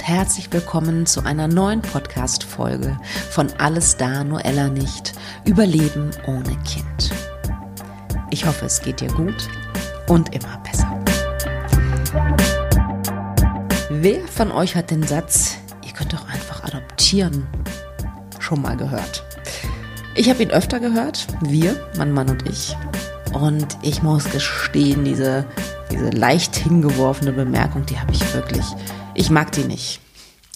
und 0.00 0.08
herzlich 0.08 0.50
willkommen 0.50 1.04
zu 1.04 1.24
einer 1.26 1.46
neuen 1.46 1.82
Podcast-Folge 1.82 2.96
von 3.30 3.48
Alles 3.58 3.98
da, 3.98 4.24
nur 4.24 4.42
Ella 4.46 4.68
nicht. 4.68 5.12
Überleben 5.44 6.10
ohne 6.26 6.56
Kind. 6.64 7.10
Ich 8.30 8.46
hoffe, 8.46 8.64
es 8.64 8.80
geht 8.80 9.00
dir 9.00 9.08
gut 9.08 9.48
und 10.08 10.34
immer 10.34 10.56
besser. 10.64 11.04
Wer 13.90 14.26
von 14.26 14.52
euch 14.52 14.74
hat 14.74 14.90
den 14.90 15.02
Satz, 15.02 15.58
ihr 15.84 15.92
könnt 15.92 16.14
doch 16.14 16.26
einfach 16.30 16.64
adoptieren, 16.64 17.46
schon 18.38 18.62
mal 18.62 18.78
gehört? 18.78 19.22
Ich 20.14 20.30
habe 20.30 20.42
ihn 20.42 20.50
öfter 20.50 20.80
gehört, 20.80 21.26
wir, 21.42 21.76
mein 21.98 22.12
Mann 22.12 22.30
und 22.30 22.48
ich. 22.48 22.74
Und 23.34 23.76
ich 23.82 24.02
muss 24.02 24.30
gestehen, 24.30 25.04
diese, 25.04 25.44
diese 25.90 26.08
leicht 26.08 26.56
hingeworfene 26.56 27.32
Bemerkung, 27.32 27.84
die 27.84 28.00
habe 28.00 28.12
ich 28.12 28.34
wirklich 28.34 28.64
ich 29.20 29.30
mag 29.30 29.52
die 29.52 29.64
nicht. 29.64 30.00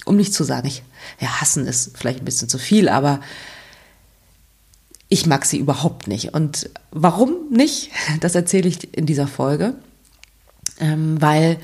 Um 0.06 0.16
nicht 0.16 0.34
zu 0.34 0.42
sagen, 0.42 0.66
ich, 0.66 0.82
ja, 1.20 1.40
hassen 1.40 1.66
ist 1.66 1.96
vielleicht 1.96 2.20
ein 2.20 2.24
bisschen 2.24 2.48
zu 2.48 2.58
viel, 2.58 2.88
aber 2.88 3.20
ich 5.08 5.26
mag 5.26 5.44
sie 5.44 5.58
überhaupt 5.58 6.08
nicht. 6.08 6.34
Und 6.34 6.70
warum 6.90 7.34
nicht? 7.50 7.90
Das 8.20 8.34
erzähle 8.34 8.68
ich 8.68 8.94
in 8.96 9.06
dieser 9.06 9.26
Folge. 9.26 9.74
Ähm, 10.80 11.20
weil, 11.20 11.58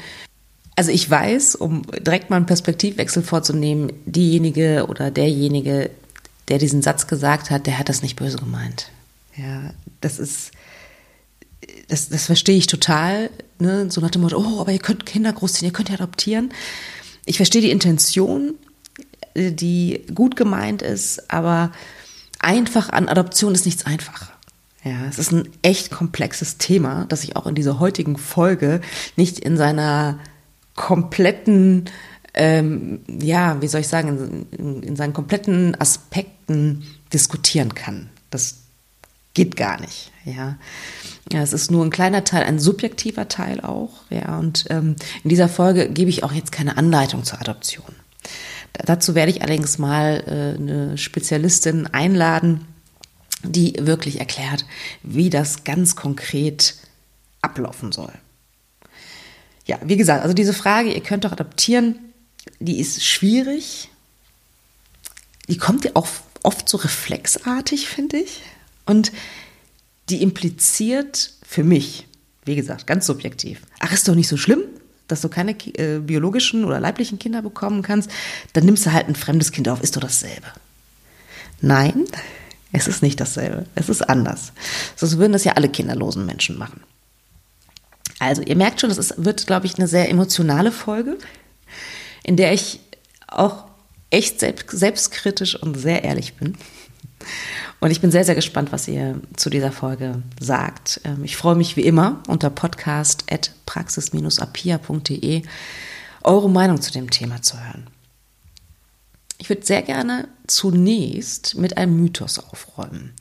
also 0.76 0.90
ich 0.90 1.08
weiß, 1.10 1.56
um 1.56 1.82
direkt 1.98 2.30
mal 2.30 2.36
einen 2.36 2.46
Perspektivwechsel 2.46 3.22
vorzunehmen, 3.22 3.92
diejenige 4.04 4.86
oder 4.88 5.10
derjenige, 5.10 5.90
der 6.48 6.58
diesen 6.58 6.82
Satz 6.82 7.06
gesagt 7.06 7.50
hat, 7.50 7.66
der 7.66 7.78
hat 7.78 7.88
das 7.88 8.02
nicht 8.02 8.16
böse 8.16 8.36
gemeint. 8.36 8.90
Ja, 9.36 9.72
das 10.00 10.18
ist, 10.18 10.52
das, 11.88 12.08
das 12.08 12.26
verstehe 12.26 12.56
ich 12.56 12.66
total. 12.66 13.30
Ne? 13.58 13.90
So 13.90 14.00
nach 14.00 14.10
dem 14.10 14.22
Motto, 14.22 14.38
oh, 14.38 14.60
aber 14.60 14.72
ihr 14.72 14.78
könnt 14.78 15.06
Kinder 15.06 15.32
großziehen, 15.32 15.68
ihr 15.68 15.72
könnt 15.72 15.88
ja 15.88 15.96
adoptieren. 15.96 16.52
Ich 17.26 17.36
verstehe 17.36 17.62
die 17.62 17.70
Intention, 17.70 18.54
die 19.36 20.04
gut 20.14 20.36
gemeint 20.36 20.82
ist, 20.82 21.30
aber 21.30 21.72
einfach 22.38 22.90
an 22.90 23.08
Adoption 23.08 23.54
ist 23.54 23.66
nichts 23.66 23.86
einfach. 23.86 24.32
Ja, 24.82 25.06
es 25.08 25.18
ist 25.18 25.32
ein 25.32 25.48
echt 25.62 25.90
komplexes 25.90 26.56
Thema, 26.56 27.04
das 27.08 27.22
ich 27.22 27.36
auch 27.36 27.46
in 27.46 27.54
dieser 27.54 27.78
heutigen 27.78 28.16
Folge 28.16 28.80
nicht 29.14 29.38
in 29.38 29.58
seiner 29.58 30.18
kompletten, 30.74 31.84
ähm, 32.32 33.00
ja, 33.06 33.60
wie 33.60 33.68
soll 33.68 33.82
ich 33.82 33.88
sagen, 33.88 34.46
in, 34.52 34.82
in 34.82 34.96
seinen 34.96 35.12
kompletten 35.12 35.78
Aspekten 35.78 36.84
diskutieren 37.12 37.74
kann. 37.74 38.08
Das 38.30 38.59
geht 39.40 39.56
gar 39.56 39.80
nicht. 39.80 40.12
Ja. 40.26 40.58
ja, 41.32 41.40
es 41.40 41.54
ist 41.54 41.70
nur 41.70 41.82
ein 41.82 41.88
kleiner 41.88 42.24
Teil, 42.24 42.44
ein 42.44 42.58
subjektiver 42.58 43.26
Teil 43.26 43.62
auch. 43.62 44.02
Ja, 44.10 44.38
und 44.38 44.66
ähm, 44.68 44.96
in 45.24 45.30
dieser 45.30 45.48
Folge 45.48 45.88
gebe 45.88 46.10
ich 46.10 46.24
auch 46.24 46.32
jetzt 46.32 46.52
keine 46.52 46.76
Anleitung 46.76 47.24
zur 47.24 47.40
Adoption. 47.40 47.86
Dazu 48.74 49.14
werde 49.14 49.32
ich 49.32 49.40
allerdings 49.40 49.78
mal 49.78 50.22
äh, 50.26 50.60
eine 50.60 50.98
Spezialistin 50.98 51.86
einladen, 51.86 52.66
die 53.42 53.76
wirklich 53.80 54.20
erklärt, 54.20 54.66
wie 55.02 55.30
das 55.30 55.64
ganz 55.64 55.96
konkret 55.96 56.74
ablaufen 57.40 57.92
soll. 57.92 58.12
Ja, 59.64 59.78
wie 59.82 59.96
gesagt, 59.96 60.22
also 60.22 60.34
diese 60.34 60.52
Frage, 60.52 60.92
ihr 60.92 61.02
könnt 61.02 61.24
doch 61.24 61.32
adoptieren, 61.32 61.98
die 62.58 62.78
ist 62.78 63.02
schwierig. 63.02 63.88
Die 65.48 65.56
kommt 65.56 65.86
ja 65.86 65.92
auch 65.94 66.08
oft 66.42 66.68
so 66.68 66.76
reflexartig, 66.76 67.88
finde 67.88 68.18
ich. 68.18 68.42
Und 68.90 69.12
die 70.08 70.20
impliziert 70.20 71.34
für 71.46 71.62
mich, 71.62 72.08
wie 72.44 72.56
gesagt, 72.56 72.88
ganz 72.88 73.06
subjektiv, 73.06 73.60
ach, 73.78 73.92
ist 73.92 74.08
doch 74.08 74.16
nicht 74.16 74.26
so 74.26 74.36
schlimm, 74.36 74.64
dass 75.06 75.20
du 75.20 75.28
keine 75.28 75.52
äh, 75.52 76.00
biologischen 76.00 76.64
oder 76.64 76.80
leiblichen 76.80 77.20
Kinder 77.20 77.40
bekommen 77.40 77.82
kannst, 77.82 78.10
dann 78.52 78.64
nimmst 78.64 78.84
du 78.84 78.92
halt 78.92 79.06
ein 79.06 79.14
fremdes 79.14 79.52
Kind 79.52 79.68
auf, 79.68 79.80
ist 79.80 79.94
doch 79.94 80.00
dasselbe. 80.00 80.48
Nein, 81.60 82.04
es 82.72 82.88
ist 82.88 83.00
nicht 83.00 83.20
dasselbe. 83.20 83.66
Es 83.76 83.88
ist 83.88 84.02
anders. 84.02 84.52
Sonst 84.96 85.18
würden 85.18 85.34
das 85.34 85.44
ja 85.44 85.52
alle 85.52 85.68
kinderlosen 85.68 86.26
Menschen 86.26 86.58
machen. 86.58 86.80
Also, 88.18 88.42
ihr 88.42 88.56
merkt 88.56 88.80
schon, 88.80 88.90
das 88.90 88.98
ist, 88.98 89.24
wird, 89.24 89.46
glaube 89.46 89.66
ich, 89.66 89.76
eine 89.78 89.86
sehr 89.86 90.08
emotionale 90.08 90.72
Folge, 90.72 91.16
in 92.24 92.36
der 92.36 92.52
ich 92.52 92.80
auch 93.28 93.66
echt 94.10 94.40
selbst, 94.40 94.68
selbstkritisch 94.70 95.54
und 95.54 95.78
sehr 95.78 96.02
ehrlich 96.02 96.34
bin. 96.34 96.56
Und 97.80 97.90
ich 97.90 98.00
bin 98.00 98.10
sehr, 98.10 98.24
sehr 98.24 98.34
gespannt, 98.34 98.72
was 98.72 98.88
ihr 98.88 99.20
zu 99.36 99.48
dieser 99.48 99.70
Folge 99.72 100.22
sagt. 100.38 101.00
Ähm, 101.04 101.24
ich 101.24 101.36
freue 101.36 101.56
mich 101.56 101.76
wie 101.76 101.86
immer 101.86 102.22
unter 102.28 102.50
podcast.praxis-apia.de 102.50 105.42
eure 106.22 106.50
Meinung 106.50 106.82
zu 106.82 106.92
dem 106.92 107.08
Thema 107.10 107.40
zu 107.40 107.58
hören. 107.58 107.86
Ich 109.38 109.48
würde 109.48 109.64
sehr 109.64 109.80
gerne 109.80 110.28
zunächst 110.46 111.56
mit 111.56 111.78
einem 111.78 111.96
Mythos 111.96 112.38
aufräumen. 112.38 113.14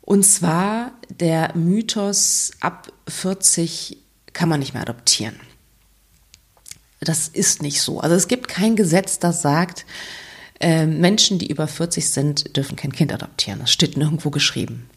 Und 0.00 0.24
zwar 0.24 0.92
der 1.10 1.54
Mythos, 1.54 2.52
ab 2.60 2.90
40 3.08 3.98
kann 4.32 4.48
man 4.48 4.60
nicht 4.60 4.72
mehr 4.72 4.80
adoptieren. 4.82 5.38
Das 7.00 7.28
ist 7.28 7.60
nicht 7.60 7.82
so. 7.82 8.00
Also 8.00 8.16
es 8.16 8.26
gibt 8.26 8.48
kein 8.48 8.74
Gesetz, 8.74 9.18
das 9.18 9.42
sagt, 9.42 9.84
äh, 10.60 10.86
Menschen, 10.86 11.38
die 11.38 11.48
über 11.48 11.66
40 11.66 12.08
sind, 12.08 12.56
dürfen 12.56 12.76
kein 12.76 12.92
Kind 12.92 13.12
adoptieren. 13.12 13.60
Das 13.60 13.72
steht 13.72 13.96
nirgendwo 13.96 14.30
geschrieben. 14.30 14.88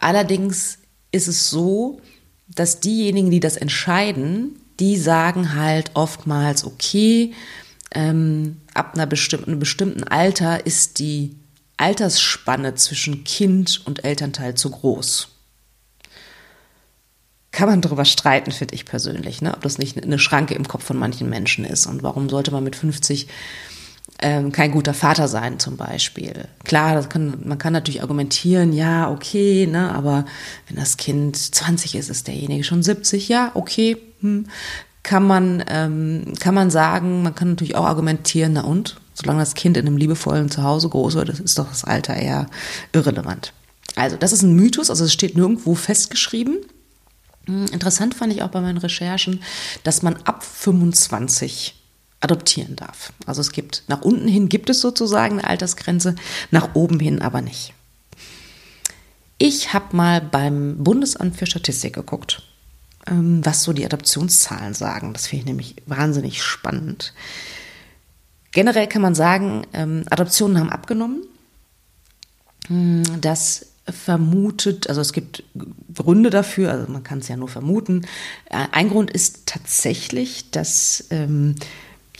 Allerdings 0.00 0.78
ist 1.12 1.28
es 1.28 1.50
so, 1.50 2.00
dass 2.48 2.80
diejenigen, 2.80 3.30
die 3.30 3.40
das 3.40 3.56
entscheiden, 3.56 4.60
die 4.80 4.96
sagen 4.96 5.54
halt 5.54 5.92
oftmals, 5.94 6.64
okay, 6.64 7.34
ähm, 7.92 8.56
ab 8.74 8.94
einer 8.94 9.06
bestimmten, 9.06 9.50
einem 9.50 9.60
bestimmten 9.60 10.04
Alter 10.04 10.64
ist 10.66 10.98
die 10.98 11.36
Altersspanne 11.76 12.74
zwischen 12.74 13.24
Kind 13.24 13.82
und 13.84 14.04
Elternteil 14.04 14.54
zu 14.54 14.70
groß. 14.70 15.28
Kann 17.52 17.68
man 17.68 17.80
darüber 17.80 18.04
streiten, 18.04 18.52
finde 18.52 18.74
ich 18.74 18.84
persönlich, 18.84 19.42
ne? 19.42 19.54
ob 19.54 19.62
das 19.62 19.78
nicht 19.78 20.00
eine 20.00 20.18
Schranke 20.18 20.54
im 20.54 20.68
Kopf 20.68 20.84
von 20.84 20.96
manchen 20.96 21.28
Menschen 21.28 21.64
ist 21.64 21.86
und 21.86 22.02
warum 22.02 22.28
sollte 22.28 22.52
man 22.52 22.62
mit 22.62 22.76
50 22.76 23.26
ähm, 24.22 24.52
kein 24.52 24.70
guter 24.70 24.94
Vater 24.94 25.28
sein 25.28 25.58
zum 25.58 25.76
Beispiel. 25.76 26.46
Klar, 26.64 27.02
kann, 27.08 27.38
man 27.44 27.58
kann 27.58 27.72
natürlich 27.72 28.02
argumentieren, 28.02 28.72
ja, 28.72 29.10
okay, 29.10 29.66
ne, 29.66 29.92
aber 29.92 30.24
wenn 30.68 30.76
das 30.76 30.96
Kind 30.96 31.36
20 31.36 31.94
ist, 31.94 32.10
ist 32.10 32.28
derjenige 32.28 32.64
schon 32.64 32.82
70, 32.82 33.28
ja, 33.28 33.50
okay, 33.54 33.96
hm, 34.20 34.46
kann 35.02 35.26
man, 35.26 35.64
ähm, 35.68 36.34
kann 36.38 36.54
man 36.54 36.70
sagen, 36.70 37.22
man 37.22 37.34
kann 37.34 37.50
natürlich 37.50 37.76
auch 37.76 37.86
argumentieren, 37.86 38.52
na 38.52 38.62
und, 38.62 38.96
solange 39.14 39.40
das 39.40 39.54
Kind 39.54 39.76
in 39.76 39.86
einem 39.86 39.96
liebevollen 39.96 40.50
Zuhause 40.50 40.88
groß 40.88 41.14
wird, 41.14 41.30
ist 41.30 41.58
doch 41.58 41.68
das 41.68 41.84
Alter 41.84 42.14
eher 42.14 42.46
irrelevant. 42.92 43.54
Also, 43.96 44.16
das 44.16 44.32
ist 44.32 44.42
ein 44.42 44.54
Mythos, 44.54 44.90
also 44.90 45.04
es 45.04 45.12
steht 45.12 45.36
nirgendwo 45.36 45.74
festgeschrieben. 45.74 46.58
Hm, 47.46 47.66
interessant 47.72 48.14
fand 48.14 48.32
ich 48.32 48.42
auch 48.42 48.48
bei 48.48 48.60
meinen 48.60 48.78
Recherchen, 48.78 49.42
dass 49.82 50.02
man 50.02 50.16
ab 50.24 50.44
25 50.44 51.79
adoptieren 52.20 52.76
darf. 52.76 53.12
Also 53.26 53.40
es 53.40 53.52
gibt, 53.52 53.84
nach 53.88 54.02
unten 54.02 54.28
hin 54.28 54.48
gibt 54.48 54.70
es 54.70 54.80
sozusagen 54.80 55.38
eine 55.38 55.48
Altersgrenze, 55.48 56.14
nach 56.50 56.74
oben 56.74 57.00
hin 57.00 57.22
aber 57.22 57.40
nicht. 57.40 57.72
Ich 59.38 59.72
habe 59.72 59.96
mal 59.96 60.20
beim 60.20 60.84
Bundesamt 60.84 61.36
für 61.36 61.46
Statistik 61.46 61.94
geguckt, 61.94 62.42
ähm, 63.06 63.44
was 63.44 63.62
so 63.62 63.72
die 63.72 63.86
Adoptionszahlen 63.86 64.74
sagen. 64.74 65.14
Das 65.14 65.28
finde 65.28 65.40
ich 65.40 65.46
nämlich 65.46 65.76
wahnsinnig 65.86 66.42
spannend. 66.42 67.14
Generell 68.52 68.86
kann 68.86 69.00
man 69.00 69.14
sagen, 69.14 69.66
ähm, 69.72 70.04
Adoptionen 70.10 70.58
haben 70.58 70.70
abgenommen. 70.70 71.22
Hm, 72.66 73.02
das 73.22 73.66
vermutet, 73.88 74.88
also 74.88 75.00
es 75.00 75.12
gibt 75.12 75.42
Gründe 75.94 76.30
dafür, 76.30 76.70
also 76.70 76.92
man 76.92 77.02
kann 77.02 77.20
es 77.20 77.28
ja 77.28 77.36
nur 77.36 77.48
vermuten. 77.48 78.02
Äh, 78.50 78.66
ein 78.72 78.90
Grund 78.90 79.10
ist 79.10 79.46
tatsächlich, 79.46 80.50
dass 80.50 81.06
ähm, 81.10 81.54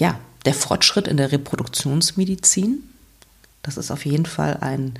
ja, 0.01 0.19
der 0.45 0.55
Fortschritt 0.55 1.07
in 1.07 1.17
der 1.17 1.31
Reproduktionsmedizin. 1.31 2.83
Das 3.63 3.77
ist 3.77 3.91
auf 3.91 4.07
jeden 4.07 4.27
Fall 4.27 4.57
ein, 4.61 4.95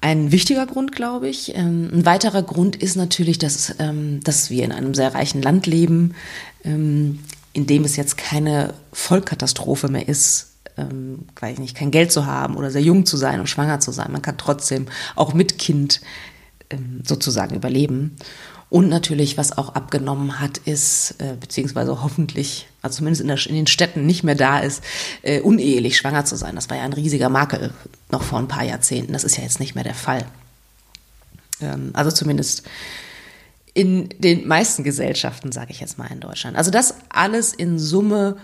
ein 0.00 0.30
wichtiger 0.30 0.66
Grund, 0.66 0.92
glaube 0.92 1.28
ich. 1.28 1.56
Ähm, 1.56 1.90
ein 1.92 2.06
weiterer 2.06 2.42
Grund 2.42 2.76
ist 2.76 2.96
natürlich, 2.96 3.38
dass, 3.38 3.74
ähm, 3.78 4.20
dass 4.22 4.50
wir 4.50 4.64
in 4.64 4.72
einem 4.72 4.94
sehr 4.94 5.14
reichen 5.14 5.42
Land 5.42 5.66
leben, 5.66 6.14
ähm, 6.64 7.20
in 7.54 7.66
dem 7.66 7.84
es 7.84 7.96
jetzt 7.96 8.16
keine 8.18 8.74
Vollkatastrophe 8.92 9.88
mehr 9.88 10.08
ist, 10.08 10.48
weiß 10.74 11.52
ich 11.52 11.58
nicht, 11.58 11.76
kein 11.76 11.90
Geld 11.90 12.12
zu 12.12 12.24
haben 12.24 12.56
oder 12.56 12.70
sehr 12.70 12.80
jung 12.80 13.04
zu 13.04 13.18
sein 13.18 13.40
und 13.40 13.46
schwanger 13.46 13.80
zu 13.80 13.92
sein. 13.92 14.10
Man 14.10 14.22
kann 14.22 14.38
trotzdem 14.38 14.86
auch 15.16 15.34
mit 15.34 15.58
Kind 15.58 16.00
sozusagen 17.04 17.54
überleben. 17.54 18.16
Und 18.70 18.88
natürlich, 18.88 19.36
was 19.36 19.58
auch 19.58 19.74
abgenommen 19.74 20.40
hat, 20.40 20.56
ist, 20.56 21.16
äh, 21.18 21.36
beziehungsweise 21.38 22.02
hoffentlich, 22.02 22.68
also 22.82 22.98
zumindest 22.98 23.22
in, 23.22 23.28
der, 23.28 23.46
in, 23.46 23.54
den 23.54 23.66
Städten 23.68 24.06
nicht 24.06 24.24
mehr 24.24 24.34
da 24.34 24.58
ist, 24.58 24.82
äh, 25.22 25.40
unehelich 25.40 25.96
schwanger 25.96 26.24
zu 26.24 26.36
sein. 26.36 26.56
Das 26.56 26.68
war 26.68 26.76
ja 26.76 26.82
ein 26.82 26.92
riesiger 26.92 27.28
Makel 27.28 27.72
noch 28.10 28.24
vor 28.24 28.38
ein 28.38 28.48
paar 28.48 28.64
Jahrzehnten. 28.64 29.12
Das 29.12 29.24
ist 29.24 29.36
ja 29.36 29.44
jetzt 29.44 29.60
nicht 29.60 29.74
mehr 29.74 29.84
der 29.84 29.94
Fall. 29.94 30.26
Ähm, 31.60 31.90
also 31.94 32.10
zumindest 32.10 32.64
in 33.74 34.08
den 34.18 34.46
meisten 34.46 34.84
Gesellschaften, 34.84 35.52
sage 35.52 35.70
ich 35.70 35.80
jetzt 35.80 35.96
mal 35.96 36.10
in 36.10 36.20
Deutschland. 36.20 36.56
Also 36.56 36.70
das 36.70 36.94
alles 37.08 37.54
in 37.54 37.78
Summe 37.78 38.36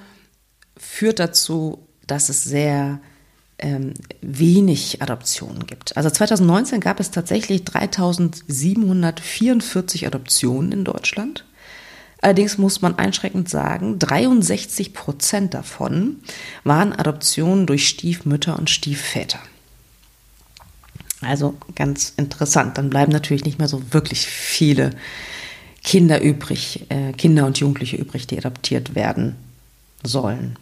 führt 0.76 1.18
dazu, 1.18 1.86
dass 2.06 2.28
es 2.28 2.44
sehr 2.44 3.00
ähm, 3.58 3.94
wenig 4.20 5.02
Adoptionen 5.02 5.66
gibt. 5.66 5.96
Also 5.96 6.10
2019 6.10 6.80
gab 6.80 7.00
es 7.00 7.10
tatsächlich 7.10 7.64
3744 7.64 10.06
Adoptionen 10.06 10.72
in 10.72 10.84
Deutschland. 10.84 11.44
Allerdings 12.20 12.58
muss 12.58 12.82
man 12.82 12.98
einschränkend 12.98 13.48
sagen, 13.48 13.98
63 13.98 14.92
Prozent 14.92 15.54
davon 15.54 16.16
waren 16.64 16.92
Adoptionen 16.92 17.66
durch 17.66 17.88
Stiefmütter 17.88 18.58
und 18.58 18.70
Stiefväter. 18.70 19.38
Also 21.20 21.56
ganz 21.74 22.12
interessant. 22.16 22.78
Dann 22.78 22.90
bleiben 22.90 23.12
natürlich 23.12 23.44
nicht 23.44 23.58
mehr 23.58 23.68
so 23.68 23.92
wirklich 23.92 24.26
viele 24.26 24.90
Kinder 25.82 26.20
übrig, 26.20 26.86
äh, 26.90 27.12
Kinder 27.12 27.46
und 27.46 27.58
Jugendliche 27.58 27.96
übrig, 27.96 28.26
die 28.26 28.38
adoptiert 28.38 28.94
werden 28.94 29.36
sollen. 30.02 30.56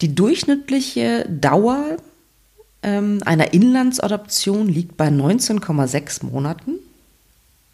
Die 0.00 0.14
durchschnittliche 0.14 1.26
Dauer 1.28 1.96
ähm, 2.82 3.20
einer 3.24 3.52
Inlandsadoption 3.52 4.68
liegt 4.68 4.96
bei 4.96 5.08
19,6 5.08 6.24
Monaten 6.26 6.74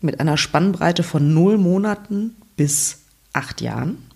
mit 0.01 0.21
einer 0.21 0.37
Spannbreite 0.37 1.03
von 1.03 1.35
0 1.35 1.59
Monaten 1.59 2.37
bis 2.57 2.99
8 3.33 3.61
Jahren. 3.61 4.11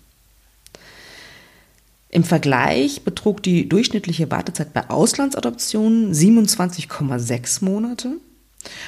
Im 2.09 2.23
Vergleich 2.23 3.03
betrug 3.03 3.43
die 3.43 3.69
durchschnittliche 3.69 4.31
Wartezeit 4.31 4.73
bei 4.73 4.89
Auslandsadoptionen 4.89 6.13
27,6 6.13 7.63
Monate. 7.63 8.13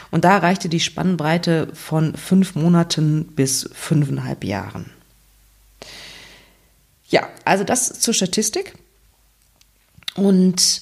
Und 0.10 0.26
da 0.26 0.38
reichte 0.38 0.70
die 0.70 0.80
Spannbreite 0.80 1.70
von 1.74 2.16
fünf 2.16 2.56
Monaten 2.56 3.28
bis 3.28 3.70
fünfeinhalb 3.74 4.44
Jahren. 4.44 4.90
Ja, 7.10 7.30
also 7.46 7.64
das 7.64 8.00
zur 8.00 8.14
Statistik. 8.14 8.74
Und 10.16 10.82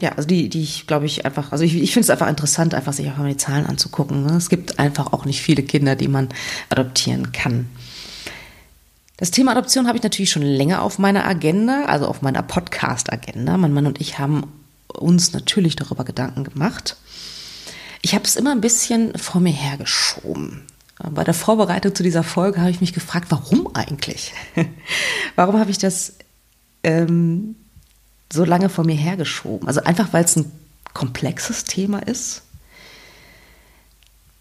ja, 0.00 0.12
also 0.12 0.26
die, 0.28 0.48
die 0.48 0.62
ich 0.62 0.86
glaube 0.86 1.06
ich 1.06 1.24
einfach, 1.24 1.52
also 1.52 1.64
ich, 1.64 1.74
ich 1.74 1.92
finde 1.92 2.04
es 2.04 2.10
einfach 2.10 2.28
interessant, 2.28 2.74
einfach 2.74 2.92
sich 2.92 3.10
auch 3.10 3.16
mal 3.16 3.28
die 3.28 3.36
Zahlen 3.36 3.66
anzugucken. 3.66 4.26
Ne? 4.26 4.36
Es 4.36 4.48
gibt 4.48 4.78
einfach 4.78 5.12
auch 5.12 5.24
nicht 5.24 5.40
viele 5.40 5.62
Kinder, 5.62 5.96
die 5.96 6.08
man 6.08 6.28
adoptieren 6.68 7.32
kann. 7.32 7.68
Das 9.16 9.30
Thema 9.30 9.52
Adoption 9.52 9.86
habe 9.86 9.96
ich 9.96 10.04
natürlich 10.04 10.30
schon 10.30 10.42
länger 10.42 10.82
auf 10.82 10.98
meiner 10.98 11.26
Agenda, 11.26 11.86
also 11.86 12.06
auf 12.06 12.20
meiner 12.20 12.42
Podcast-Agenda. 12.42 13.56
Mein 13.56 13.72
Mann 13.72 13.86
und 13.86 13.98
ich 13.98 14.18
haben 14.18 14.52
uns 14.88 15.32
natürlich 15.32 15.76
darüber 15.76 16.04
Gedanken 16.04 16.44
gemacht. 16.44 16.96
Ich 18.02 18.14
habe 18.14 18.24
es 18.24 18.36
immer 18.36 18.52
ein 18.52 18.60
bisschen 18.60 19.16
vor 19.16 19.40
mir 19.40 19.52
hergeschoben. 19.52 20.66
Bei 20.98 21.24
der 21.24 21.34
Vorbereitung 21.34 21.94
zu 21.94 22.02
dieser 22.02 22.22
Folge 22.22 22.60
habe 22.60 22.70
ich 22.70 22.82
mich 22.82 22.92
gefragt, 22.92 23.28
warum 23.30 23.74
eigentlich? 23.74 24.34
warum 25.34 25.58
habe 25.58 25.70
ich 25.70 25.78
das 25.78 26.18
ähm, 26.82 27.56
so 28.32 28.44
lange 28.44 28.68
vor 28.68 28.84
mir 28.84 28.96
hergeschoben? 28.96 29.68
Also 29.68 29.82
einfach, 29.82 30.12
weil 30.12 30.24
es 30.24 30.36
ein 30.36 30.50
komplexes 30.94 31.64
Thema 31.64 31.98
ist. 31.98 32.42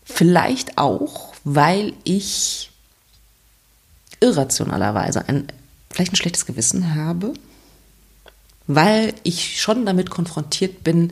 Vielleicht 0.03 0.77
auch, 0.77 1.33
weil 1.43 1.93
ich 2.03 2.71
irrationalerweise 4.19 5.27
ein, 5.27 5.47
vielleicht 5.89 6.13
ein 6.13 6.17
schlechtes 6.17 6.45
Gewissen 6.45 6.95
habe, 6.95 7.33
weil 8.67 9.13
ich 9.23 9.61
schon 9.61 9.85
damit 9.85 10.09
konfrontiert 10.09 10.83
bin, 10.83 11.11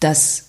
dass 0.00 0.46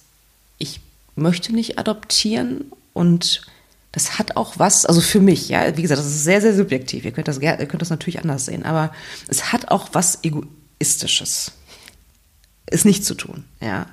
ich 0.57 0.79
möchte 1.15 1.53
nicht 1.53 1.77
adoptieren 1.77 2.71
und 2.93 3.45
das 3.91 4.17
hat 4.17 4.37
auch 4.37 4.57
was, 4.57 4.85
also 4.85 5.01
für 5.01 5.19
mich, 5.19 5.49
ja, 5.49 5.77
wie 5.77 5.83
gesagt, 5.83 5.99
das 5.99 6.07
ist 6.07 6.23
sehr, 6.23 6.41
sehr 6.41 6.55
subjektiv. 6.55 7.05
Ihr 7.05 7.11
könnt 7.11 7.27
das, 7.27 7.37
ihr 7.39 7.55
könnt 7.67 7.81
das 7.81 7.91
natürlich 7.91 8.19
anders 8.19 8.45
sehen, 8.45 8.65
aber 8.65 8.91
es 9.27 9.53
hat 9.53 9.69
auch 9.69 9.89
was 9.93 10.19
Egoistisches, 10.23 10.62
es 12.65 12.85
nicht 12.85 13.05
zu 13.05 13.15
tun, 13.15 13.43
ja. 13.61 13.87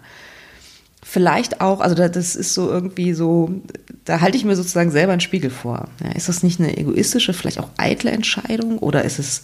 Vielleicht 1.03 1.61
auch, 1.61 1.81
also 1.81 1.97
das 1.97 2.37
ist 2.37 2.55
so 2.55 2.71
irgendwie 2.71 3.15
so, 3.15 3.51
da 4.05 4.21
halte 4.21 4.37
ich 4.37 4.45
mir 4.45 4.55
sozusagen 4.55 4.93
selber 4.93 5.13
einen 5.13 5.21
Spiegel 5.21 5.51
vor. 5.51 5.89
Ja, 6.05 6.13
ist 6.13 6.29
das 6.29 6.43
nicht 6.43 6.61
eine 6.61 6.77
egoistische, 6.77 7.33
vielleicht 7.33 7.59
auch 7.59 7.71
eitle 7.79 8.11
Entscheidung 8.11 8.79
oder 8.79 9.05
ist 9.05 9.19
es 9.19 9.43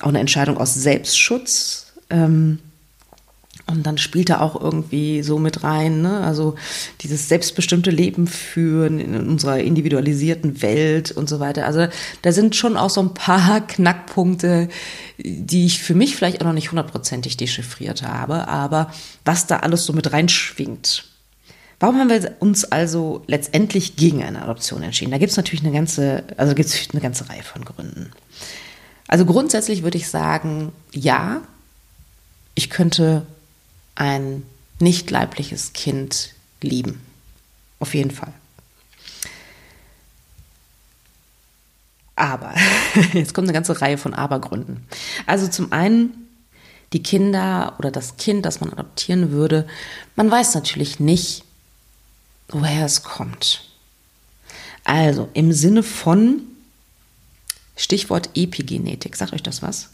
auch 0.00 0.08
eine 0.08 0.18
Entscheidung 0.18 0.56
aus 0.58 0.74
Selbstschutz? 0.74 1.92
Ähm, 2.10 2.58
und 3.66 3.84
dann 3.86 3.96
spielt 3.96 4.28
er 4.28 4.42
auch 4.42 4.60
irgendwie 4.60 5.22
so 5.22 5.38
mit 5.38 5.64
rein, 5.64 6.02
ne? 6.02 6.20
also 6.20 6.54
dieses 7.00 7.28
selbstbestimmte 7.28 7.90
Leben 7.90 8.26
führen 8.26 9.00
in 9.00 9.16
unserer 9.28 9.58
individualisierten 9.58 10.60
Welt 10.60 11.12
und 11.12 11.30
so 11.30 11.40
weiter. 11.40 11.64
Also 11.64 11.86
da 12.20 12.32
sind 12.32 12.56
schon 12.56 12.76
auch 12.76 12.90
so 12.90 13.00
ein 13.00 13.14
paar 13.14 13.60
Knackpunkte, 13.66 14.68
die 15.18 15.64
ich 15.64 15.78
für 15.78 15.94
mich 15.94 16.14
vielleicht 16.14 16.42
auch 16.42 16.46
noch 16.46 16.52
nicht 16.52 16.70
hundertprozentig 16.70 17.38
dechiffriert 17.38 18.02
habe, 18.02 18.48
aber 18.48 18.92
was 19.24 19.46
da 19.46 19.60
alles 19.60 19.86
so 19.86 19.94
mit 19.94 20.12
reinschwingt. 20.12 21.04
Warum 21.80 21.98
haben 21.98 22.10
wir 22.10 22.36
uns 22.40 22.64
also 22.64 23.22
letztendlich 23.26 23.96
gegen 23.96 24.22
eine 24.22 24.42
Adoption 24.42 24.82
entschieden? 24.82 25.10
Da 25.10 25.18
gibt 25.18 25.30
es 25.30 25.36
natürlich 25.36 25.64
eine 25.64 25.72
ganze, 25.72 26.24
also 26.36 26.54
gibt 26.54 26.68
es 26.68 26.88
eine 26.92 27.00
ganze 27.00 27.28
Reihe 27.28 27.42
von 27.42 27.64
Gründen. 27.64 28.10
Also 29.08 29.24
grundsätzlich 29.24 29.82
würde 29.82 29.98
ich 29.98 30.08
sagen, 30.08 30.72
ja, 30.92 31.42
ich 32.54 32.70
könnte 32.70 33.26
ein 33.94 34.44
nicht 34.80 35.10
leibliches 35.10 35.72
Kind 35.72 36.34
lieben. 36.60 37.00
Auf 37.78 37.94
jeden 37.94 38.10
Fall. 38.10 38.32
Aber, 42.16 42.54
jetzt 43.12 43.34
kommt 43.34 43.46
eine 43.46 43.52
ganze 43.52 43.80
Reihe 43.80 43.98
von 43.98 44.14
Abergründen. 44.14 44.86
Also 45.26 45.48
zum 45.48 45.72
einen, 45.72 46.28
die 46.92 47.02
Kinder 47.02 47.74
oder 47.78 47.90
das 47.90 48.16
Kind, 48.16 48.46
das 48.46 48.60
man 48.60 48.72
adoptieren 48.72 49.32
würde, 49.32 49.66
man 50.14 50.30
weiß 50.30 50.54
natürlich 50.54 51.00
nicht, 51.00 51.44
woher 52.48 52.86
es 52.86 53.02
kommt. 53.02 53.64
Also 54.84 55.28
im 55.32 55.52
Sinne 55.52 55.82
von 55.82 56.42
Stichwort 57.76 58.30
Epigenetik, 58.34 59.16
sagt 59.16 59.32
euch 59.32 59.42
das 59.42 59.62
was? 59.62 59.90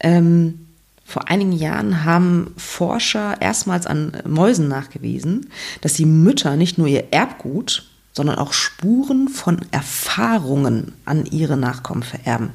Ähm, 0.00 0.65
vor 1.06 1.28
einigen 1.28 1.52
Jahren 1.52 2.04
haben 2.04 2.52
Forscher 2.56 3.40
erstmals 3.40 3.86
an 3.86 4.12
Mäusen 4.26 4.66
nachgewiesen, 4.66 5.50
dass 5.80 5.94
die 5.94 6.04
Mütter 6.04 6.56
nicht 6.56 6.78
nur 6.78 6.88
ihr 6.88 7.12
Erbgut, 7.12 7.88
sondern 8.12 8.38
auch 8.38 8.52
Spuren 8.52 9.28
von 9.28 9.60
Erfahrungen 9.70 10.94
an 11.04 11.24
ihre 11.26 11.56
Nachkommen 11.56 12.02
vererben. 12.02 12.50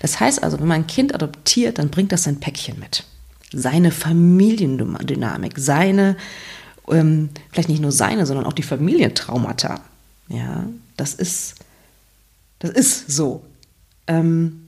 Das 0.00 0.20
heißt 0.20 0.42
also, 0.42 0.58
wenn 0.58 0.68
man 0.68 0.82
ein 0.82 0.86
Kind 0.86 1.14
adoptiert, 1.14 1.78
dann 1.78 1.90
bringt 1.90 2.12
das 2.12 2.22
sein 2.22 2.40
Päckchen 2.40 2.78
mit. 2.78 3.04
Seine 3.52 3.90
Familiendynamik, 3.90 5.58
seine, 5.58 6.16
ähm, 6.88 7.28
vielleicht 7.50 7.68
nicht 7.68 7.82
nur 7.82 7.92
seine, 7.92 8.24
sondern 8.24 8.46
auch 8.46 8.54
die 8.54 8.62
Familientraumata. 8.62 9.80
Ja, 10.28 10.64
das 10.96 11.12
ist, 11.12 11.56
das 12.60 12.70
ist 12.70 13.10
so. 13.10 13.44
Ähm, 14.06 14.61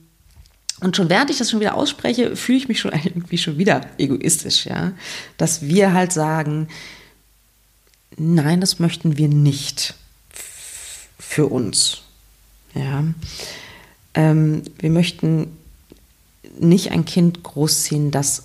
und 0.81 0.95
schon 0.95 1.09
während 1.09 1.29
ich 1.29 1.37
das 1.37 1.51
schon 1.51 1.59
wieder 1.59 1.75
ausspreche, 1.75 2.35
fühle 2.35 2.57
ich 2.57 2.67
mich 2.67 2.79
schon 2.79 2.91
irgendwie 3.03 3.37
schon 3.37 3.57
wieder 3.57 3.81
egoistisch, 3.97 4.65
ja. 4.65 4.93
Dass 5.37 5.61
wir 5.61 5.93
halt 5.93 6.11
sagen, 6.11 6.67
nein, 8.17 8.61
das 8.61 8.79
möchten 8.79 9.17
wir 9.17 9.27
nicht 9.27 9.95
für 11.17 11.47
uns. 11.47 12.01
Ja. 12.73 13.03
Ähm, 14.13 14.63
wir 14.79 14.89
möchten 14.89 15.57
nicht 16.59 16.91
ein 16.91 17.05
Kind 17.05 17.43
großziehen, 17.43 18.11
das 18.11 18.43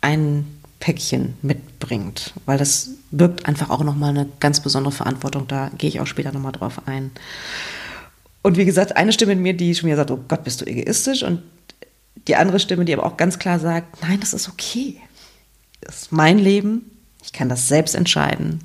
ein 0.00 0.46
Päckchen 0.80 1.34
mitbringt, 1.42 2.34
weil 2.44 2.58
das 2.58 2.90
birgt 3.10 3.46
einfach 3.46 3.70
auch 3.70 3.84
nochmal 3.84 4.10
eine 4.10 4.28
ganz 4.40 4.60
besondere 4.60 4.92
Verantwortung. 4.92 5.46
Da 5.46 5.70
gehe 5.78 5.88
ich 5.88 6.00
auch 6.00 6.06
später 6.06 6.32
nochmal 6.32 6.52
drauf 6.52 6.82
ein. 6.86 7.12
Und 8.42 8.56
wie 8.56 8.64
gesagt, 8.64 8.96
eine 8.96 9.12
Stimme 9.12 9.32
in 9.32 9.42
mir, 9.42 9.54
die 9.54 9.74
schon 9.74 9.86
wieder 9.86 9.96
sagt, 9.96 10.10
oh 10.10 10.24
Gott, 10.28 10.44
bist 10.44 10.60
du 10.60 10.66
egoistisch. 10.66 11.22
Und 11.22 11.42
die 12.26 12.36
andere 12.36 12.60
Stimme, 12.60 12.84
die 12.84 12.92
aber 12.92 13.06
auch 13.06 13.16
ganz 13.16 13.38
klar 13.38 13.58
sagt, 13.58 14.02
nein, 14.02 14.20
das 14.20 14.34
ist 14.34 14.48
okay. 14.48 15.00
Das 15.80 16.02
ist 16.02 16.12
mein 16.12 16.38
Leben. 16.38 16.90
Ich 17.24 17.32
kann 17.32 17.48
das 17.48 17.68
selbst 17.68 17.94
entscheiden. 17.94 18.60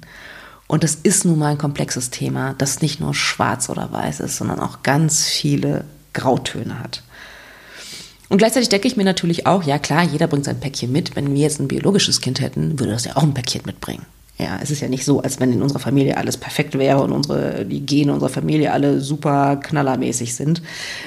Und 0.68 0.84
es 0.84 0.96
ist 0.96 1.26
nun 1.26 1.40
mal 1.40 1.52
ein 1.52 1.58
komplexes 1.58 2.10
Thema, 2.10 2.54
das 2.58 2.82
nicht 2.82 3.00
nur 3.00 3.14
schwarz 3.16 3.70
oder 3.70 3.92
weiß 3.92 4.20
ist, 4.20 4.38
sondern 4.38 4.60
auch 4.60 4.84
ganz 4.84 5.26
viele 5.26 5.86
Grautöne 6.14 6.80
hat. 6.80 7.04
Und 8.30 8.40
gleichzeitig 8.40 8.68
denke 8.68 8.88
ich 8.88 8.98
mir 8.98 9.06
natürlich 9.06 9.48
auch, 9.48 9.64
ja 9.64 9.80
klar, 9.80 10.04
jeder 10.04 10.28
bringt 10.28 10.44
sein 10.44 10.60
Päckchen 10.60 10.92
mit. 10.92 11.16
Wenn 11.16 11.34
wir 11.34 11.42
jetzt 11.42 11.60
ein 11.60 11.70
biologisches 11.70 12.20
Kind 12.20 12.42
hätten, 12.42 12.80
würde 12.80 12.92
das 12.92 13.06
ja 13.06 13.16
auch 13.16 13.24
ein 13.24 13.34
Päckchen 13.34 13.62
mitbringen. 13.66 14.06
Ja, 14.40 14.60
es 14.62 14.70
ist 14.70 14.82
ja 14.82 14.88
nicht 14.88 15.04
so, 15.04 15.22
als 15.22 15.40
wenn 15.40 15.52
in 15.52 15.64
unserer 15.64 15.80
Familie 15.80 16.16
alles 16.16 16.38
perfekt 16.38 16.78
wäre 16.78 17.02
und 17.02 17.12
unsere, 17.12 17.66
die 17.66 17.84
Gene 17.84 18.14
unserer 18.14 18.30
Familie 18.30 18.72
alle 18.72 19.02
super 19.02 19.58
knallermäßig 19.58 20.36
sind. 20.36 20.62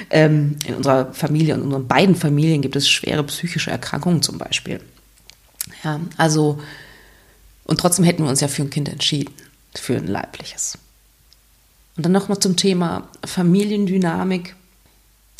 Ähm, 0.09 0.57
in 0.65 0.75
unserer 0.75 1.13
Familie 1.13 1.53
und 1.53 1.61
in 1.61 1.65
unseren 1.67 1.87
beiden 1.87 2.15
Familien 2.15 2.61
gibt 2.61 2.75
es 2.75 2.89
schwere 2.89 3.23
psychische 3.23 3.71
Erkrankungen 3.71 4.21
zum 4.21 4.37
Beispiel. 4.37 4.81
Ja, 5.83 6.01
also, 6.17 6.59
und 7.63 7.79
trotzdem 7.79 8.03
hätten 8.03 8.23
wir 8.23 8.29
uns 8.29 8.41
ja 8.41 8.49
für 8.49 8.63
ein 8.63 8.69
Kind 8.69 8.89
entschieden, 8.89 9.33
für 9.75 9.95
ein 9.95 10.07
leibliches. 10.07 10.77
Und 11.95 12.05
dann 12.05 12.11
nochmal 12.11 12.39
zum 12.39 12.57
Thema 12.57 13.07
Familiendynamik. 13.25 14.55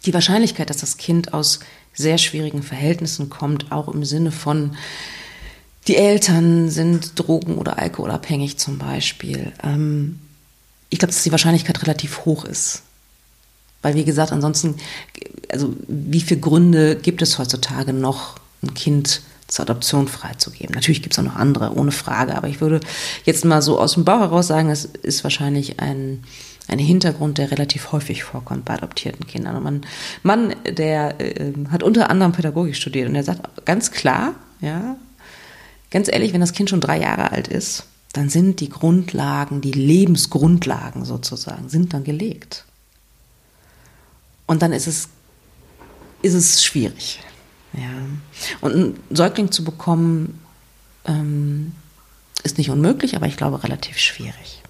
Die 0.06 0.14
Wahrscheinlichkeit, 0.14 0.70
dass 0.70 0.78
das 0.78 0.98
Kind 0.98 1.34
aus 1.34 1.60
sehr 1.94 2.18
schwierigen 2.18 2.64
Verhältnissen 2.64 3.30
kommt, 3.30 3.72
auch 3.72 3.90
im 3.90 4.06
Sinne 4.06 4.32
von, 4.32 4.76
die 5.88 5.96
Eltern 5.96 6.70
sind 6.70 7.18
drogen- 7.18 7.58
oder 7.58 7.80
alkoholabhängig 7.80 8.58
zum 8.58 8.78
Beispiel. 8.78 9.52
Ähm, 9.64 10.20
ich 10.90 11.00
glaube, 11.00 11.14
dass 11.14 11.24
die 11.24 11.32
Wahrscheinlichkeit 11.32 11.82
relativ 11.82 12.26
hoch 12.26 12.46
ist. 12.46 12.84
Weil, 13.82 13.96
wie 13.96 14.04
gesagt, 14.04 14.32
ansonsten, 14.32 14.76
also 15.52 15.74
wie 15.88 16.22
viele 16.22 16.40
Gründe 16.40 16.96
gibt 16.96 17.22
es 17.22 17.40
heutzutage 17.40 17.94
noch, 17.94 18.40
ein 18.62 18.76
Kind 18.76 19.22
zur 19.48 19.64
Adoption 19.64 20.08
freizugeben? 20.08 20.76
Natürlich 20.76 21.02
gibt 21.02 21.14
es 21.14 21.20
auch 21.20 21.24
noch 21.24 21.36
andere, 21.36 21.76
ohne 21.76 21.92
Frage, 21.92 22.36
aber 22.36 22.48
ich 22.48 22.62
würde 22.62 22.80
jetzt 23.26 23.44
mal 23.44 23.62
so 23.64 23.80
aus 23.80 23.94
dem 23.94 24.06
Bauch 24.06 24.20
heraus 24.20 24.48
sagen, 24.48 24.70
es 24.70 24.86
ist 24.86 25.24
wahrscheinlich 25.24 25.80
ein, 25.80 26.24
ein 26.68 26.78
Hintergrund, 26.78 27.40
der 27.40 27.50
relativ 27.50 27.92
häufig 27.92 28.24
vorkommt 28.24 28.66
bei 28.66 28.76
adoptierten 28.76 29.26
Kindern. 29.26 29.56
Und 29.56 29.64
mein 29.64 29.82
Mann, 30.22 30.56
der 30.70 31.20
äh, 31.20 31.54
hat 31.72 31.82
unter 31.82 32.12
anderem 32.12 32.34
Pädagogik 32.34 32.76
studiert 32.76 33.08
und 33.08 33.16
der 33.16 33.24
sagt 33.24 33.66
ganz 33.66 33.90
klar, 33.90 34.36
ja, 34.62 34.96
ganz 35.92 36.08
ehrlich, 36.12 36.34
wenn 36.34 36.42
das 36.42 36.54
Kind 36.54 36.70
schon 36.70 36.82
drei 36.82 37.00
Jahre 37.00 37.32
alt 37.32 37.48
ist, 37.48 37.86
dann 38.14 38.30
sind 38.30 38.60
die 38.60 38.70
Grundlagen, 38.70 39.62
die 39.62 39.72
Lebensgrundlagen 39.72 41.06
sozusagen, 41.06 41.70
sind 41.70 41.94
dann 41.94 42.04
gelegt. 42.04 42.66
Und 44.48 44.62
dann 44.62 44.74
ist 44.74 44.88
es, 44.88 45.08
ist 46.22 46.34
es 46.34 46.64
schwierig. 46.64 47.20
Ja. 47.74 47.90
Und 48.60 48.74
einen 48.74 49.00
Säugling 49.12 49.52
zu 49.52 49.64
bekommen, 49.64 50.42
ähm, 51.06 51.74
ist 52.44 52.58
nicht 52.58 52.70
unmöglich, 52.70 53.16
aber 53.16 53.28
ich 53.28 53.38
glaube 53.38 53.64
relativ 53.64 53.98
schwierig. 53.98 54.62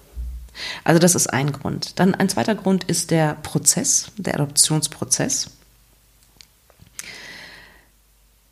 Also 0.84 1.00
das 1.00 1.14
ist 1.14 1.28
ein 1.28 1.52
Grund. 1.52 1.98
Dann 1.98 2.14
ein 2.14 2.28
zweiter 2.28 2.54
Grund 2.54 2.84
ist 2.84 3.10
der 3.10 3.34
Prozess, 3.34 4.12
der 4.16 4.34
Adoptionsprozess. 4.34 5.50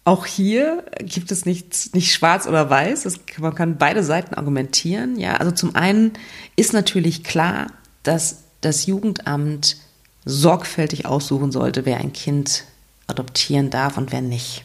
Auch 0.04 0.26
hier 0.26 0.84
gibt 0.98 1.30
es 1.30 1.44
nicht, 1.44 1.94
nicht 1.94 2.12
schwarz 2.12 2.46
oder 2.46 2.70
weiß. 2.70 3.04
Es, 3.04 3.20
man 3.38 3.54
kann 3.54 3.76
beide 3.76 4.02
Seiten 4.02 4.34
argumentieren. 4.34 5.18
Ja, 5.18 5.36
also 5.36 5.52
zum 5.52 5.76
einen 5.76 6.12
ist 6.56 6.72
natürlich 6.72 7.22
klar, 7.22 7.66
dass 8.02 8.38
das 8.60 8.86
Jugendamt 8.86 9.76
sorgfältig 10.24 11.06
aussuchen 11.06 11.52
sollte, 11.52 11.84
wer 11.84 11.98
ein 11.98 12.12
Kind 12.12 12.64
adoptieren 13.06 13.70
darf 13.70 13.98
und 13.98 14.12
wer 14.12 14.22
nicht. 14.22 14.64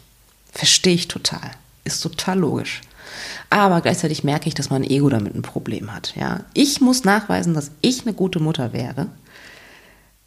Verstehe 0.51 0.95
ich 0.95 1.07
total. 1.07 1.51
Ist 1.83 2.01
total 2.01 2.39
logisch. 2.39 2.81
Aber 3.49 3.81
gleichzeitig 3.81 4.23
merke 4.23 4.47
ich, 4.47 4.55
dass 4.55 4.69
mein 4.69 4.83
Ego 4.83 5.09
damit 5.09 5.35
ein 5.35 5.41
Problem 5.41 5.93
hat. 5.93 6.13
Ja, 6.15 6.41
ich 6.53 6.81
muss 6.81 7.03
nachweisen, 7.03 7.53
dass 7.53 7.71
ich 7.81 8.01
eine 8.01 8.13
gute 8.13 8.39
Mutter 8.39 8.73
wäre. 8.73 9.07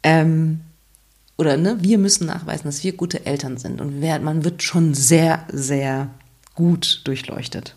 Ähm, 0.03 0.61
oder 1.39 1.55
ne, 1.55 1.77
wir 1.79 1.97
müssen 1.97 2.27
nachweisen, 2.27 2.65
dass 2.65 2.83
wir 2.83 2.91
gute 2.91 3.25
Eltern 3.25 3.55
sind. 3.55 3.79
Und 3.79 4.01
wer, 4.01 4.19
man 4.19 4.43
wird 4.43 4.61
schon 4.61 4.93
sehr, 4.93 5.45
sehr 5.49 6.09
gut 6.53 6.99
durchleuchtet. 7.05 7.75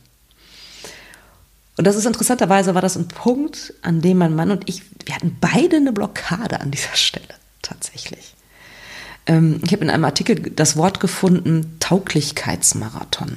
Und 1.76 1.87
das 1.87 1.95
ist 1.95 2.04
interessanterweise, 2.04 2.75
war 2.75 2.83
das 2.83 2.97
ein 2.97 3.07
Punkt, 3.07 3.73
an 3.83 4.00
dem 4.00 4.19
mein 4.19 4.35
Mann 4.35 4.50
und 4.50 4.69
ich, 4.69 4.83
wir 5.04 5.14
hatten 5.14 5.37
beide 5.40 5.76
eine 5.76 5.92
Blockade 5.92 6.61
an 6.61 6.73
dieser 6.73 6.97
Stelle, 6.97 7.35
tatsächlich. 7.62 8.35
Ähm, 9.26 9.61
ich 9.64 9.71
habe 9.71 9.85
in 9.85 9.90
einem 9.90 10.07
Artikel 10.07 10.35
das 10.40 10.76
Wort 10.76 10.99
gefunden, 10.99 11.76
Tauglichkeitsmarathon. 11.78 13.37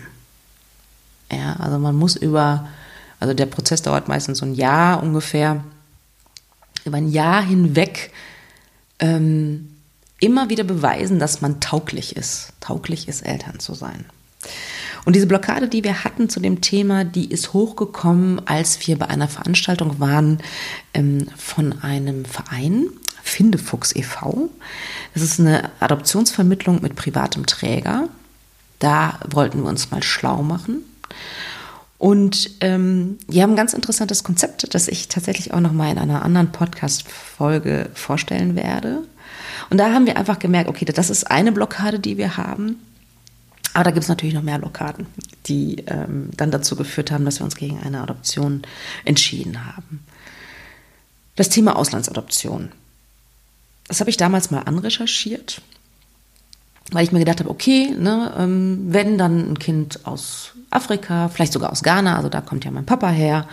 Ja, 1.31 1.57
also 1.57 1.77
man 1.77 1.95
muss 1.95 2.15
über, 2.15 2.67
also 3.19 3.35
der 3.35 3.45
Prozess 3.45 3.83
dauert 3.83 4.07
meistens 4.07 4.39
so 4.39 4.47
ein 4.47 4.55
Jahr 4.55 5.03
ungefähr, 5.03 5.63
über 6.83 6.97
ein 6.97 7.11
Jahr 7.11 7.43
hinweg 7.43 8.11
ähm, 8.97 9.74
immer 10.19 10.49
wieder 10.49 10.63
beweisen, 10.63 11.19
dass 11.19 11.41
man 11.41 11.59
tauglich 11.59 12.15
ist. 12.15 12.53
Tauglich 12.59 13.07
ist, 13.07 13.21
Eltern 13.21 13.59
zu 13.59 13.73
sein. 13.73 14.05
Und 15.05 15.15
diese 15.15 15.27
Blockade, 15.27 15.67
die 15.67 15.83
wir 15.83 16.03
hatten 16.03 16.29
zu 16.29 16.39
dem 16.39 16.61
Thema, 16.61 17.03
die 17.03 17.29
ist 17.29 17.53
hochgekommen, 17.53 18.41
als 18.47 18.87
wir 18.87 18.97
bei 18.97 19.07
einer 19.07 19.27
Veranstaltung 19.27 19.99
waren 19.99 20.39
ähm, 20.93 21.27
von 21.37 21.81
einem 21.83 22.25
Verein, 22.25 22.87
Findefuchs 23.21 23.95
e.V. 23.95 24.49
Das 25.13 25.23
ist 25.23 25.39
eine 25.39 25.69
Adoptionsvermittlung 25.79 26.81
mit 26.81 26.95
privatem 26.95 27.45
Träger. 27.45 28.09
Da 28.79 29.19
wollten 29.29 29.61
wir 29.61 29.69
uns 29.69 29.91
mal 29.91 30.03
schlau 30.03 30.41
machen. 30.43 30.83
Und 31.97 32.51
ähm, 32.61 33.17
die 33.27 33.41
haben 33.41 33.53
ein 33.53 33.55
ganz 33.55 33.73
interessantes 33.73 34.23
Konzept, 34.23 34.73
das 34.73 34.87
ich 34.87 35.07
tatsächlich 35.07 35.53
auch 35.53 35.59
noch 35.59 35.71
mal 35.71 35.91
in 35.91 35.97
einer 35.97 36.23
anderen 36.23 36.51
Podcast-Folge 36.51 37.89
vorstellen 37.93 38.55
werde. 38.55 39.03
Und 39.69 39.77
da 39.77 39.91
haben 39.93 40.05
wir 40.05 40.17
einfach 40.17 40.39
gemerkt, 40.39 40.69
okay, 40.69 40.85
das 40.85 41.09
ist 41.09 41.29
eine 41.29 41.51
Blockade, 41.51 41.99
die 41.99 42.17
wir 42.17 42.37
haben. 42.37 42.77
Aber 43.75 43.83
da 43.83 43.91
gibt 43.91 44.03
es 44.03 44.09
natürlich 44.09 44.33
noch 44.33 44.41
mehr 44.41 44.57
Blockaden, 44.57 45.05
die 45.47 45.83
ähm, 45.87 46.29
dann 46.37 46.49
dazu 46.49 46.77
geführt 46.77 47.11
haben, 47.11 47.25
dass 47.25 47.39
wir 47.39 47.43
uns 47.43 47.57
gegen 47.57 47.81
eine 47.81 48.01
Adoption 48.01 48.61
entschieden 49.03 49.65
haben. 49.65 49.99
Das 51.35 51.49
Thema 51.49 51.75
Auslandsadoption. 51.75 52.71
Das 53.89 53.99
habe 53.99 54.09
ich 54.09 54.15
damals 54.15 54.49
mal 54.49 54.61
anrecherchiert, 54.61 55.61
weil 56.91 57.03
ich 57.03 57.11
mir 57.11 57.19
gedacht 57.19 57.41
habe, 57.41 57.49
okay, 57.49 57.91
ne, 57.91 58.33
ähm, 58.37 58.85
wenn 58.87 59.17
dann 59.17 59.51
ein 59.51 59.59
Kind 59.59 60.05
aus 60.05 60.53
Afrika, 60.69 61.27
vielleicht 61.27 61.51
sogar 61.51 61.73
aus 61.73 61.83
Ghana, 61.83 62.15
also 62.15 62.29
da 62.29 62.39
kommt 62.39 62.63
ja 62.63 62.71
mein 62.71 62.85
Papa 62.85 63.09
her, 63.09 63.45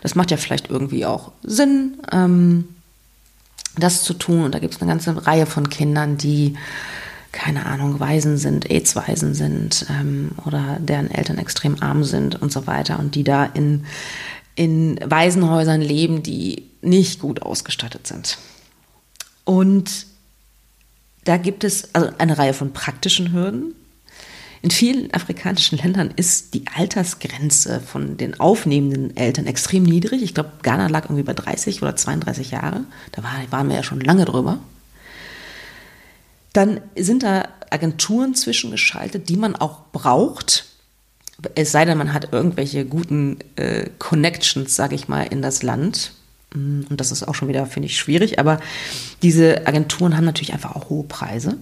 das 0.00 0.14
macht 0.14 0.30
ja 0.30 0.36
vielleicht 0.36 0.70
irgendwie 0.70 1.04
auch 1.04 1.32
Sinn. 1.42 1.98
Ähm, 2.12 2.68
das 3.78 4.02
zu 4.02 4.14
tun. 4.14 4.44
Und 4.44 4.54
da 4.54 4.58
gibt 4.58 4.74
es 4.74 4.80
eine 4.80 4.90
ganze 4.90 5.26
Reihe 5.26 5.46
von 5.46 5.68
Kindern, 5.70 6.16
die, 6.16 6.54
keine 7.32 7.66
Ahnung, 7.66 8.00
Waisen 8.00 8.38
sind, 8.38 8.70
AIDS-Waisen 8.70 9.34
sind 9.34 9.86
ähm, 9.90 10.32
oder 10.44 10.78
deren 10.80 11.10
Eltern 11.10 11.38
extrem 11.38 11.82
arm 11.82 12.04
sind 12.04 12.40
und 12.40 12.52
so 12.52 12.66
weiter 12.66 12.98
und 12.98 13.14
die 13.14 13.24
da 13.24 13.44
in, 13.44 13.86
in 14.54 14.98
Waisenhäusern 15.04 15.80
leben, 15.80 16.22
die 16.22 16.70
nicht 16.82 17.20
gut 17.20 17.42
ausgestattet 17.42 18.06
sind. 18.06 18.38
Und 19.44 20.06
da 21.24 21.36
gibt 21.36 21.64
es 21.64 21.94
also 21.94 22.10
eine 22.18 22.38
Reihe 22.38 22.54
von 22.54 22.72
praktischen 22.72 23.32
Hürden, 23.32 23.74
in 24.66 24.72
vielen 24.72 25.14
afrikanischen 25.14 25.78
Ländern 25.78 26.12
ist 26.16 26.52
die 26.52 26.64
Altersgrenze 26.74 27.80
von 27.80 28.16
den 28.16 28.40
aufnehmenden 28.40 29.16
Eltern 29.16 29.46
extrem 29.46 29.84
niedrig. 29.84 30.24
Ich 30.24 30.34
glaube, 30.34 30.50
Ghana 30.62 30.88
lag 30.88 31.04
irgendwie 31.04 31.22
bei 31.22 31.34
30 31.34 31.82
oder 31.82 31.94
32 31.94 32.50
Jahre. 32.50 32.82
Da 33.12 33.22
waren 33.22 33.68
wir 33.68 33.76
ja 33.76 33.84
schon 33.84 34.00
lange 34.00 34.24
drüber. 34.24 34.58
Dann 36.52 36.80
sind 36.96 37.22
da 37.22 37.46
Agenturen 37.70 38.34
zwischengeschaltet, 38.34 39.28
die 39.28 39.36
man 39.36 39.54
auch 39.54 39.82
braucht. 39.92 40.64
Es 41.54 41.70
sei 41.70 41.84
denn, 41.84 41.96
man 41.96 42.12
hat 42.12 42.32
irgendwelche 42.32 42.84
guten 42.84 43.38
äh, 43.54 43.90
Connections, 44.00 44.74
sage 44.74 44.96
ich 44.96 45.06
mal, 45.06 45.28
in 45.28 45.42
das 45.42 45.62
Land. 45.62 46.10
Mm, 46.52 46.80
und 46.90 47.00
das 47.00 47.12
ist 47.12 47.22
auch 47.22 47.36
schon 47.36 47.46
wieder, 47.46 47.66
finde 47.66 47.86
ich, 47.86 47.96
schwierig. 47.96 48.40
Aber 48.40 48.58
diese 49.22 49.64
Agenturen 49.68 50.16
haben 50.16 50.24
natürlich 50.24 50.54
einfach 50.54 50.74
auch 50.74 50.90
hohe 50.90 51.04
Preise. 51.04 51.56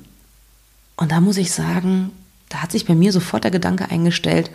Und 0.96 1.12
da 1.12 1.20
muss 1.20 1.36
ich 1.36 1.52
sagen, 1.52 2.10
da 2.54 2.62
hat 2.62 2.70
sich 2.70 2.86
bei 2.86 2.94
mir 2.94 3.10
sofort 3.10 3.42
der 3.42 3.50
Gedanke 3.50 3.90
eingestellt, 3.90 4.48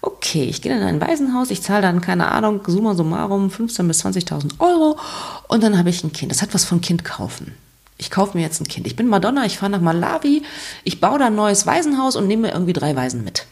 okay, 0.00 0.44
ich 0.44 0.62
gehe 0.62 0.74
in 0.74 0.82
ein 0.82 1.02
Waisenhaus, 1.02 1.50
ich 1.50 1.60
zahle 1.60 1.82
dann, 1.82 2.00
keine 2.00 2.28
Ahnung, 2.28 2.62
summa 2.66 2.94
summarum 2.94 3.48
15.000 3.48 3.88
bis 3.88 4.06
20.000 4.06 4.58
Euro 4.58 4.98
und 5.46 5.62
dann 5.62 5.76
habe 5.76 5.90
ich 5.90 6.02
ein 6.02 6.14
Kind. 6.14 6.32
Das 6.32 6.40
hat 6.40 6.54
was 6.54 6.64
von 6.64 6.80
Kind 6.80 7.04
kaufen. 7.04 7.54
Ich 7.98 8.10
kaufe 8.10 8.38
mir 8.38 8.42
jetzt 8.42 8.62
ein 8.62 8.68
Kind. 8.68 8.86
Ich 8.86 8.96
bin 8.96 9.06
Madonna, 9.06 9.44
ich 9.44 9.58
fahre 9.58 9.72
nach 9.72 9.82
Malawi, 9.82 10.44
ich 10.82 10.98
baue 10.98 11.18
da 11.18 11.26
ein 11.26 11.34
neues 11.34 11.66
Waisenhaus 11.66 12.16
und 12.16 12.26
nehme 12.26 12.46
mir 12.46 12.54
irgendwie 12.54 12.72
drei 12.72 12.96
Waisen 12.96 13.22
mit. 13.22 13.46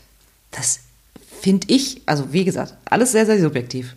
Das 0.51 0.81
finde 1.43 1.67
ich, 1.69 2.01
also 2.07 2.33
wie 2.33 2.47
gesagt, 2.47 2.73
alles 2.87 3.13
sehr, 3.13 3.27
sehr 3.27 3.39
subjektiv. 3.39 3.97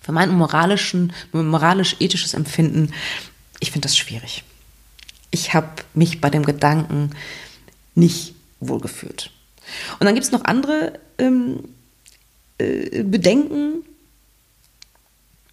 Für 0.00 0.10
mein 0.10 0.34
moralisch-ethisches 0.34 2.34
Empfinden, 2.34 2.92
ich 3.60 3.70
finde 3.70 3.86
das 3.86 3.96
schwierig. 3.96 4.42
Ich 5.30 5.54
habe 5.54 5.68
mich 5.94 6.20
bei 6.20 6.28
dem 6.28 6.44
Gedanken 6.44 7.10
nicht 7.94 8.34
wohlgefühlt. 8.60 9.30
Und 9.98 10.06
dann 10.06 10.14
gibt 10.14 10.26
es 10.26 10.32
noch 10.32 10.44
andere 10.44 10.98
ähm, 11.18 11.60
äh, 12.58 13.02
Bedenken. 13.02 13.84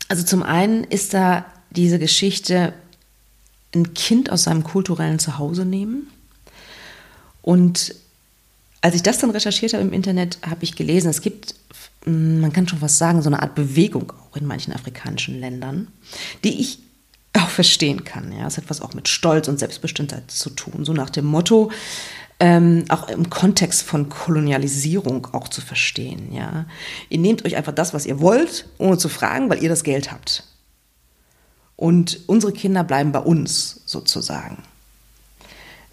Also 0.07 0.23
zum 0.23 0.43
einen 0.43 0.83
ist 0.83 1.13
da 1.13 1.45
diese 1.71 1.99
Geschichte, 1.99 2.73
ein 3.75 3.93
Kind 3.93 4.31
aus 4.31 4.43
seinem 4.43 4.63
kulturellen 4.63 5.19
Zuhause 5.19 5.65
nehmen. 5.65 6.07
Und 7.41 7.95
als 8.81 8.95
ich 8.95 9.03
das 9.03 9.19
dann 9.19 9.31
recherchiert 9.31 9.73
habe 9.73 9.83
im 9.83 9.93
Internet, 9.93 10.37
habe 10.45 10.63
ich 10.63 10.75
gelesen, 10.75 11.09
es 11.09 11.21
gibt, 11.21 11.55
hm, 12.03 12.41
man 12.41 12.53
kann 12.53 12.67
schon 12.67 12.81
was 12.81 12.97
sagen, 12.97 13.21
so 13.21 13.29
eine 13.29 13.41
Art 13.41 13.55
Bewegung 13.55 14.11
auch 14.11 14.37
in 14.37 14.45
manchen 14.45 14.73
afrikanischen 14.73 15.39
Ländern, 15.39 15.87
die 16.43 16.61
ich 16.61 16.79
auch 17.33 17.49
verstehen 17.49 18.03
kann. 18.03 18.31
Ja, 18.31 18.47
es 18.47 18.57
hat 18.57 18.69
was 18.69 18.81
auch 18.81 18.93
mit 18.93 19.07
Stolz 19.07 19.47
und 19.47 19.59
Selbstbestimmtheit 19.59 20.31
zu 20.31 20.49
tun. 20.49 20.85
So 20.85 20.93
nach 20.93 21.09
dem 21.09 21.25
Motto, 21.25 21.71
ähm, 22.39 22.85
auch 22.89 23.09
im 23.09 23.29
Kontext 23.29 23.83
von 23.83 24.09
Kolonialisierung 24.09 25.27
auch 25.33 25.47
zu 25.47 25.61
verstehen. 25.61 26.31
Ja, 26.31 26.65
ihr 27.09 27.17
nehmt 27.17 27.45
euch 27.45 27.55
einfach 27.55 27.73
das, 27.73 27.93
was 27.93 28.05
ihr 28.05 28.19
wollt, 28.19 28.67
ohne 28.77 28.97
zu 28.97 29.09
fragen, 29.09 29.49
weil 29.49 29.63
ihr 29.63 29.69
das 29.69 29.83
Geld 29.83 30.11
habt. 30.11 30.43
Und 31.75 32.21
unsere 32.27 32.53
Kinder 32.53 32.83
bleiben 32.83 33.11
bei 33.11 33.19
uns 33.19 33.81
sozusagen. 33.85 34.63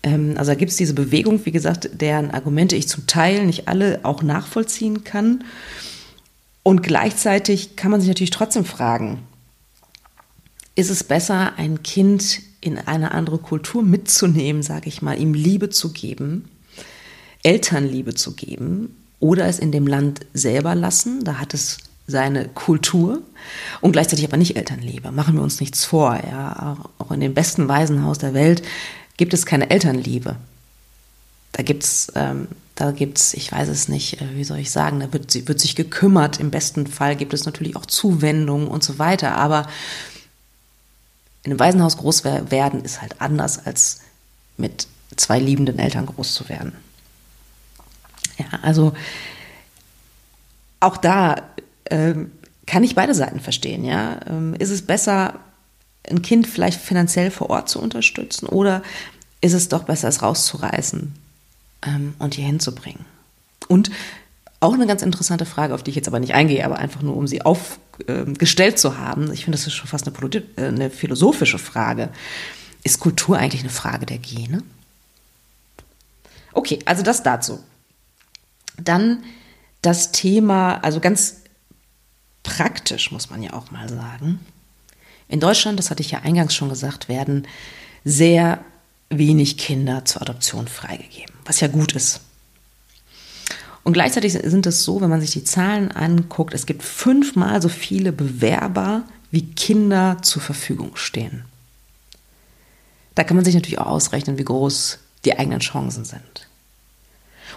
Ähm, 0.02 0.34
also 0.36 0.52
da 0.52 0.54
gibt 0.54 0.70
es 0.70 0.76
diese 0.76 0.94
Bewegung, 0.94 1.44
wie 1.44 1.50
gesagt, 1.50 1.88
deren 1.92 2.30
Argumente 2.30 2.76
ich 2.76 2.88
zum 2.88 3.06
Teil 3.06 3.46
nicht 3.46 3.68
alle 3.68 4.00
auch 4.02 4.22
nachvollziehen 4.22 5.04
kann. 5.04 5.44
Und 6.62 6.82
gleichzeitig 6.82 7.76
kann 7.76 7.90
man 7.90 8.00
sich 8.00 8.08
natürlich 8.08 8.30
trotzdem 8.30 8.64
fragen, 8.64 9.22
ist 10.74 10.90
es 10.90 11.04
besser, 11.04 11.52
ein 11.56 11.82
Kind 11.82 12.40
in 12.64 12.78
eine 12.78 13.12
andere 13.12 13.38
Kultur 13.38 13.82
mitzunehmen, 13.82 14.62
sage 14.62 14.88
ich 14.88 15.02
mal, 15.02 15.18
ihm 15.18 15.34
Liebe 15.34 15.70
zu 15.70 15.92
geben, 15.92 16.48
Elternliebe 17.42 18.14
zu 18.14 18.34
geben 18.34 18.96
oder 19.20 19.46
es 19.46 19.58
in 19.58 19.70
dem 19.70 19.86
Land 19.86 20.20
selber 20.32 20.74
lassen, 20.74 21.24
da 21.24 21.38
hat 21.38 21.54
es 21.54 21.78
seine 22.06 22.48
Kultur 22.48 23.22
und 23.80 23.92
gleichzeitig 23.92 24.26
aber 24.26 24.36
nicht 24.36 24.56
Elternliebe. 24.56 25.10
Machen 25.12 25.34
wir 25.34 25.42
uns 25.42 25.60
nichts 25.60 25.84
vor. 25.84 26.14
Ja, 26.14 26.76
auch 26.98 27.10
in 27.10 27.20
dem 27.20 27.34
besten 27.34 27.68
Waisenhaus 27.68 28.18
der 28.18 28.34
Welt 28.34 28.62
gibt 29.16 29.32
es 29.32 29.46
keine 29.46 29.70
Elternliebe. 29.70 30.36
Da 31.52 31.62
gibt's, 31.62 32.12
ähm, 32.14 32.48
da 32.74 32.90
gibt's, 32.90 33.32
ich 33.32 33.52
weiß 33.52 33.68
es 33.68 33.88
nicht, 33.88 34.20
äh, 34.20 34.36
wie 34.36 34.44
soll 34.44 34.58
ich 34.58 34.70
sagen, 34.70 35.00
da 35.00 35.12
wird, 35.12 35.48
wird 35.48 35.60
sich 35.60 35.76
gekümmert. 35.76 36.40
Im 36.40 36.50
besten 36.50 36.86
Fall 36.86 37.16
gibt 37.16 37.32
es 37.32 37.46
natürlich 37.46 37.76
auch 37.76 37.86
Zuwendungen 37.86 38.68
und 38.68 38.82
so 38.82 38.98
weiter. 38.98 39.36
Aber 39.36 39.66
in 41.44 41.52
einem 41.52 41.60
Waisenhaus 41.60 41.98
groß 41.98 42.24
werden 42.24 42.84
ist 42.84 43.00
halt 43.00 43.20
anders 43.20 43.64
als 43.64 44.00
mit 44.56 44.88
zwei 45.16 45.38
liebenden 45.38 45.78
Eltern 45.78 46.06
groß 46.06 46.34
zu 46.34 46.48
werden. 46.48 46.72
Ja, 48.38 48.46
also 48.62 48.94
auch 50.80 50.96
da 50.96 51.42
ähm, 51.90 52.32
kann 52.66 52.82
ich 52.82 52.94
beide 52.94 53.14
Seiten 53.14 53.40
verstehen. 53.40 53.84
Ja, 53.84 54.20
ähm, 54.26 54.54
ist 54.58 54.70
es 54.70 54.86
besser, 54.86 55.38
ein 56.08 56.22
Kind 56.22 56.46
vielleicht 56.46 56.80
finanziell 56.80 57.30
vor 57.30 57.50
Ort 57.50 57.68
zu 57.68 57.80
unterstützen 57.80 58.46
oder 58.46 58.82
ist 59.40 59.52
es 59.52 59.68
doch 59.68 59.84
besser, 59.84 60.08
es 60.08 60.22
rauszureißen 60.22 61.14
ähm, 61.86 62.14
und 62.18 62.34
hier 62.34 62.46
hinzubringen? 62.46 63.04
Und 63.68 63.90
auch 64.60 64.74
eine 64.74 64.86
ganz 64.86 65.02
interessante 65.02 65.44
Frage, 65.44 65.74
auf 65.74 65.82
die 65.82 65.90
ich 65.90 65.96
jetzt 65.96 66.08
aber 66.08 66.20
nicht 66.20 66.34
eingehe, 66.34 66.64
aber 66.64 66.78
einfach 66.78 67.02
nur, 67.02 67.16
um 67.16 67.26
sie 67.26 67.44
aufgestellt 68.08 68.78
zu 68.78 68.98
haben. 68.98 69.32
Ich 69.32 69.44
finde, 69.44 69.58
das 69.58 69.66
ist 69.66 69.74
schon 69.74 69.88
fast 69.88 70.06
eine, 70.06 70.42
äh, 70.56 70.66
eine 70.66 70.90
philosophische 70.90 71.58
Frage. 71.58 72.10
Ist 72.82 73.00
Kultur 73.00 73.38
eigentlich 73.38 73.62
eine 73.62 73.70
Frage 73.70 74.06
der 74.06 74.18
Gene? 74.18 74.62
Okay, 76.52 76.78
also 76.84 77.02
das 77.02 77.22
dazu. 77.22 77.62
Dann 78.76 79.24
das 79.82 80.12
Thema, 80.12 80.76
also 80.82 81.00
ganz 81.00 81.42
praktisch 82.42 83.10
muss 83.10 83.30
man 83.30 83.42
ja 83.42 83.52
auch 83.52 83.70
mal 83.70 83.88
sagen. 83.88 84.40
In 85.28 85.40
Deutschland, 85.40 85.78
das 85.78 85.90
hatte 85.90 86.02
ich 86.02 86.10
ja 86.10 86.20
eingangs 86.20 86.54
schon 86.54 86.68
gesagt, 86.68 87.08
werden 87.08 87.46
sehr 88.04 88.64
wenig 89.08 89.56
Kinder 89.56 90.04
zur 90.04 90.22
Adoption 90.22 90.68
freigegeben, 90.68 91.34
was 91.44 91.60
ja 91.60 91.68
gut 91.68 91.92
ist. 91.92 92.20
Und 93.84 93.92
gleichzeitig 93.92 94.32
sind 94.32 94.66
es 94.66 94.82
so, 94.82 95.00
wenn 95.00 95.10
man 95.10 95.20
sich 95.20 95.30
die 95.30 95.44
Zahlen 95.44 95.92
anguckt, 95.92 96.54
es 96.54 96.66
gibt 96.66 96.82
fünfmal 96.82 97.60
so 97.60 97.68
viele 97.68 98.12
Bewerber, 98.12 99.04
wie 99.30 99.46
Kinder 99.54 100.18
zur 100.22 100.40
Verfügung 100.40 100.96
stehen. 100.96 101.44
Da 103.14 103.24
kann 103.24 103.36
man 103.36 103.44
sich 103.44 103.54
natürlich 103.54 103.78
auch 103.78 103.86
ausrechnen, 103.86 104.38
wie 104.38 104.44
groß 104.44 104.98
die 105.24 105.38
eigenen 105.38 105.60
Chancen 105.60 106.04
sind. 106.04 106.48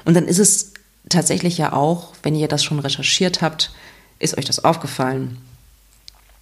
Und 0.06 0.16
dann 0.16 0.28
ist 0.28 0.40
es 0.40 0.74
tatsächlich 1.10 1.58
ja 1.58 1.74
auch, 1.74 2.14
wenn 2.24 2.36
ihr 2.36 2.48
das 2.48 2.64
schon 2.64 2.80
recherchiert 2.80 3.42
habt, 3.42 3.72
ist 4.20 4.38
euch 4.38 4.46
das 4.46 4.64
aufgefallen? 4.64 5.38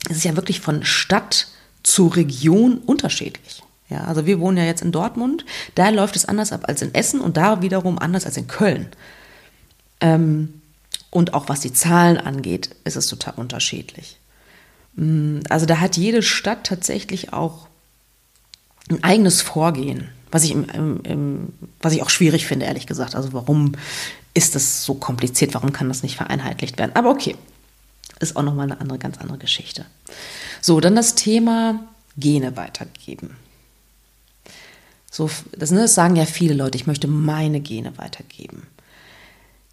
Es 0.09 0.17
ist 0.17 0.25
ja 0.25 0.35
wirklich 0.35 0.61
von 0.61 0.83
Stadt 0.83 1.47
zu 1.83 2.07
Region 2.07 2.79
unterschiedlich. 2.79 3.61
Ja, 3.89 4.05
also 4.05 4.25
wir 4.25 4.39
wohnen 4.39 4.57
ja 4.57 4.63
jetzt 4.63 4.81
in 4.81 4.91
Dortmund, 4.91 5.45
da 5.75 5.89
läuft 5.89 6.15
es 6.15 6.25
anders 6.25 6.51
ab 6.51 6.63
als 6.67 6.81
in 6.81 6.93
Essen 6.95 7.21
und 7.21 7.37
da 7.37 7.61
wiederum 7.61 7.99
anders 7.99 8.25
als 8.25 8.37
in 8.37 8.47
Köln. 8.47 8.87
Ähm, 10.01 10.61
und 11.09 11.33
auch 11.33 11.47
was 11.49 11.61
die 11.61 11.73
Zahlen 11.73 12.17
angeht, 12.17 12.75
ist 12.83 12.97
es 12.97 13.07
total 13.07 13.35
unterschiedlich. 13.37 14.17
Mm, 14.95 15.39
also 15.49 15.65
da 15.65 15.79
hat 15.79 15.97
jede 15.97 16.21
Stadt 16.21 16.65
tatsächlich 16.65 17.33
auch 17.33 17.67
ein 18.89 19.03
eigenes 19.03 19.41
Vorgehen, 19.41 20.09
was 20.31 20.43
ich, 20.43 20.51
im, 20.51 20.65
im, 20.69 21.01
im, 21.03 21.53
was 21.81 21.93
ich 21.93 22.01
auch 22.01 22.09
schwierig 22.09 22.45
finde, 22.45 22.65
ehrlich 22.65 22.87
gesagt. 22.87 23.15
Also 23.15 23.33
warum 23.33 23.73
ist 24.33 24.55
das 24.55 24.83
so 24.83 24.95
kompliziert? 24.95 25.53
Warum 25.53 25.71
kann 25.71 25.87
das 25.87 26.03
nicht 26.03 26.17
vereinheitlicht 26.17 26.77
werden? 26.77 26.95
Aber 26.95 27.09
okay, 27.09 27.35
ist 28.19 28.35
auch 28.35 28.43
nochmal 28.43 28.69
eine 28.69 28.81
andere, 28.81 28.99
ganz 28.99 29.17
andere 29.17 29.37
Geschichte. 29.37 29.85
So, 30.61 30.79
dann 30.79 30.95
das 30.95 31.15
Thema 31.15 31.85
Gene 32.17 32.55
weitergeben. 32.57 33.37
So, 35.11 35.29
das, 35.57 35.71
ne, 35.71 35.81
das 35.81 35.95
sagen 35.95 36.15
ja 36.15 36.25
viele 36.25 36.53
Leute, 36.53 36.77
ich 36.77 36.87
möchte 36.87 37.07
meine 37.07 37.61
Gene 37.61 37.97
weitergeben. 37.97 38.67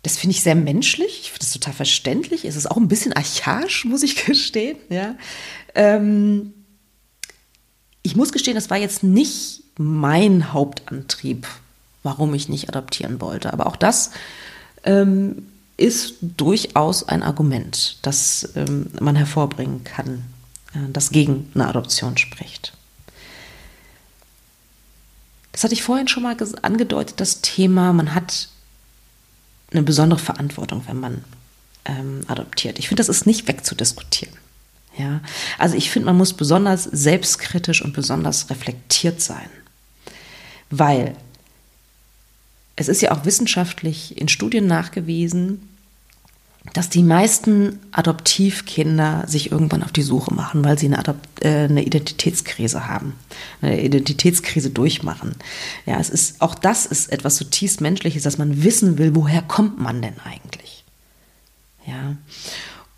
Das 0.02 0.16
finde 0.16 0.34
ich 0.34 0.42
sehr 0.42 0.56
menschlich, 0.56 1.20
ich 1.22 1.30
finde 1.30 1.40
das 1.40 1.52
total 1.52 1.74
verständlich. 1.74 2.44
Es 2.44 2.56
ist 2.56 2.70
auch 2.70 2.76
ein 2.76 2.88
bisschen 2.88 3.12
archaisch, 3.12 3.84
muss 3.86 4.02
ich 4.02 4.24
gestehen. 4.24 4.78
Ja. 4.88 5.14
Ähm, 5.74 6.54
ich 8.02 8.16
muss 8.16 8.32
gestehen, 8.32 8.56
das 8.56 8.70
war 8.70 8.78
jetzt 8.78 9.02
nicht 9.04 9.62
mein 9.78 10.52
Hauptantrieb, 10.52 11.46
warum 12.02 12.34
ich 12.34 12.48
nicht 12.48 12.68
adoptieren 12.68 13.20
wollte. 13.20 13.52
Aber 13.52 13.66
auch 13.66 13.76
das 13.76 14.10
ähm, 14.84 15.46
ist 15.76 16.14
durchaus 16.20 17.08
ein 17.08 17.22
Argument, 17.22 17.98
das 18.02 18.50
ähm, 18.56 18.90
man 19.00 19.16
hervorbringen 19.16 19.84
kann, 19.84 20.24
äh, 20.74 20.90
das 20.92 21.10
gegen 21.10 21.50
eine 21.54 21.68
Adoption 21.68 22.18
spricht. 22.18 22.72
Das 25.52 25.64
hatte 25.64 25.74
ich 25.74 25.82
vorhin 25.82 26.08
schon 26.08 26.22
mal 26.22 26.36
angedeutet, 26.62 27.20
das 27.20 27.40
Thema, 27.40 27.92
man 27.92 28.14
hat 28.14 28.48
eine 29.72 29.82
besondere 29.82 30.20
Verantwortung, 30.20 30.82
wenn 30.86 31.00
man 31.00 31.24
ähm, 31.84 32.20
adoptiert. 32.28 32.78
Ich 32.78 32.88
finde, 32.88 33.00
das 33.00 33.08
ist 33.08 33.26
nicht 33.26 33.48
wegzudiskutieren. 33.48 34.36
Ja, 34.98 35.20
also 35.58 35.74
ich 35.74 35.90
finde, 35.90 36.06
man 36.06 36.18
muss 36.18 36.34
besonders 36.34 36.84
selbstkritisch 36.84 37.82
und 37.82 37.94
besonders 37.94 38.50
reflektiert 38.50 39.22
sein, 39.22 39.48
weil 40.68 41.16
es 42.76 42.88
ist 42.88 43.00
ja 43.00 43.12
auch 43.12 43.24
wissenschaftlich 43.24 44.18
in 44.18 44.28
Studien 44.28 44.66
nachgewiesen, 44.66 45.68
dass 46.74 46.88
die 46.88 47.02
meisten 47.02 47.80
Adoptivkinder 47.90 49.24
sich 49.26 49.50
irgendwann 49.50 49.82
auf 49.82 49.92
die 49.92 50.02
Suche 50.02 50.32
machen, 50.32 50.64
weil 50.64 50.78
sie 50.78 50.86
eine, 50.86 50.98
Adopt 50.98 51.44
äh, 51.44 51.64
eine 51.64 51.84
Identitätskrise 51.84 52.86
haben, 52.86 53.14
eine 53.60 53.82
Identitätskrise 53.82 54.70
durchmachen. 54.70 55.34
Ja, 55.86 55.98
es 55.98 56.08
ist 56.08 56.40
auch 56.40 56.54
das 56.54 56.86
ist 56.86 57.12
etwas 57.12 57.36
zutiefst 57.36 57.80
Menschliches, 57.80 58.22
dass 58.22 58.38
man 58.38 58.62
wissen 58.62 58.96
will, 58.98 59.14
woher 59.14 59.42
kommt 59.42 59.80
man 59.80 60.00
denn 60.00 60.14
eigentlich? 60.24 60.84
Ja, 61.86 62.16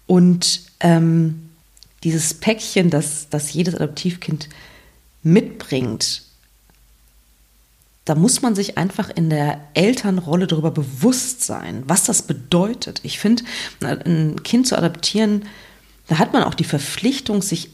und 0.06 0.60
ähm, 0.80 1.48
dieses 2.02 2.34
Päckchen, 2.34 2.90
das, 2.90 3.28
das 3.30 3.52
jedes 3.54 3.74
Adoptivkind 3.74 4.50
mitbringt, 5.22 6.23
da 8.04 8.14
muss 8.14 8.42
man 8.42 8.54
sich 8.54 8.76
einfach 8.76 9.08
in 9.14 9.30
der 9.30 9.60
Elternrolle 9.72 10.46
darüber 10.46 10.70
bewusst 10.70 11.42
sein, 11.42 11.84
was 11.86 12.04
das 12.04 12.22
bedeutet. 12.22 13.00
Ich 13.02 13.18
finde, 13.18 13.44
ein 13.82 14.42
Kind 14.42 14.66
zu 14.66 14.76
adoptieren, 14.76 15.44
da 16.08 16.18
hat 16.18 16.32
man 16.32 16.42
auch 16.42 16.54
die 16.54 16.64
Verpflichtung, 16.64 17.40
sich 17.40 17.70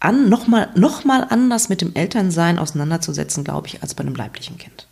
an, 0.00 0.28
nochmal 0.28 0.70
noch 0.74 1.04
mal 1.04 1.24
anders 1.30 1.68
mit 1.68 1.80
dem 1.80 1.94
Elternsein 1.94 2.58
auseinanderzusetzen, 2.58 3.44
glaube 3.44 3.68
ich, 3.68 3.82
als 3.82 3.94
bei 3.94 4.02
einem 4.02 4.16
leiblichen 4.16 4.58
Kind. 4.58 4.88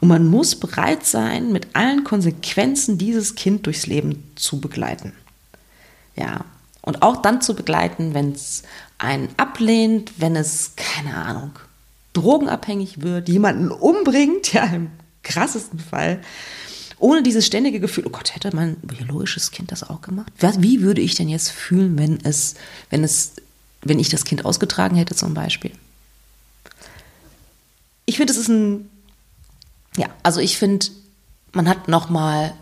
Und 0.00 0.08
man 0.08 0.26
muss 0.26 0.56
bereit 0.56 1.06
sein, 1.06 1.52
mit 1.52 1.68
allen 1.74 2.04
Konsequenzen 2.04 2.98
dieses 2.98 3.34
Kind 3.34 3.64
durchs 3.64 3.86
Leben 3.86 4.30
zu 4.36 4.60
begleiten. 4.60 5.14
Ja, 6.16 6.44
und 6.82 7.02
auch 7.02 7.22
dann 7.22 7.40
zu 7.40 7.54
begleiten, 7.54 8.14
wenn 8.14 8.32
es 8.32 8.62
einen 8.98 9.28
ablehnt, 9.38 10.12
wenn 10.18 10.36
es, 10.36 10.72
keine 10.76 11.16
Ahnung, 11.16 11.52
drogenabhängig 12.16 13.02
wird, 13.02 13.28
jemanden 13.28 13.70
umbringt, 13.70 14.52
ja, 14.52 14.64
im 14.64 14.90
krassesten 15.22 15.78
Fall, 15.78 16.20
ohne 16.98 17.22
dieses 17.22 17.44
ständige 17.44 17.80
Gefühl, 17.80 18.06
oh 18.06 18.10
Gott, 18.10 18.34
hätte 18.34 18.54
mein 18.54 18.76
biologisches 18.76 19.50
Kind 19.50 19.70
das 19.70 19.82
auch 19.82 20.00
gemacht? 20.00 20.32
Wie 20.58 20.80
würde 20.80 21.02
ich 21.02 21.14
denn 21.14 21.28
jetzt 21.28 21.50
fühlen, 21.50 21.98
wenn 21.98 22.18
es, 22.24 22.54
wenn 22.88 23.04
es, 23.04 23.32
wenn 23.82 23.98
ich 23.98 24.08
das 24.08 24.24
Kind 24.24 24.44
ausgetragen 24.46 24.96
hätte 24.96 25.14
zum 25.14 25.34
Beispiel? 25.34 25.72
Ich 28.06 28.16
finde, 28.16 28.32
es 28.32 28.38
ist 28.38 28.48
ein, 28.48 28.88
ja, 29.96 30.08
also 30.22 30.40
ich 30.40 30.56
finde, 30.56 30.86
man 31.52 31.68
hat 31.68 31.88
nochmal 31.88 32.54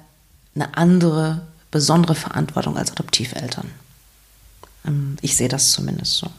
eine 0.55 0.77
andere, 0.77 1.47
besondere 1.71 2.15
Verantwortung 2.15 2.77
als 2.77 2.91
Adoptiveltern. 2.93 3.71
Ähm, 4.87 5.17
ich 5.21 5.37
sehe 5.37 5.49
das 5.49 5.73
zumindest 5.73 6.15
so. 6.15 6.31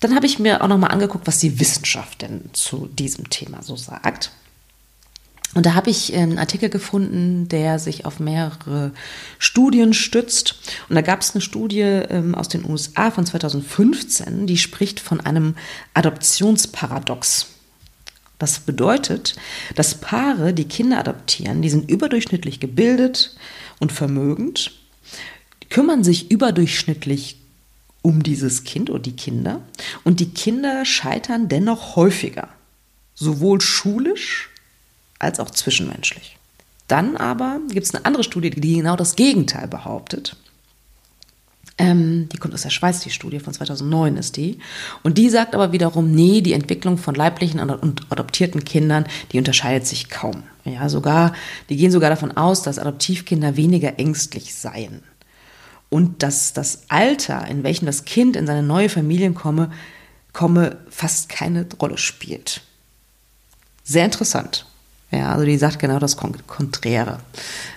Dann 0.00 0.14
habe 0.14 0.26
ich 0.26 0.38
mir 0.38 0.62
auch 0.62 0.68
noch 0.68 0.78
mal 0.78 0.88
angeguckt, 0.88 1.26
was 1.26 1.38
die 1.38 1.58
Wissenschaft 1.58 2.22
denn 2.22 2.50
zu 2.52 2.88
diesem 2.92 3.30
Thema 3.30 3.62
so 3.62 3.76
sagt. 3.76 4.30
Und 5.54 5.64
da 5.64 5.72
habe 5.72 5.88
ich 5.88 6.14
einen 6.14 6.38
Artikel 6.38 6.68
gefunden, 6.68 7.48
der 7.48 7.78
sich 7.78 8.04
auf 8.04 8.20
mehrere 8.20 8.92
Studien 9.38 9.94
stützt. 9.94 10.56
Und 10.90 10.96
da 10.96 11.00
gab 11.00 11.22
es 11.22 11.34
eine 11.34 11.40
Studie 11.40 11.80
ähm, 11.80 12.34
aus 12.34 12.48
den 12.48 12.68
USA 12.68 13.10
von 13.10 13.24
2015, 13.24 14.46
die 14.46 14.58
spricht 14.58 15.00
von 15.00 15.20
einem 15.20 15.54
Adoptionsparadox. 15.94 17.46
Das 18.38 18.60
bedeutet, 18.60 19.36
dass 19.76 19.94
Paare, 19.94 20.52
die 20.52 20.68
Kinder 20.68 20.98
adoptieren, 20.98 21.62
die 21.62 21.70
sind 21.70 21.90
überdurchschnittlich 21.90 22.60
gebildet 22.60 23.34
und 23.78 23.92
vermögend, 23.92 24.72
kümmern 25.70 26.04
sich 26.04 26.30
überdurchschnittlich 26.30 27.38
um 28.06 28.22
dieses 28.22 28.62
Kind 28.62 28.88
oder 28.88 29.00
die 29.00 29.16
Kinder 29.16 29.62
und 30.04 30.20
die 30.20 30.30
Kinder 30.30 30.84
scheitern 30.84 31.48
dennoch 31.48 31.96
häufiger, 31.96 32.48
sowohl 33.16 33.60
schulisch 33.60 34.48
als 35.18 35.40
auch 35.40 35.50
zwischenmenschlich. 35.50 36.36
Dann 36.86 37.16
aber 37.16 37.58
gibt 37.68 37.84
es 37.84 37.92
eine 37.92 38.04
andere 38.04 38.22
Studie, 38.22 38.50
die 38.50 38.76
genau 38.76 38.94
das 38.94 39.16
Gegenteil 39.16 39.66
behauptet. 39.66 40.36
Ähm, 41.78 42.28
die 42.32 42.36
kommt 42.36 42.54
aus 42.54 42.62
der 42.62 42.70
Schweiz, 42.70 43.00
die 43.00 43.10
Studie 43.10 43.40
von 43.40 43.52
2009 43.52 44.16
ist 44.18 44.36
die. 44.36 44.60
Und 45.02 45.18
die 45.18 45.28
sagt 45.28 45.56
aber 45.56 45.72
wiederum, 45.72 46.12
nee, 46.12 46.42
die 46.42 46.52
Entwicklung 46.52 46.98
von 46.98 47.16
leiblichen 47.16 47.58
und 47.58 48.02
adoptierten 48.08 48.64
Kindern, 48.64 49.06
die 49.32 49.38
unterscheidet 49.38 49.84
sich 49.84 50.10
kaum. 50.10 50.44
Ja, 50.64 50.88
sogar, 50.88 51.32
die 51.70 51.76
gehen 51.76 51.90
sogar 51.90 52.10
davon 52.10 52.36
aus, 52.36 52.62
dass 52.62 52.78
Adoptivkinder 52.78 53.56
weniger 53.56 53.98
ängstlich 53.98 54.54
seien. 54.54 55.02
Und 55.88 56.22
dass 56.22 56.52
das 56.52 56.82
Alter, 56.88 57.46
in 57.46 57.62
welchem 57.62 57.86
das 57.86 58.04
Kind 58.04 58.36
in 58.36 58.46
seine 58.46 58.62
neue 58.62 58.88
Familie 58.88 59.32
komme, 59.32 59.70
komme 60.32 60.78
fast 60.90 61.28
keine 61.28 61.66
Rolle 61.80 61.98
spielt. 61.98 62.62
Sehr 63.84 64.04
interessant. 64.04 64.66
Ja, 65.10 65.32
also 65.32 65.44
die 65.44 65.56
sagt 65.56 65.78
genau 65.78 65.98
das 65.98 66.16
Konträre. 66.16 67.20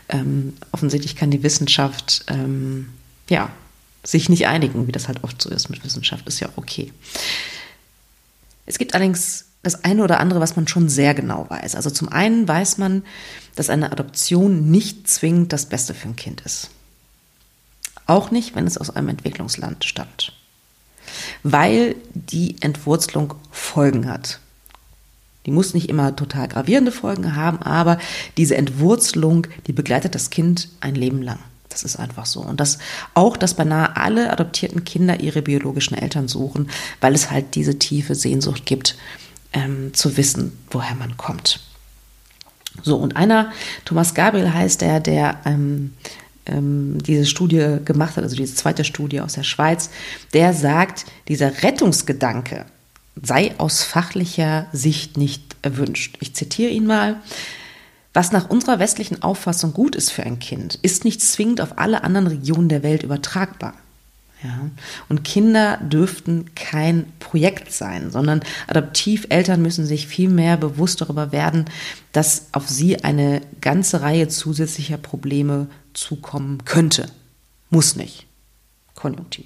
Ähm, 0.09 0.53
offensichtlich 0.71 1.15
kann 1.15 1.29
die 1.29 1.43
Wissenschaft 1.43 2.25
ähm, 2.27 2.89
ja, 3.29 3.51
sich 4.03 4.29
nicht 4.29 4.47
einigen, 4.47 4.87
wie 4.87 4.91
das 4.91 5.07
halt 5.07 5.23
oft 5.23 5.41
so 5.41 5.49
ist 5.49 5.69
mit 5.69 5.83
Wissenschaft, 5.85 6.27
ist 6.27 6.39
ja 6.39 6.49
okay. 6.55 6.91
Es 8.65 8.77
gibt 8.77 8.93
allerdings 8.93 9.45
das 9.61 9.83
eine 9.83 10.03
oder 10.03 10.19
andere, 10.19 10.39
was 10.39 10.55
man 10.55 10.67
schon 10.67 10.89
sehr 10.89 11.13
genau 11.13 11.45
weiß. 11.49 11.75
Also 11.75 11.89
zum 11.89 12.09
einen 12.09 12.47
weiß 12.47 12.77
man, 12.77 13.03
dass 13.55 13.69
eine 13.69 13.91
Adoption 13.91 14.71
nicht 14.71 15.07
zwingend 15.09 15.51
das 15.53 15.67
Beste 15.67 15.93
für 15.93 16.07
ein 16.07 16.15
Kind 16.15 16.41
ist. 16.41 16.69
Auch 18.09 18.31
nicht, 18.31 18.55
wenn 18.55 18.65
es 18.65 18.79
aus 18.79 18.89
einem 18.89 19.09
Entwicklungsland 19.09 19.85
stammt. 19.85 20.33
Weil 21.43 21.95
die 22.15 22.55
Entwurzelung 22.59 23.35
Folgen 23.51 24.09
hat. 24.09 24.39
Die 25.45 25.51
muss 25.51 25.75
nicht 25.75 25.89
immer 25.89 26.15
total 26.15 26.47
gravierende 26.47 26.91
Folgen 26.91 27.35
haben, 27.35 27.61
aber 27.61 27.99
diese 28.35 28.57
Entwurzelung, 28.57 29.45
die 29.67 29.73
begleitet 29.73 30.15
das 30.15 30.31
Kind 30.31 30.69
ein 30.81 30.95
Leben 30.95 31.21
lang. 31.21 31.37
Das 31.69 31.83
ist 31.83 31.97
einfach 31.97 32.25
so. 32.25 32.39
Und 32.41 32.59
das 32.59 32.79
auch, 33.13 33.37
dass 33.37 33.53
beinahe 33.53 33.95
alle 33.95 34.31
adoptierten 34.31 34.85
Kinder 34.85 35.19
ihre 35.19 35.43
biologischen 35.43 35.95
Eltern 35.95 36.27
suchen, 36.27 36.71
weil 37.01 37.13
es 37.13 37.29
halt 37.29 37.53
diese 37.53 37.77
tiefe 37.77 38.15
Sehnsucht 38.15 38.65
gibt, 38.65 38.97
ähm, 39.53 39.93
zu 39.93 40.17
wissen, 40.17 40.57
woher 40.71 40.95
man 40.95 41.15
kommt. 41.15 41.59
So, 42.81 42.97
und 42.97 43.17
einer, 43.17 43.51
Thomas 43.85 44.15
Gabriel 44.15 44.51
heißt 44.51 44.81
der, 44.81 44.99
der 44.99 45.37
ähm, 45.45 45.93
ähm, 46.49 46.97
diese 47.01 47.25
Studie 47.25 47.77
gemacht 47.85 48.17
hat, 48.17 48.23
also 48.23 48.35
diese 48.35 48.55
zweite 48.55 48.83
Studie 48.83 49.21
aus 49.21 49.33
der 49.33 49.43
Schweiz, 49.43 49.89
der 50.33 50.53
sagt, 50.53 51.05
dieser 51.27 51.63
Rettungsgedanke 51.63 52.65
sei 53.21 53.53
aus 53.57 53.83
fachlicher 53.83 54.67
Sicht 54.71 55.17
nicht 55.17 55.55
erwünscht. 55.62 56.17
Ich 56.19 56.33
zitiere 56.35 56.71
ihn 56.71 56.85
mal. 56.85 57.17
Was 58.13 58.31
nach 58.31 58.49
unserer 58.49 58.79
westlichen 58.79 59.21
Auffassung 59.21 59.71
gut 59.71 59.95
ist 59.95 60.12
für 60.12 60.23
ein 60.23 60.39
Kind, 60.39 60.79
ist 60.81 61.05
nicht 61.05 61.21
zwingend 61.21 61.62
auf 61.62 61.77
alle 61.77 62.03
anderen 62.03 62.27
Regionen 62.27 62.67
der 62.67 62.81
Welt 62.81 63.03
übertragbar. 63.03 63.75
Ja. 64.43 64.69
Und 65.09 65.23
Kinder 65.23 65.77
dürften 65.77 66.55
kein 66.55 67.05
Projekt 67.19 67.73
sein, 67.73 68.09
sondern 68.09 68.41
Adoptiveltern 68.67 69.62
müssen 69.62 69.85
sich 69.85 70.07
viel 70.07 70.29
mehr 70.29 70.55
bewusst 70.55 71.01
darüber 71.01 71.31
werden, 71.31 71.65
dass 72.13 72.47
auf 72.53 72.67
sie 72.69 73.03
eine 73.03 73.41
ganze 73.59 74.01
Reihe 74.01 74.29
zusätzlicher 74.29 74.97
Probleme 74.97 75.67
zukommen 75.99 76.65
könnte. 76.65 77.09
Muss 77.69 77.95
nicht. 77.95 78.25
Konjunktiv. 78.95 79.45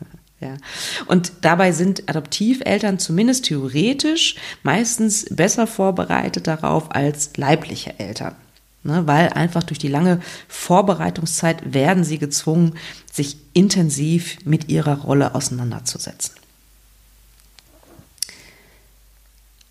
Ja. 0.42 0.56
Und 1.04 1.32
dabei 1.42 1.70
sind 1.70 2.08
Adoptiveltern 2.08 2.98
zumindest 2.98 3.44
theoretisch 3.44 4.36
meistens 4.62 5.26
besser 5.28 5.66
vorbereitet 5.66 6.46
darauf 6.46 6.94
als 6.94 7.36
leibliche 7.36 7.98
Eltern. 7.98 8.34
Ne, 8.82 9.06
weil 9.06 9.28
einfach 9.28 9.62
durch 9.62 9.78
die 9.78 9.88
lange 9.88 10.22
Vorbereitungszeit 10.48 11.74
werden 11.74 12.04
sie 12.04 12.16
gezwungen, 12.16 12.78
sich 13.12 13.36
intensiv 13.52 14.38
mit 14.46 14.70
ihrer 14.70 15.02
Rolle 15.02 15.34
auseinanderzusetzen. 15.34 16.36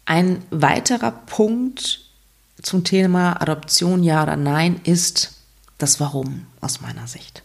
Ein 0.06 0.44
weiterer 0.52 1.10
Punkt 1.10 2.02
zum 2.62 2.84
Thema 2.84 3.42
Adoption 3.42 4.04
ja 4.04 4.22
oder 4.22 4.36
nein 4.36 4.80
ist 4.84 5.39
das 5.80 6.00
Warum 6.00 6.46
aus 6.62 6.82
meiner 6.82 7.08
Sicht 7.08 7.42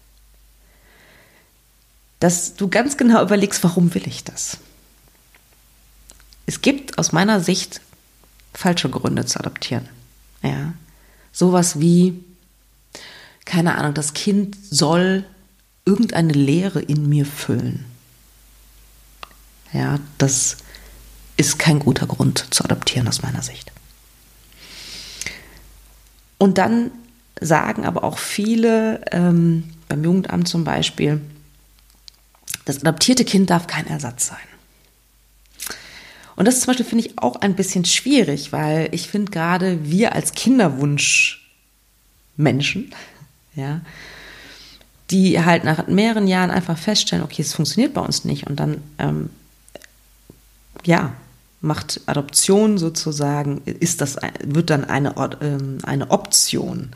dass 2.25 2.55
du 2.55 2.69
ganz 2.69 2.97
genau 2.97 3.23
überlegst, 3.23 3.63
warum 3.65 3.93
will 3.93 4.09
ich 4.09 4.25
das? 4.25 4.57
Es 6.47 6.63
gibt 6.63 6.97
aus 6.97 7.13
meiner 7.13 7.41
Sicht 7.41 7.83
falsche 8.55 8.89
Gründe 8.89 9.27
zu 9.27 9.39
adoptieren. 9.39 9.87
Ja. 10.43 10.73
Sowas 11.33 11.81
wie, 11.81 12.25
keine 13.45 13.77
Ahnung, 13.77 13.93
das 13.93 14.15
Kind 14.15 14.57
soll 14.71 15.27
irgendeine 15.85 16.33
Leere 16.33 16.81
in 16.81 17.11
mir 17.11 17.27
füllen. 17.27 17.85
Ja, 19.75 19.99
das 20.17 20.57
ist 21.37 21.59
kein 21.59 21.79
guter 21.79 22.07
Grund 22.07 22.47
zu 22.55 22.65
adoptieren 22.65 23.07
aus 23.07 23.21
meiner 23.21 23.43
Sicht. 23.43 23.71
Und 26.39 26.57
dann 26.57 26.91
sagen 27.41 27.85
aber 27.85 28.05
auch 28.05 28.19
viele, 28.19 29.01
ähm, 29.11 29.65
beim 29.89 30.05
Jugendamt 30.05 30.49
zum 30.49 30.65
Beispiel, 30.65 31.21
das 32.65 32.81
adoptierte 32.81 33.25
Kind 33.25 33.51
darf 33.51 33.67
kein 33.67 33.87
Ersatz 33.87 34.29
sein. 34.29 34.39
Und 36.37 36.47
das 36.47 36.61
zum 36.61 36.69
Beispiel 36.69 36.87
finde 36.87 37.07
ich 37.07 37.19
auch 37.19 37.37
ein 37.37 37.55
bisschen 37.55 37.85
schwierig, 37.85 38.51
weil 38.53 38.89
ich 38.93 39.09
finde 39.09 39.31
gerade 39.31 39.79
wir 39.89 40.15
als 40.15 40.33
Kinderwunschmenschen, 40.33 42.93
ja, 43.55 43.83
die 45.11 45.45
halt 45.45 45.65
nach 45.65 45.87
mehreren 45.87 46.27
Jahren 46.27 46.51
einfach 46.51 46.79
feststellen, 46.79 47.25
okay, 47.25 47.43
es 47.43 47.55
funktioniert 47.55 47.95
bei 47.95 48.01
uns 48.01 48.25
nicht 48.25 48.49
und 48.49 48.57
dann, 48.57 48.83
ähm, 48.99 49.31
ja, 50.85 51.13
macht 51.65 52.03
Adoption 52.07 52.79
sozusagen, 52.79 53.63
ist 53.65 54.01
das, 54.01 54.17
wird 54.45 54.71
dann 54.71 54.85
eine, 54.85 55.15
ähm, 55.41 55.79
eine 55.83 56.11
Option. 56.11 56.91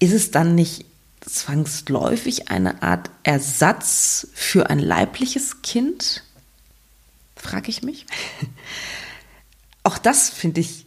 Ist 0.00 0.12
es 0.12 0.30
dann 0.30 0.54
nicht 0.54 0.86
zwangsläufig 1.20 2.50
eine 2.50 2.82
Art 2.82 3.10
Ersatz 3.22 4.28
für 4.34 4.70
ein 4.70 4.78
leibliches 4.78 5.62
Kind? 5.62 6.24
Frage 7.36 7.70
ich 7.70 7.82
mich. 7.82 8.06
Auch 9.82 9.98
das 9.98 10.30
finde 10.30 10.60
ich 10.60 10.86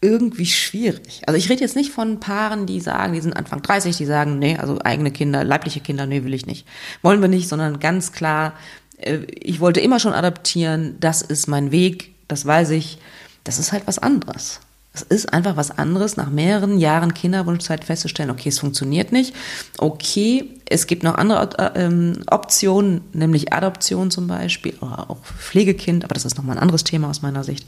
irgendwie 0.00 0.46
schwierig. 0.46 1.22
Also 1.26 1.38
ich 1.38 1.48
rede 1.48 1.62
jetzt 1.62 1.74
nicht 1.74 1.90
von 1.90 2.20
Paaren, 2.20 2.66
die 2.66 2.80
sagen, 2.80 3.14
die 3.14 3.20
sind 3.20 3.36
Anfang 3.36 3.62
30, 3.62 3.96
die 3.96 4.04
sagen, 4.04 4.38
nee, 4.38 4.56
also 4.56 4.78
eigene 4.84 5.10
Kinder, 5.10 5.42
leibliche 5.42 5.80
Kinder, 5.80 6.06
nee, 6.06 6.22
will 6.22 6.34
ich 6.34 6.46
nicht. 6.46 6.66
Wollen 7.02 7.20
wir 7.20 7.28
nicht, 7.28 7.48
sondern 7.48 7.80
ganz 7.80 8.12
klar, 8.12 8.52
ich 8.98 9.60
wollte 9.60 9.80
immer 9.80 10.00
schon 10.00 10.12
adoptieren, 10.12 10.96
das 11.00 11.22
ist 11.22 11.46
mein 11.46 11.70
Weg, 11.70 12.14
das 12.28 12.46
weiß 12.46 12.70
ich. 12.70 12.98
Das 13.44 13.58
ist 13.58 13.72
halt 13.72 13.86
was 13.86 13.98
anderes. 13.98 14.60
Es 14.92 15.02
ist 15.02 15.32
einfach 15.32 15.56
was 15.56 15.70
anderes, 15.70 16.16
nach 16.16 16.30
mehreren 16.30 16.78
Jahren 16.78 17.12
Kinderwunschzeit 17.12 17.84
festzustellen, 17.84 18.30
okay, 18.30 18.48
es 18.48 18.58
funktioniert 18.58 19.12
nicht. 19.12 19.34
Okay, 19.76 20.50
es 20.68 20.86
gibt 20.86 21.02
noch 21.02 21.16
andere 21.16 21.50
äh, 21.58 21.84
ähm, 21.84 22.22
Optionen, 22.30 23.02
nämlich 23.12 23.52
Adoption 23.52 24.10
zum 24.10 24.26
Beispiel 24.26 24.74
oder 24.80 25.10
auch 25.10 25.22
Pflegekind, 25.22 26.02
aber 26.04 26.14
das 26.14 26.24
ist 26.24 26.38
nochmal 26.38 26.56
ein 26.56 26.62
anderes 26.62 26.82
Thema 26.82 27.10
aus 27.10 27.20
meiner 27.20 27.44
Sicht. 27.44 27.66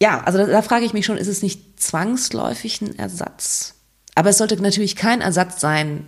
Ja, 0.00 0.22
also 0.22 0.38
da, 0.38 0.46
da 0.46 0.62
frage 0.62 0.86
ich 0.86 0.94
mich 0.94 1.04
schon, 1.04 1.18
ist 1.18 1.28
es 1.28 1.42
nicht 1.42 1.78
zwangsläufig 1.78 2.80
ein 2.80 2.98
Ersatz? 2.98 3.74
Aber 4.14 4.30
es 4.30 4.38
sollte 4.38 4.60
natürlich 4.62 4.96
kein 4.96 5.20
Ersatz 5.20 5.60
sein 5.60 6.06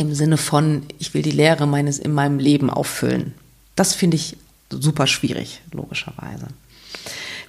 im 0.00 0.14
Sinne 0.14 0.38
von, 0.38 0.84
ich 0.98 1.12
will 1.12 1.22
die 1.22 1.30
Lehre 1.30 1.66
meines 1.66 1.98
in 1.98 2.12
meinem 2.12 2.38
Leben 2.38 2.70
auffüllen. 2.70 3.34
Das 3.76 3.94
finde 3.94 4.16
ich 4.16 4.36
super 4.70 5.06
schwierig, 5.06 5.60
logischerweise. 5.72 6.46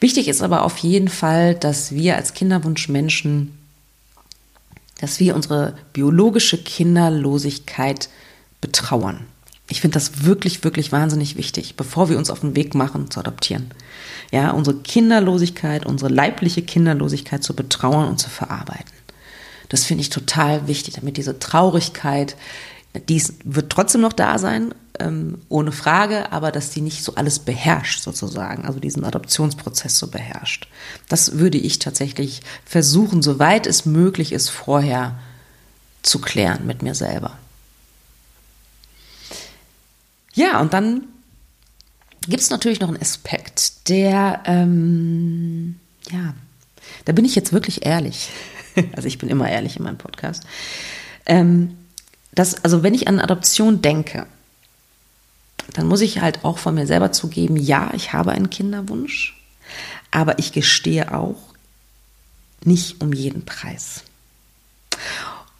Wichtig 0.01 0.27
ist 0.27 0.41
aber 0.41 0.63
auf 0.63 0.77
jeden 0.79 1.07
Fall, 1.07 1.55
dass 1.55 1.93
wir 1.93 2.17
als 2.17 2.33
Kinderwunschmenschen, 2.33 3.57
dass 4.99 5.19
wir 5.19 5.35
unsere 5.35 5.75
biologische 5.93 6.57
Kinderlosigkeit 6.57 8.09
betrauern. 8.59 9.21
Ich 9.69 9.79
finde 9.79 9.93
das 9.93 10.25
wirklich, 10.25 10.65
wirklich 10.65 10.91
wahnsinnig 10.91 11.37
wichtig, 11.37 11.75
bevor 11.77 12.09
wir 12.09 12.17
uns 12.17 12.29
auf 12.29 12.41
den 12.41 12.57
Weg 12.57 12.75
machen 12.75 13.09
zu 13.09 13.21
adoptieren. 13.21 13.71
Ja, 14.31 14.51
unsere 14.51 14.77
Kinderlosigkeit, 14.77 15.85
unsere 15.85 16.11
leibliche 16.11 16.61
Kinderlosigkeit 16.61 17.43
zu 17.43 17.55
betrauern 17.55 18.09
und 18.09 18.17
zu 18.17 18.29
verarbeiten. 18.29 18.91
Das 19.71 19.85
finde 19.85 20.01
ich 20.01 20.09
total 20.09 20.67
wichtig, 20.67 20.95
damit 20.95 21.15
diese 21.15 21.39
Traurigkeit 21.39 22.35
Dies 23.07 23.35
wird 23.45 23.71
trotzdem 23.71 24.01
noch 24.01 24.11
da 24.11 24.37
sein, 24.37 24.75
ähm, 24.99 25.41
ohne 25.47 25.71
Frage, 25.71 26.31
aber 26.33 26.51
dass 26.51 26.71
die 26.71 26.81
nicht 26.81 27.03
so 27.03 27.15
alles 27.15 27.39
beherrscht 27.39 28.03
sozusagen, 28.03 28.65
also 28.65 28.79
diesen 28.79 29.05
Adoptionsprozess 29.05 29.97
so 29.97 30.07
beherrscht. 30.07 30.67
Das 31.07 31.37
würde 31.37 31.57
ich 31.57 31.79
tatsächlich 31.79 32.41
versuchen, 32.65 33.21
soweit 33.21 33.65
es 33.65 33.85
möglich 33.85 34.33
ist, 34.33 34.49
vorher 34.49 35.17
zu 36.01 36.19
klären 36.19 36.67
mit 36.67 36.81
mir 36.81 36.93
selber. 36.93 37.37
Ja, 40.33 40.59
und 40.59 40.73
dann 40.73 41.05
gibt 42.27 42.41
es 42.41 42.49
natürlich 42.49 42.81
noch 42.81 42.89
einen 42.89 43.01
Aspekt, 43.01 43.87
der, 43.87 44.41
ähm, 44.45 45.79
ja, 46.09 46.33
da 47.05 47.13
bin 47.13 47.23
ich 47.23 47.35
jetzt 47.35 47.53
wirklich 47.53 47.85
ehrlich. 47.85 48.29
Also 48.95 49.07
ich 49.07 49.17
bin 49.17 49.29
immer 49.29 49.49
ehrlich 49.49 49.77
in 49.77 49.83
meinem 49.83 49.97
Podcast. 49.97 50.43
Ähm, 51.25 51.77
das, 52.33 52.63
also 52.63 52.83
wenn 52.83 52.93
ich 52.93 53.07
an 53.07 53.19
Adoption 53.19 53.81
denke, 53.81 54.25
dann 55.73 55.87
muss 55.87 56.01
ich 56.01 56.21
halt 56.21 56.43
auch 56.43 56.57
von 56.57 56.75
mir 56.75 56.87
selber 56.87 57.11
zugeben, 57.11 57.55
ja, 57.57 57.91
ich 57.93 58.13
habe 58.13 58.31
einen 58.31 58.49
Kinderwunsch, 58.49 59.37
aber 60.11 60.39
ich 60.39 60.51
gestehe 60.51 61.13
auch 61.13 61.37
nicht 62.63 63.01
um 63.01 63.13
jeden 63.13 63.45
Preis. 63.45 64.03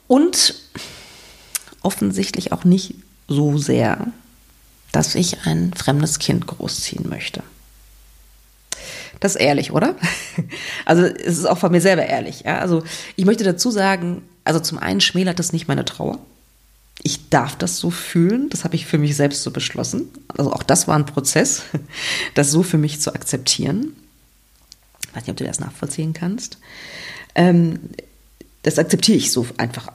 Und 0.08 0.56
offensichtlich 1.82 2.52
auch 2.52 2.64
nicht 2.64 2.96
so 3.28 3.58
sehr, 3.58 4.08
dass 4.92 5.16
ich 5.16 5.46
ein 5.46 5.74
fremdes 5.74 6.20
Kind 6.20 6.48
großziehen 6.48 7.10
möchte. 7.10 7.44
Das 9.22 9.36
ist 9.36 9.42
ehrlich, 9.42 9.72
oder? 9.72 9.96
Also 10.86 11.04
es 11.04 11.38
ist 11.38 11.46
auch 11.46 11.60
von 11.60 11.72
mir 11.72 11.80
selber 11.80 12.06
ehrlich. 12.06 12.42
Ja? 12.42 12.58
Also 12.58 12.84
ich 13.16 13.24
möchte 13.24 13.46
dazu 13.46 13.72
sagen, 13.72 14.24
also 14.44 14.60
zum 14.60 14.80
einen 14.80 15.00
schmälert 15.00 15.40
das 15.40 15.54
nicht 15.54 15.68
meine 15.68 15.86
Trauer. 15.86 16.20
Ich 17.04 17.30
darf 17.30 17.56
das 17.56 17.78
so 17.78 17.92
fühlen, 17.92 18.50
das 18.50 18.64
habe 18.64 18.76
ich 18.76 18.86
für 18.86 18.98
mich 18.98 19.16
selbst 19.16 19.44
so 19.44 19.52
beschlossen. 19.52 20.10
Also 20.38 20.52
auch 20.52 20.64
das 20.64 20.88
war 20.88 20.96
ein 20.98 21.06
Prozess, 21.06 21.64
das 22.34 22.52
so 22.52 22.64
für 22.64 22.78
mich 22.78 23.00
zu 23.00 23.14
akzeptieren. 23.14 23.96
Ich 25.08 25.16
weiß 25.16 25.24
nicht, 25.24 25.30
ob 25.32 25.38
du 25.38 25.46
das 25.46 25.60
nachvollziehen 25.60 26.14
kannst. 26.14 26.58
Ähm, 27.36 27.80
das 28.64 28.80
akzeptiere 28.80 29.18
ich 29.18 29.32
so 29.32 29.48
einfach, 29.58 29.90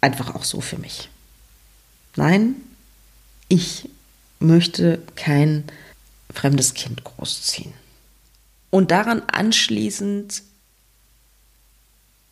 einfach 0.00 0.34
auch 0.34 0.44
so 0.44 0.60
für 0.60 0.78
mich. 0.78 1.10
Nein, 2.16 2.56
ich 3.48 3.88
möchte 4.38 5.02
kein 5.16 5.64
fremdes 6.32 6.74
Kind 6.74 7.04
großziehen. 7.04 7.72
Und 8.70 8.90
daran 8.90 9.22
anschließend 9.26 10.42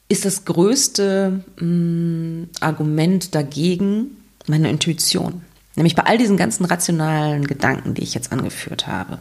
ist 0.08 0.24
das 0.24 0.44
größte 0.44 1.44
mh, 1.56 1.64
mm, 1.64 2.50
Argument 2.60 3.34
dagegen 3.34 4.16
meine 4.46 4.70
Intuition. 4.70 5.42
Nämlich 5.74 5.94
bei 5.94 6.04
all 6.04 6.18
diesen 6.18 6.36
ganzen 6.36 6.64
rationalen 6.64 7.46
Gedanken, 7.46 7.94
die 7.94 8.02
ich 8.02 8.14
jetzt 8.14 8.32
angeführt 8.32 8.86
habe, 8.86 9.18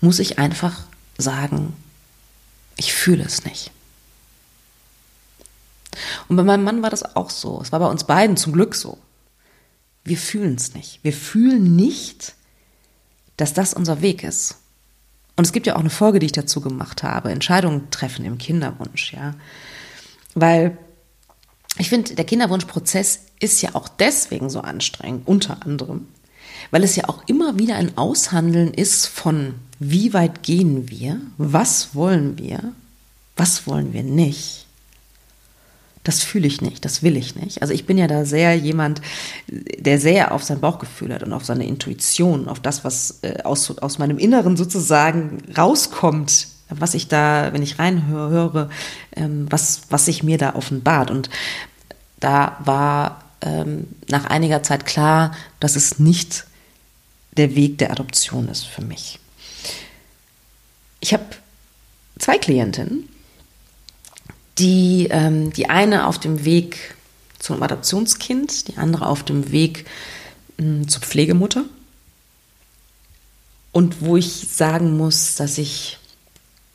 muss 0.00 0.18
ich 0.18 0.38
einfach 0.38 0.84
sagen, 1.16 1.74
ich 2.76 2.92
fühle 2.92 3.24
es 3.24 3.44
nicht. 3.44 3.70
Und 6.28 6.36
bei 6.36 6.42
meinem 6.42 6.64
Mann 6.64 6.82
war 6.82 6.90
das 6.90 7.16
auch 7.16 7.30
so. 7.30 7.60
Es 7.62 7.72
war 7.72 7.78
bei 7.78 7.86
uns 7.86 8.04
beiden 8.04 8.36
zum 8.36 8.52
Glück 8.52 8.74
so. 8.74 8.98
Wir 10.02 10.18
fühlen 10.18 10.56
es 10.56 10.74
nicht. 10.74 10.98
Wir 11.02 11.12
fühlen 11.12 11.76
nicht, 11.76 12.34
dass 13.36 13.54
das 13.54 13.74
unser 13.74 14.02
Weg 14.02 14.22
ist. 14.22 14.56
Und 15.36 15.44
es 15.44 15.52
gibt 15.52 15.66
ja 15.66 15.74
auch 15.76 15.80
eine 15.80 15.90
Folge, 15.90 16.18
die 16.18 16.26
ich 16.26 16.32
dazu 16.32 16.60
gemacht 16.60 17.02
habe, 17.02 17.30
Entscheidungen 17.30 17.90
treffen 17.90 18.24
im 18.24 18.38
Kinderwunsch, 18.38 19.12
ja. 19.12 19.34
Weil 20.34 20.78
ich 21.78 21.88
finde, 21.88 22.14
der 22.14 22.24
Kinderwunschprozess 22.24 23.20
ist 23.40 23.60
ja 23.62 23.74
auch 23.74 23.88
deswegen 23.88 24.48
so 24.48 24.60
anstrengend, 24.60 25.26
unter 25.26 25.64
anderem, 25.66 26.06
weil 26.70 26.84
es 26.84 26.96
ja 26.96 27.08
auch 27.08 27.26
immer 27.26 27.58
wieder 27.58 27.76
ein 27.76 27.96
Aushandeln 27.98 28.72
ist 28.72 29.06
von, 29.06 29.54
wie 29.80 30.14
weit 30.14 30.42
gehen 30.42 30.88
wir, 30.88 31.20
was 31.36 31.94
wollen 31.94 32.38
wir, 32.38 32.72
was 33.36 33.66
wollen 33.66 33.92
wir 33.92 34.04
nicht 34.04 34.63
das 36.04 36.22
fühle 36.22 36.46
ich 36.46 36.60
nicht, 36.60 36.84
das 36.84 37.02
will 37.02 37.16
ich 37.16 37.34
nicht. 37.34 37.62
Also 37.62 37.72
ich 37.72 37.86
bin 37.86 37.96
ja 37.96 38.06
da 38.06 38.26
sehr 38.26 38.54
jemand, 38.54 39.00
der 39.48 39.98
sehr 39.98 40.32
auf 40.32 40.44
sein 40.44 40.60
Bauchgefühl 40.60 41.12
hat 41.12 41.22
und 41.22 41.32
auf 41.32 41.46
seine 41.46 41.66
Intuition, 41.66 42.46
auf 42.46 42.60
das, 42.60 42.84
was 42.84 43.20
äh, 43.22 43.42
aus, 43.42 43.78
aus 43.78 43.98
meinem 43.98 44.18
Inneren 44.18 44.56
sozusagen 44.56 45.42
rauskommt, 45.56 46.48
was 46.68 46.94
ich 46.94 47.08
da, 47.08 47.52
wenn 47.52 47.62
ich 47.62 47.78
reinhöre, 47.78 48.68
ähm, 49.16 49.46
was, 49.48 49.82
was 49.88 50.04
sich 50.04 50.22
mir 50.22 50.36
da 50.36 50.54
offenbart. 50.54 51.10
Und 51.10 51.30
da 52.20 52.58
war 52.62 53.22
ähm, 53.40 53.86
nach 54.08 54.26
einiger 54.26 54.62
Zeit 54.62 54.84
klar, 54.84 55.34
dass 55.58 55.74
es 55.74 55.98
nicht 55.98 56.44
der 57.38 57.54
Weg 57.54 57.78
der 57.78 57.90
Adoption 57.90 58.48
ist 58.48 58.64
für 58.64 58.82
mich. 58.82 59.18
Ich 61.00 61.14
habe 61.14 61.24
zwei 62.18 62.36
Klientinnen, 62.38 63.08
die, 64.58 65.08
ähm, 65.10 65.52
die 65.52 65.68
eine 65.68 66.06
auf 66.06 66.18
dem 66.18 66.44
Weg 66.44 66.94
zum 67.38 67.62
Adoptionskind, 67.62 68.68
die 68.68 68.76
andere 68.76 69.06
auf 69.06 69.22
dem 69.22 69.50
Weg 69.50 69.86
mh, 70.58 70.88
zur 70.88 71.02
Pflegemutter. 71.02 71.64
Und 73.72 74.00
wo 74.00 74.16
ich 74.16 74.48
sagen 74.52 74.96
muss, 74.96 75.34
dass 75.34 75.58
ich 75.58 75.98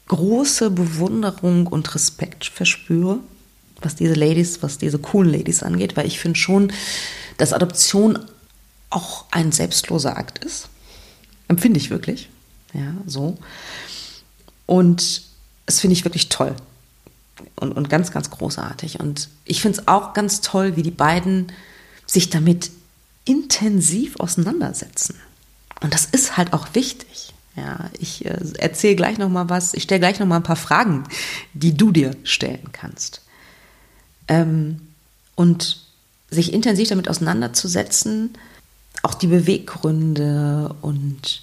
große 0.08 0.72
Bewunderung 0.72 1.68
und 1.68 1.96
Respekt 1.96 2.46
verspüre, 2.46 3.20
was 3.82 3.96
diese 3.96 4.16
Ladies, 4.16 4.62
was 4.62 4.78
diese 4.78 5.00
coolen 5.00 5.32
Ladies 5.32 5.64
angeht, 5.64 5.96
weil 5.96 6.08
ich 6.08 6.20
finde 6.20 6.38
schon, 6.38 6.74
dass 7.38 7.54
Adoption 7.54 8.20
auch 8.90 9.26
ein 9.32 9.52
selbstloser 9.52 10.18
Akt 10.18 10.44
ist. 10.44 10.68
Empfinde 11.48 11.80
ich 11.80 11.90
wirklich. 11.90 12.30
Ja, 12.74 12.94
so. 13.06 13.38
Und 14.66 15.22
das 15.66 15.80
finde 15.80 15.94
ich 15.94 16.04
wirklich 16.04 16.28
toll 16.30 16.56
und, 17.56 17.72
und 17.72 17.90
ganz, 17.90 18.12
ganz 18.12 18.30
großartig. 18.30 19.00
Und 19.00 19.30
ich 19.46 19.62
finde 19.62 19.80
es 19.80 19.88
auch 19.88 20.14
ganz 20.14 20.42
toll, 20.42 20.76
wie 20.76 20.84
die 20.84 20.92
beiden 20.92 21.52
sich 22.06 22.30
damit 22.30 22.72
intensiv 23.26 24.20
auseinandersetzen. 24.20 25.16
Und 25.82 25.94
das 25.94 26.06
ist 26.06 26.38
halt 26.38 26.54
auch 26.54 26.68
wichtig. 26.74 27.34
Ja, 27.56 27.90
ich 28.00 28.26
äh, 28.26 28.38
erzähle 28.58 28.96
gleich 28.96 29.18
noch 29.18 29.30
mal 29.30 29.50
was. 29.50 29.74
Ich 29.74 29.84
stelle 29.84 30.00
gleich 30.00 30.20
noch 30.20 30.28
mal 30.28 30.38
ein 30.38 30.44
paar 30.44 30.56
Fragen, 30.56 31.04
die 31.54 31.76
du 31.76 31.92
dir 31.92 32.16
stellen 32.24 32.70
kannst. 32.72 33.22
Ähm, 34.28 34.82
und 35.36 35.84
sich 36.30 36.54
intensiv 36.54 36.90
damit 36.90 37.10
auseinanderzusetzen, 37.10 38.34
auch 39.02 39.14
die 39.14 39.28
Beweggründe 39.28 40.76
und 40.82 41.42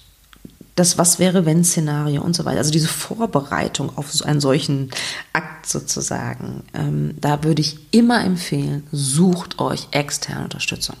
das 0.77 0.97
Was 0.99 1.17
wäre 1.17 1.45
wenn 1.45 1.63
Szenario 1.63 2.21
und 2.21 2.35
so 2.35 2.45
weiter. 2.45 2.59
Also 2.59 2.71
diese 2.71 2.87
Vorbereitung 2.87 3.97
auf 3.97 4.13
so 4.13 4.23
einen 4.23 4.39
solchen 4.39 4.91
Akt 5.33 5.65
sozusagen. 5.65 6.63
Ähm, 6.73 7.15
da 7.19 7.43
würde 7.43 7.61
ich 7.61 7.79
immer 7.91 8.23
empfehlen, 8.23 8.85
sucht 8.91 9.59
euch 9.59 9.87
externe 9.91 10.43
Unterstützung. 10.43 10.95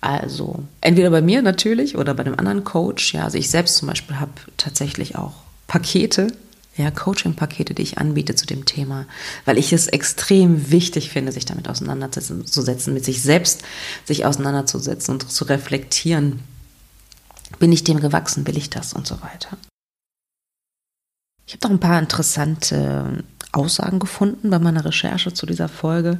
Also 0.00 0.64
entweder 0.80 1.10
bei 1.10 1.22
mir 1.22 1.42
natürlich 1.42 1.96
oder 1.96 2.12
bei 2.12 2.26
einem 2.26 2.34
anderen 2.34 2.64
Coach. 2.64 3.14
Ja, 3.14 3.24
also 3.24 3.38
ich 3.38 3.48
selbst 3.48 3.76
zum 3.76 3.88
Beispiel 3.88 4.18
habe 4.18 4.32
tatsächlich 4.56 5.16
auch 5.16 5.34
Pakete, 5.68 6.26
ja, 6.76 6.90
Coaching-Pakete, 6.90 7.72
die 7.72 7.82
ich 7.82 7.98
anbiete 7.98 8.34
zu 8.34 8.46
dem 8.46 8.64
Thema, 8.64 9.06
weil 9.44 9.58
ich 9.58 9.72
es 9.72 9.86
extrem 9.86 10.72
wichtig 10.72 11.10
finde, 11.10 11.30
sich 11.30 11.44
damit 11.44 11.68
auseinanderzusetzen, 11.68 12.92
mit 12.92 13.04
sich 13.04 13.22
selbst 13.22 13.62
sich 14.04 14.26
auseinanderzusetzen 14.26 15.14
und 15.14 15.30
zu 15.30 15.44
reflektieren, 15.44 16.40
bin 17.58 17.72
ich 17.72 17.84
dem 17.84 18.00
gewachsen? 18.00 18.46
Will 18.46 18.56
ich 18.56 18.70
das? 18.70 18.92
Und 18.92 19.06
so 19.06 19.20
weiter. 19.22 19.56
Ich 21.46 21.54
habe 21.54 21.66
noch 21.66 21.70
ein 21.70 21.80
paar 21.80 21.98
interessante 21.98 23.22
Aussagen 23.52 23.98
gefunden 23.98 24.50
bei 24.50 24.58
meiner 24.58 24.84
Recherche 24.84 25.32
zu 25.32 25.46
dieser 25.46 25.68
Folge. 25.68 26.18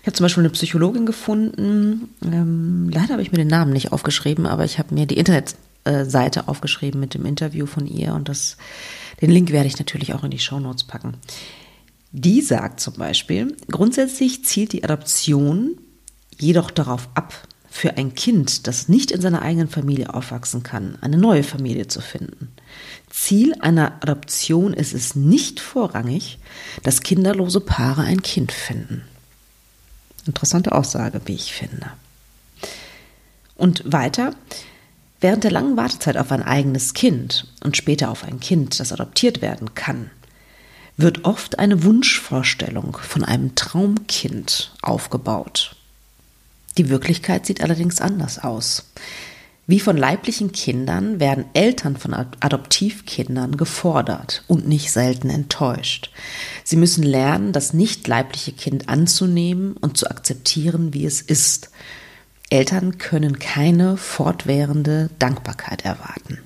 Ich 0.00 0.06
habe 0.06 0.12
zum 0.12 0.24
Beispiel 0.24 0.42
eine 0.42 0.50
Psychologin 0.50 1.06
gefunden. 1.06 2.10
Ähm, 2.22 2.90
leider 2.92 3.14
habe 3.14 3.22
ich 3.22 3.32
mir 3.32 3.38
den 3.38 3.48
Namen 3.48 3.72
nicht 3.72 3.92
aufgeschrieben, 3.92 4.46
aber 4.46 4.64
ich 4.64 4.78
habe 4.78 4.94
mir 4.94 5.06
die 5.06 5.16
Internetseite 5.16 6.48
aufgeschrieben 6.48 7.00
mit 7.00 7.14
dem 7.14 7.24
Interview 7.24 7.66
von 7.66 7.86
ihr 7.86 8.14
und 8.14 8.28
das, 8.28 8.56
den 9.20 9.30
Link 9.30 9.52
werde 9.52 9.68
ich 9.68 9.78
natürlich 9.78 10.14
auch 10.14 10.24
in 10.24 10.30
die 10.30 10.38
Shownotes 10.38 10.84
packen. 10.84 11.14
Die 12.12 12.40
sagt 12.40 12.80
zum 12.80 12.94
Beispiel, 12.94 13.56
grundsätzlich 13.70 14.44
zielt 14.44 14.72
die 14.72 14.84
Adoption 14.84 15.78
jedoch 16.38 16.70
darauf 16.70 17.08
ab, 17.14 17.34
für 17.76 17.96
ein 17.96 18.14
Kind, 18.14 18.66
das 18.66 18.88
nicht 18.88 19.10
in 19.10 19.20
seiner 19.20 19.42
eigenen 19.42 19.68
Familie 19.68 20.14
aufwachsen 20.14 20.62
kann, 20.62 20.96
eine 21.02 21.18
neue 21.18 21.42
Familie 21.42 21.88
zu 21.88 22.00
finden. 22.00 22.48
Ziel 23.10 23.54
einer 23.60 24.02
Adoption 24.02 24.72
ist 24.72 24.94
es 24.94 25.14
nicht 25.14 25.60
vorrangig, 25.60 26.38
dass 26.82 27.02
kinderlose 27.02 27.60
Paare 27.60 28.02
ein 28.02 28.22
Kind 28.22 28.52
finden. 28.52 29.02
Interessante 30.26 30.72
Aussage, 30.72 31.20
wie 31.26 31.34
ich 31.34 31.52
finde. 31.52 31.90
Und 33.56 33.82
weiter, 33.90 34.34
während 35.20 35.44
der 35.44 35.50
langen 35.52 35.76
Wartezeit 35.76 36.16
auf 36.16 36.32
ein 36.32 36.42
eigenes 36.42 36.94
Kind 36.94 37.46
und 37.62 37.76
später 37.76 38.10
auf 38.10 38.24
ein 38.24 38.40
Kind, 38.40 38.80
das 38.80 38.92
adoptiert 38.92 39.40
werden 39.42 39.74
kann, 39.74 40.10
wird 40.96 41.24
oft 41.24 41.58
eine 41.58 41.84
Wunschvorstellung 41.84 42.96
von 42.96 43.22
einem 43.22 43.54
Traumkind 43.54 44.72
aufgebaut. 44.82 45.76
Die 46.78 46.88
Wirklichkeit 46.88 47.46
sieht 47.46 47.62
allerdings 47.62 48.00
anders 48.00 48.38
aus. 48.38 48.90
Wie 49.68 49.80
von 49.80 49.96
leiblichen 49.96 50.52
Kindern 50.52 51.18
werden 51.18 51.46
Eltern 51.52 51.96
von 51.96 52.14
Adoptivkindern 52.14 53.56
gefordert 53.56 54.44
und 54.46 54.68
nicht 54.68 54.92
selten 54.92 55.28
enttäuscht. 55.28 56.12
Sie 56.62 56.76
müssen 56.76 57.02
lernen, 57.02 57.52
das 57.52 57.72
nicht 57.72 58.06
leibliche 58.06 58.52
Kind 58.52 58.88
anzunehmen 58.88 59.76
und 59.76 59.96
zu 59.96 60.08
akzeptieren, 60.08 60.94
wie 60.94 61.04
es 61.04 61.20
ist. 61.20 61.70
Eltern 62.48 62.98
können 62.98 63.40
keine 63.40 63.96
fortwährende 63.96 65.10
Dankbarkeit 65.18 65.84
erwarten. 65.84 66.38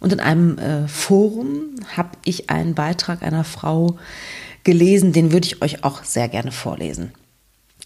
Und 0.00 0.14
in 0.14 0.20
einem 0.20 0.56
äh, 0.56 0.88
Forum 0.88 1.74
habe 1.94 2.12
ich 2.24 2.48
einen 2.48 2.74
Beitrag 2.74 3.22
einer 3.22 3.44
Frau 3.44 3.98
gelesen, 4.64 5.12
den 5.12 5.32
würde 5.32 5.46
ich 5.46 5.60
euch 5.60 5.84
auch 5.84 6.04
sehr 6.04 6.28
gerne 6.28 6.52
vorlesen. 6.52 7.12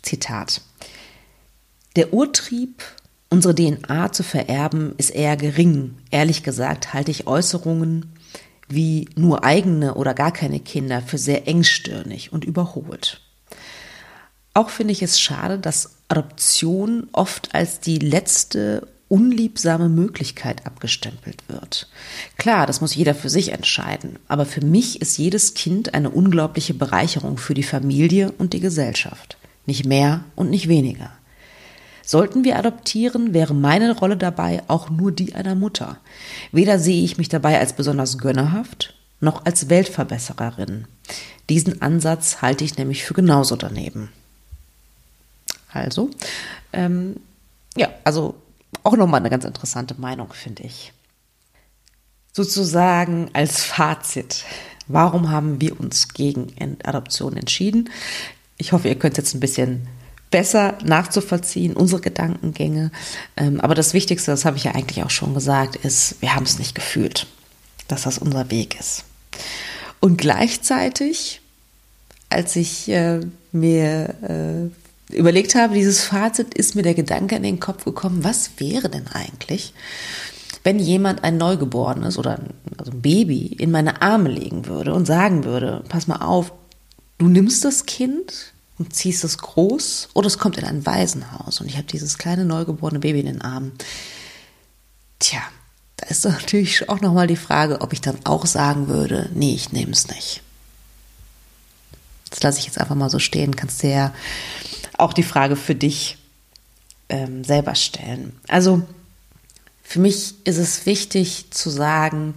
Zitat. 0.03 0.61
Der 1.97 2.13
Urtrieb 2.13 2.83
Unsere 3.33 3.55
DNA 3.55 4.13
zu 4.13 4.23
vererben 4.25 4.93
ist 4.99 5.09
eher 5.09 5.39
gering. 5.39 5.95
Ehrlich 6.11 6.43
gesagt 6.43 6.93
halte 6.93 7.11
ich 7.11 7.27
Äußerungen 7.27 8.13
wie 8.69 9.09
nur 9.17 9.43
eigene 9.43 9.95
oder 9.95 10.13
gar 10.13 10.33
keine 10.33 10.61
Kinder 10.61 11.01
für 11.01 11.17
sehr 11.17 11.49
engstirnig 11.49 12.31
und 12.35 12.45
überholt. 12.45 13.23
Auch 14.53 14.69
finde 14.69 14.93
ich 14.93 15.03
es 15.03 15.19
schade, 15.19 15.59
dass 15.59 15.97
Adoption 16.09 17.09
oft 17.13 17.55
als 17.55 17.81
die 17.81 17.99
letzte 17.99 18.87
unliebsame 19.09 19.89
Möglichkeit 19.89 20.67
abgestempelt 20.67 21.43
wird. 21.49 21.89
Klar, 22.37 22.67
das 22.67 22.83
muss 22.83 22.95
jeder 22.95 23.15
für 23.15 23.31
sich 23.31 23.53
entscheiden, 23.53 24.19
aber 24.29 24.45
für 24.45 24.63
mich 24.63 25.01
ist 25.01 25.17
jedes 25.17 25.55
Kind 25.55 25.95
eine 25.95 26.11
unglaubliche 26.11 26.75
Bereicherung 26.75 27.39
für 27.39 27.55
die 27.55 27.63
Familie 27.63 28.31
und 28.33 28.53
die 28.53 28.61
Gesellschaft. 28.61 29.39
Nicht 29.67 29.85
mehr 29.85 30.25
und 30.35 30.51
nicht 30.51 30.69
weniger. 30.69 31.11
Sollten 32.05 32.45
wir 32.45 32.59
adoptieren, 32.59 33.33
wäre 33.33 33.55
meine 33.55 33.97
Rolle 33.97 34.17
dabei 34.17 34.63
auch 34.67 34.91
nur 34.91 35.13
die 35.13 35.35
einer 35.35 35.55
Mutter. 35.55 35.99
Weder 36.51 36.79
sehe 36.79 37.05
ich 37.05 37.17
mich 37.17 37.29
dabei 37.29 37.59
als 37.59 37.75
besonders 37.75 38.19
gönnerhaft, 38.19 38.95
noch 39.21 39.45
als 39.45 39.69
Weltverbessererin. 39.69 40.87
Diesen 41.49 41.81
Ansatz 41.81 42.43
halte 42.43 42.65
ich 42.65 42.77
nämlich 42.77 43.05
für 43.05 43.15
genauso 43.15 43.57
daneben. 43.57 44.11
Also, 45.73 46.11
ähm, 46.73 47.17
ja, 47.77 47.89
also 48.05 48.35
auch 48.83 48.97
nochmal 48.97 49.21
eine 49.21 49.31
ganz 49.31 49.45
interessante 49.45 49.95
Meinung, 49.95 50.33
finde 50.33 50.65
ich. 50.65 50.93
Sozusagen 52.33 53.31
als 53.33 53.63
Fazit. 53.63 54.45
Warum 54.89 55.31
haben 55.31 55.61
wir 55.61 55.79
uns 55.79 56.09
gegen 56.09 56.53
Adoption 56.83 57.37
entschieden? 57.37 57.91
Ich 58.63 58.71
hoffe, 58.71 58.87
ihr 58.87 58.95
könnt 58.95 59.17
jetzt 59.17 59.35
ein 59.35 59.41
bisschen 59.41 59.89
besser 60.31 60.79
nachzuvollziehen, 60.85 61.75
unsere 61.75 62.01
Gedankengänge. 62.01 62.93
Ähm, 63.37 63.61
aber 63.61 63.75
das 63.75 63.93
Wichtigste, 63.93 64.31
das 64.31 64.45
habe 64.45 64.57
ich 64.57 64.63
ja 64.63 64.77
eigentlich 64.77 65.03
auch 65.03 65.11
schon 65.11 65.35
gesagt, 65.35 65.75
ist, 65.75 66.15
wir 66.21 66.37
haben 66.37 66.45
es 66.45 66.61
nicht 66.61 66.77
gefühlt, 66.77 67.27
dass 67.89 68.03
das 68.03 68.19
unser 68.19 68.53
Weg 68.53 68.79
ist. 68.79 69.03
Und 69.99 70.17
gleichzeitig, 70.17 71.41
als 72.29 72.55
ich 72.55 72.89
äh, 72.89 73.19
mir 73.51 74.71
äh, 75.11 75.17
überlegt 75.17 75.57
habe, 75.57 75.75
dieses 75.75 76.05
Fazit, 76.05 76.55
ist 76.55 76.77
mir 76.77 76.83
der 76.83 76.95
Gedanke 76.95 77.35
in 77.35 77.43
den 77.43 77.59
Kopf 77.59 77.85
gekommen, 77.85 78.23
was 78.23 78.53
wäre 78.59 78.89
denn 78.89 79.09
eigentlich, 79.09 79.75
wenn 80.63 80.79
jemand 80.79 81.25
ein 81.25 81.37
Neugeborenes 81.37 82.17
oder 82.17 82.39
ein, 82.39 82.51
also 82.79 82.93
ein 82.93 83.03
Baby 83.03 83.47
in 83.59 83.73
meine 83.73 84.03
Arme 84.03 84.29
legen 84.29 84.67
würde 84.67 84.95
und 84.95 85.07
sagen 85.07 85.43
würde, 85.43 85.83
pass 85.89 86.07
mal 86.07 86.25
auf, 86.25 86.53
du 87.19 87.29
nimmst 87.29 87.65
das 87.65 87.87
Kind, 87.87 88.53
und 88.83 88.95
ziehst 88.95 89.23
es 89.23 89.39
groß 89.39 90.09
oder 90.15 90.27
es 90.27 90.39
kommt 90.39 90.59
in 90.59 90.65
ein 90.65 90.85
Waisenhaus 90.85 91.61
und 91.61 91.69
ich 91.69 91.77
habe 91.77 91.87
dieses 91.87 92.19
kleine 92.19 92.45
neugeborene 92.45 92.99
Baby 92.99 93.21
in 93.21 93.27
den 93.27 93.43
Armen. 93.43 93.73
Tja, 95.19 95.41
da 95.97 96.07
ist 96.07 96.25
natürlich 96.25 96.89
auch 96.89 97.01
nochmal 97.01 97.29
die 97.29 97.37
Frage, 97.37 97.81
ob 97.81 97.93
ich 97.93 98.01
dann 98.01 98.19
auch 98.25 98.45
sagen 98.47 98.89
würde, 98.89 99.31
nee, 99.35 99.55
ich 99.55 99.73
nehme 99.73 99.93
es 99.93 100.09
nicht. 100.09 100.43
Das 102.31 102.43
lasse 102.43 102.59
ich 102.59 102.67
jetzt 102.67 102.79
einfach 102.79 102.97
mal 102.97 103.11
so 103.11 103.19
stehen, 103.19 103.55
kannst 103.55 103.83
dir 103.83 103.91
ja 103.91 104.15
auch 104.99 105.13
die 105.13 105.23
Frage 105.23 105.55
für 105.55 105.75
dich 105.75 106.19
ähm, 107.09 107.45
selber 107.45 107.75
stellen. 107.75 108.41
Also 108.49 108.83
für 109.83 110.01
mich 110.01 110.35
ist 110.45 110.57
es 110.57 110.87
wichtig 110.87 111.51
zu 111.51 111.69
sagen, 111.69 112.35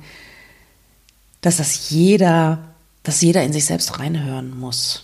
dass 1.41 1.57
das 1.57 1.89
jeder, 1.89 2.74
dass 3.05 3.21
jeder 3.21 3.43
in 3.43 3.53
sich 3.53 3.65
selbst 3.65 3.99
reinhören 3.99 4.57
muss. 4.59 5.03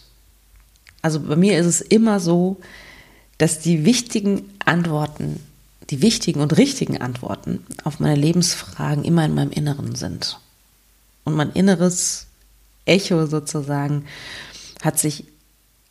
Also 1.01 1.19
bei 1.19 1.35
mir 1.35 1.57
ist 1.57 1.67
es 1.67 1.81
immer 1.81 2.19
so, 2.19 2.57
dass 3.37 3.59
die 3.59 3.85
wichtigen 3.85 4.43
Antworten, 4.65 5.39
die 5.89 6.01
wichtigen 6.01 6.41
und 6.41 6.57
richtigen 6.57 6.99
Antworten 6.99 7.65
auf 7.83 7.99
meine 7.99 8.15
Lebensfragen 8.15 9.03
immer 9.03 9.23
in 9.25 9.33
meinem 9.33 9.51
Inneren 9.51 9.95
sind. 9.95 10.39
Und 11.23 11.35
mein 11.35 11.51
inneres 11.51 12.27
Echo 12.85 13.27
sozusagen 13.27 14.05
hat 14.81 14.99
sich 14.99 15.25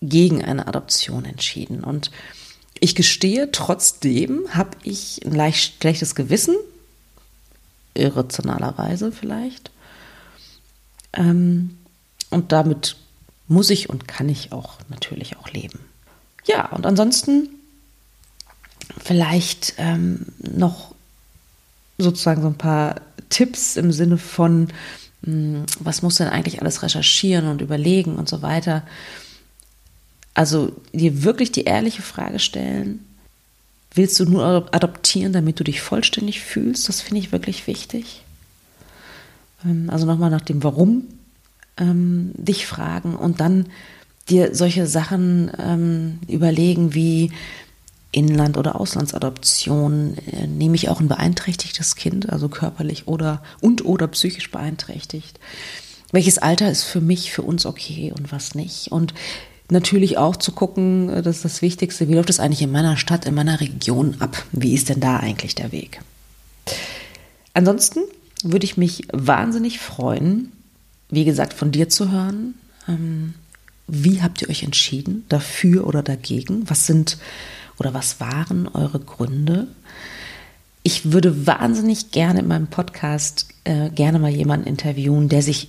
gegen 0.02 0.44
eine 0.44 0.66
Adoption 0.66 1.24
entschieden. 1.24 1.84
Und 1.84 2.10
ich 2.80 2.94
gestehe, 2.94 3.52
trotzdem 3.52 4.46
habe 4.50 4.76
ich 4.82 5.24
ein 5.24 5.34
leicht 5.34 5.80
schlechtes 5.80 6.14
Gewissen, 6.16 6.56
irrationalerweise 7.94 9.12
vielleicht. 9.12 9.70
Ähm, 11.12 11.76
und 12.30 12.52
damit 12.52 12.96
muss 13.48 13.70
ich 13.70 13.90
und 13.90 14.06
kann 14.06 14.28
ich 14.28 14.52
auch 14.52 14.78
natürlich 14.88 15.36
auch 15.36 15.48
leben. 15.50 15.80
Ja, 16.46 16.66
und 16.70 16.86
ansonsten 16.86 17.48
vielleicht 18.98 19.74
ähm, 19.78 20.26
noch 20.38 20.94
sozusagen 21.98 22.42
so 22.42 22.48
ein 22.48 22.58
paar 22.58 23.00
Tipps 23.28 23.76
im 23.76 23.92
Sinne 23.92 24.18
von, 24.18 24.68
mh, 25.22 25.26
hm, 25.26 25.64
was 25.80 26.02
muss 26.02 26.16
denn 26.16 26.28
eigentlich 26.28 26.60
alles 26.60 26.82
recherchieren 26.82 27.48
und 27.48 27.60
überlegen 27.60 28.16
und 28.16 28.28
so 28.28 28.42
weiter. 28.42 28.84
Also 30.34 30.72
dir 30.92 31.24
wirklich 31.24 31.52
die 31.52 31.64
ehrliche 31.64 32.02
Frage 32.02 32.38
stellen, 32.38 33.04
willst 33.94 34.18
du 34.20 34.24
nur 34.24 34.68
adoptieren, 34.72 35.32
damit 35.32 35.58
du 35.58 35.64
dich 35.64 35.80
vollständig 35.80 36.40
fühlst? 36.40 36.88
Das 36.88 37.00
finde 37.00 37.20
ich 37.20 37.32
wirklich 37.32 37.66
wichtig. 37.66 38.22
Ähm, 39.64 39.90
also 39.90 40.06
nochmal 40.06 40.30
nach 40.30 40.40
dem 40.40 40.62
Warum 40.62 41.04
ähm, 41.80 42.32
dich 42.34 42.66
fragen 42.66 43.16
und 43.16 43.40
dann 43.40 43.66
dir 44.28 44.54
solche 44.54 44.86
Sachen 44.86 45.50
ähm, 45.58 46.18
überlegen 46.28 46.94
wie 46.94 47.32
Inland- 48.12 48.56
oder 48.56 48.80
Auslandsadoption. 48.80 50.16
Äh, 50.30 50.46
nehme 50.46 50.74
ich 50.76 50.88
auch 50.88 51.00
ein 51.00 51.08
beeinträchtigtes 51.08 51.96
Kind, 51.96 52.30
also 52.30 52.48
körperlich 52.48 53.08
oder 53.08 53.42
und 53.60 53.84
oder 53.84 54.06
psychisch 54.08 54.50
beeinträchtigt? 54.50 55.38
Welches 56.12 56.38
Alter 56.38 56.70
ist 56.70 56.84
für 56.84 57.00
mich, 57.00 57.32
für 57.32 57.42
uns 57.42 57.66
okay 57.66 58.12
und 58.16 58.32
was 58.32 58.54
nicht? 58.54 58.90
Und 58.90 59.14
natürlich 59.70 60.18
auch 60.18 60.36
zu 60.36 60.52
gucken, 60.52 61.08
äh, 61.08 61.22
das 61.22 61.36
ist 61.36 61.44
das 61.44 61.62
Wichtigste, 61.62 62.08
wie 62.08 62.14
läuft 62.14 62.30
es 62.30 62.40
eigentlich 62.40 62.62
in 62.62 62.72
meiner 62.72 62.96
Stadt, 62.96 63.26
in 63.26 63.34
meiner 63.34 63.60
Region 63.60 64.16
ab? 64.20 64.44
Wie 64.52 64.74
ist 64.74 64.88
denn 64.88 65.00
da 65.00 65.18
eigentlich 65.18 65.54
der 65.54 65.72
Weg? 65.72 66.00
Ansonsten 67.54 68.00
würde 68.42 68.64
ich 68.64 68.76
mich 68.76 69.02
wahnsinnig 69.12 69.78
freuen, 69.78 70.52
wie 71.10 71.24
gesagt, 71.24 71.54
von 71.54 71.72
dir 71.72 71.88
zu 71.88 72.10
hören. 72.10 72.54
Ähm, 72.88 73.34
wie 73.86 74.22
habt 74.22 74.40
ihr 74.40 74.48
euch 74.48 74.62
entschieden, 74.62 75.24
dafür 75.28 75.86
oder 75.86 76.02
dagegen? 76.02 76.68
Was 76.70 76.86
sind 76.86 77.18
oder 77.78 77.92
was 77.92 78.20
waren 78.20 78.68
eure 78.68 79.00
Gründe? 79.00 79.66
Ich 80.82 81.12
würde 81.12 81.46
wahnsinnig 81.46 82.10
gerne 82.10 82.40
in 82.40 82.48
meinem 82.48 82.68
Podcast 82.68 83.48
äh, 83.64 83.90
gerne 83.90 84.18
mal 84.18 84.30
jemanden 84.30 84.66
interviewen, 84.66 85.28
der 85.28 85.42
sich 85.42 85.68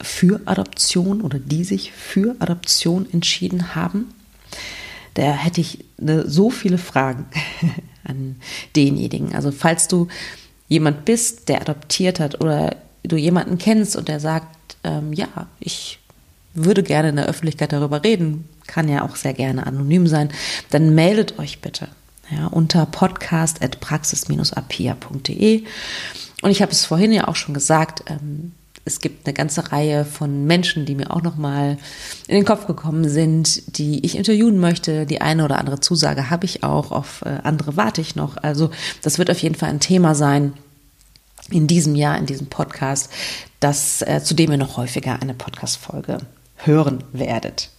für 0.00 0.40
Adoption 0.44 1.22
oder 1.22 1.38
die 1.38 1.64
sich 1.64 1.92
für 1.92 2.36
Adoption 2.38 3.06
entschieden 3.12 3.74
haben. 3.74 4.06
Da 5.14 5.32
hätte 5.32 5.60
ich 5.60 5.84
ne, 5.98 6.28
so 6.28 6.50
viele 6.50 6.78
Fragen 6.78 7.26
an 8.04 8.36
denjenigen. 8.76 9.34
Also 9.34 9.50
falls 9.50 9.88
du 9.88 10.08
jemand 10.68 11.04
bist, 11.04 11.48
der 11.48 11.60
adoptiert 11.62 12.20
hat 12.20 12.40
oder 12.40 12.76
du 13.08 13.16
jemanden 13.16 13.58
kennst 13.58 13.96
und 13.96 14.08
der 14.08 14.20
sagt, 14.20 14.76
ähm, 14.84 15.12
ja, 15.12 15.28
ich 15.60 15.98
würde 16.54 16.82
gerne 16.82 17.10
in 17.10 17.16
der 17.16 17.26
Öffentlichkeit 17.26 17.72
darüber 17.72 18.04
reden, 18.04 18.48
kann 18.66 18.88
ja 18.88 19.04
auch 19.04 19.16
sehr 19.16 19.34
gerne 19.34 19.66
anonym 19.66 20.06
sein, 20.06 20.30
dann 20.70 20.94
meldet 20.94 21.38
euch 21.38 21.60
bitte 21.60 21.88
ja, 22.30 22.46
unter 22.46 22.86
podcast.praxis-apia.de. 22.86 25.64
Und 26.42 26.50
ich 26.50 26.62
habe 26.62 26.72
es 26.72 26.84
vorhin 26.84 27.12
ja 27.12 27.28
auch 27.28 27.36
schon 27.36 27.54
gesagt, 27.54 28.02
ähm, 28.08 28.52
es 28.84 29.00
gibt 29.00 29.26
eine 29.26 29.34
ganze 29.34 29.70
Reihe 29.70 30.04
von 30.04 30.46
Menschen, 30.46 30.86
die 30.86 30.94
mir 30.94 31.10
auch 31.10 31.22
nochmal 31.22 31.76
in 32.26 32.34
den 32.34 32.46
Kopf 32.46 32.66
gekommen 32.66 33.08
sind, 33.08 33.78
die 33.78 34.04
ich 34.04 34.16
interviewen 34.16 34.58
möchte. 34.58 35.04
Die 35.04 35.20
eine 35.20 35.44
oder 35.44 35.58
andere 35.58 35.80
Zusage 35.80 36.30
habe 36.30 36.46
ich 36.46 36.64
auch, 36.64 36.90
auf 36.90 37.22
äh, 37.22 37.40
andere 37.42 37.76
warte 37.76 38.00
ich 38.00 38.16
noch. 38.16 38.38
Also 38.38 38.70
das 39.02 39.18
wird 39.18 39.30
auf 39.30 39.40
jeden 39.40 39.56
Fall 39.56 39.68
ein 39.68 39.80
Thema 39.80 40.14
sein, 40.14 40.54
in 41.50 41.66
diesem 41.66 41.94
Jahr, 41.94 42.18
in 42.18 42.26
diesem 42.26 42.48
Podcast, 42.48 43.10
das, 43.60 44.02
äh, 44.02 44.22
zu 44.22 44.34
dem 44.34 44.50
ihr 44.50 44.58
noch 44.58 44.76
häufiger 44.76 45.20
eine 45.20 45.34
Podcast-Folge 45.34 46.18
hören 46.56 47.04
werdet. 47.12 47.70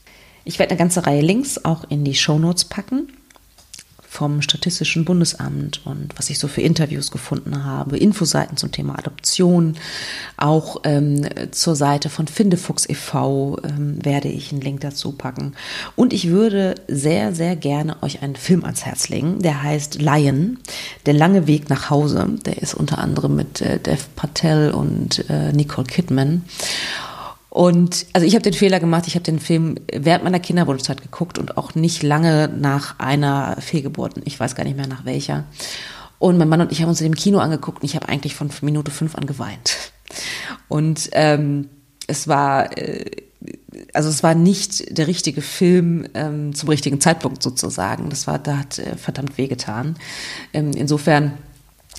Ich 0.45 0.59
werde 0.59 0.71
eine 0.71 0.79
ganze 0.79 1.05
Reihe 1.05 1.21
Links 1.21 1.63
auch 1.63 1.83
in 1.89 2.03
die 2.03 2.15
Show 2.15 2.39
Notes 2.39 2.65
packen 2.65 3.11
vom 4.09 4.41
Statistischen 4.41 5.05
Bundesamt 5.05 5.81
und 5.85 6.17
was 6.17 6.31
ich 6.31 6.39
so 6.39 6.47
für 6.47 6.61
Interviews 6.61 7.11
gefunden 7.11 7.63
habe, 7.63 7.95
Infoseiten 7.95 8.57
zum 8.57 8.71
Thema 8.71 8.97
Adoption, 8.97 9.75
auch 10.35 10.77
ähm, 10.83 11.27
zur 11.51 11.75
Seite 11.75 12.09
von 12.09 12.25
Findefuchs 12.27 12.89
e.V. 12.89 13.59
Ähm, 13.63 14.03
werde 14.03 14.27
ich 14.27 14.51
einen 14.51 14.61
Link 14.61 14.81
dazu 14.81 15.11
packen. 15.11 15.53
Und 15.95 16.11
ich 16.11 16.29
würde 16.29 16.75
sehr, 16.87 17.35
sehr 17.35 17.55
gerne 17.55 18.01
euch 18.01 18.23
einen 18.23 18.35
Film 18.35 18.65
ans 18.65 18.83
Herz 18.83 19.09
legen, 19.09 19.43
der 19.43 19.61
heißt 19.61 20.01
Lion, 20.01 20.57
der 21.05 21.13
lange 21.13 21.45
Weg 21.45 21.69
nach 21.69 21.91
Hause. 21.91 22.27
Der 22.45 22.57
ist 22.57 22.73
unter 22.73 22.97
anderem 22.97 23.35
mit 23.35 23.61
äh, 23.61 23.79
Dev 23.79 24.05
Patel 24.15 24.71
und 24.71 25.29
äh, 25.29 25.53
Nicole 25.53 25.85
Kidman. 25.85 26.43
Und 27.49 28.05
also 28.13 28.27
ich 28.27 28.35
habe 28.35 28.43
den 28.43 28.53
Fehler 28.53 28.79
gemacht, 28.79 29.07
ich 29.07 29.15
habe 29.15 29.23
den 29.23 29.39
Film 29.39 29.75
während 29.91 30.23
meiner 30.23 30.39
Kinderwunschzeit 30.39 31.01
geguckt 31.01 31.39
und 31.39 31.57
auch 31.57 31.73
nicht 31.73 32.03
lange 32.03 32.47
nach 32.47 32.99
einer 32.99 33.57
Fehlgeburt. 33.59 34.15
Ich 34.25 34.39
weiß 34.39 34.55
gar 34.55 34.63
nicht 34.63 34.77
mehr 34.77 34.87
nach 34.87 35.05
welcher. 35.05 35.45
Und 36.19 36.37
mein 36.37 36.49
Mann 36.49 36.61
und 36.61 36.71
ich 36.71 36.81
haben 36.81 36.89
uns 36.89 37.01
in 37.01 37.11
dem 37.11 37.15
Kino 37.15 37.39
angeguckt 37.39 37.81
und 37.81 37.85
ich 37.85 37.95
habe 37.95 38.07
eigentlich 38.07 38.35
von 38.35 38.49
Minute 38.61 38.91
fünf 38.91 39.15
an 39.15 39.25
geweint. 39.25 39.91
Und 40.67 41.09
ähm, 41.13 41.69
es 42.07 42.27
war, 42.27 42.77
äh, 42.77 43.05
also 43.93 44.09
es 44.09 44.21
war 44.21 44.35
nicht 44.35 44.97
der 44.97 45.07
richtige 45.07 45.41
Film 45.41 46.05
ähm, 46.13 46.53
zum 46.53 46.69
richtigen 46.69 46.99
Zeitpunkt 46.99 47.41
sozusagen. 47.41 48.09
Das 48.09 48.27
war, 48.27 48.37
da 48.37 48.57
hat 48.57 48.77
äh, 48.79 48.95
verdammt 48.95 49.37
wehgetan. 49.37 49.95
Ähm, 50.53 50.71
insofern 50.75 51.33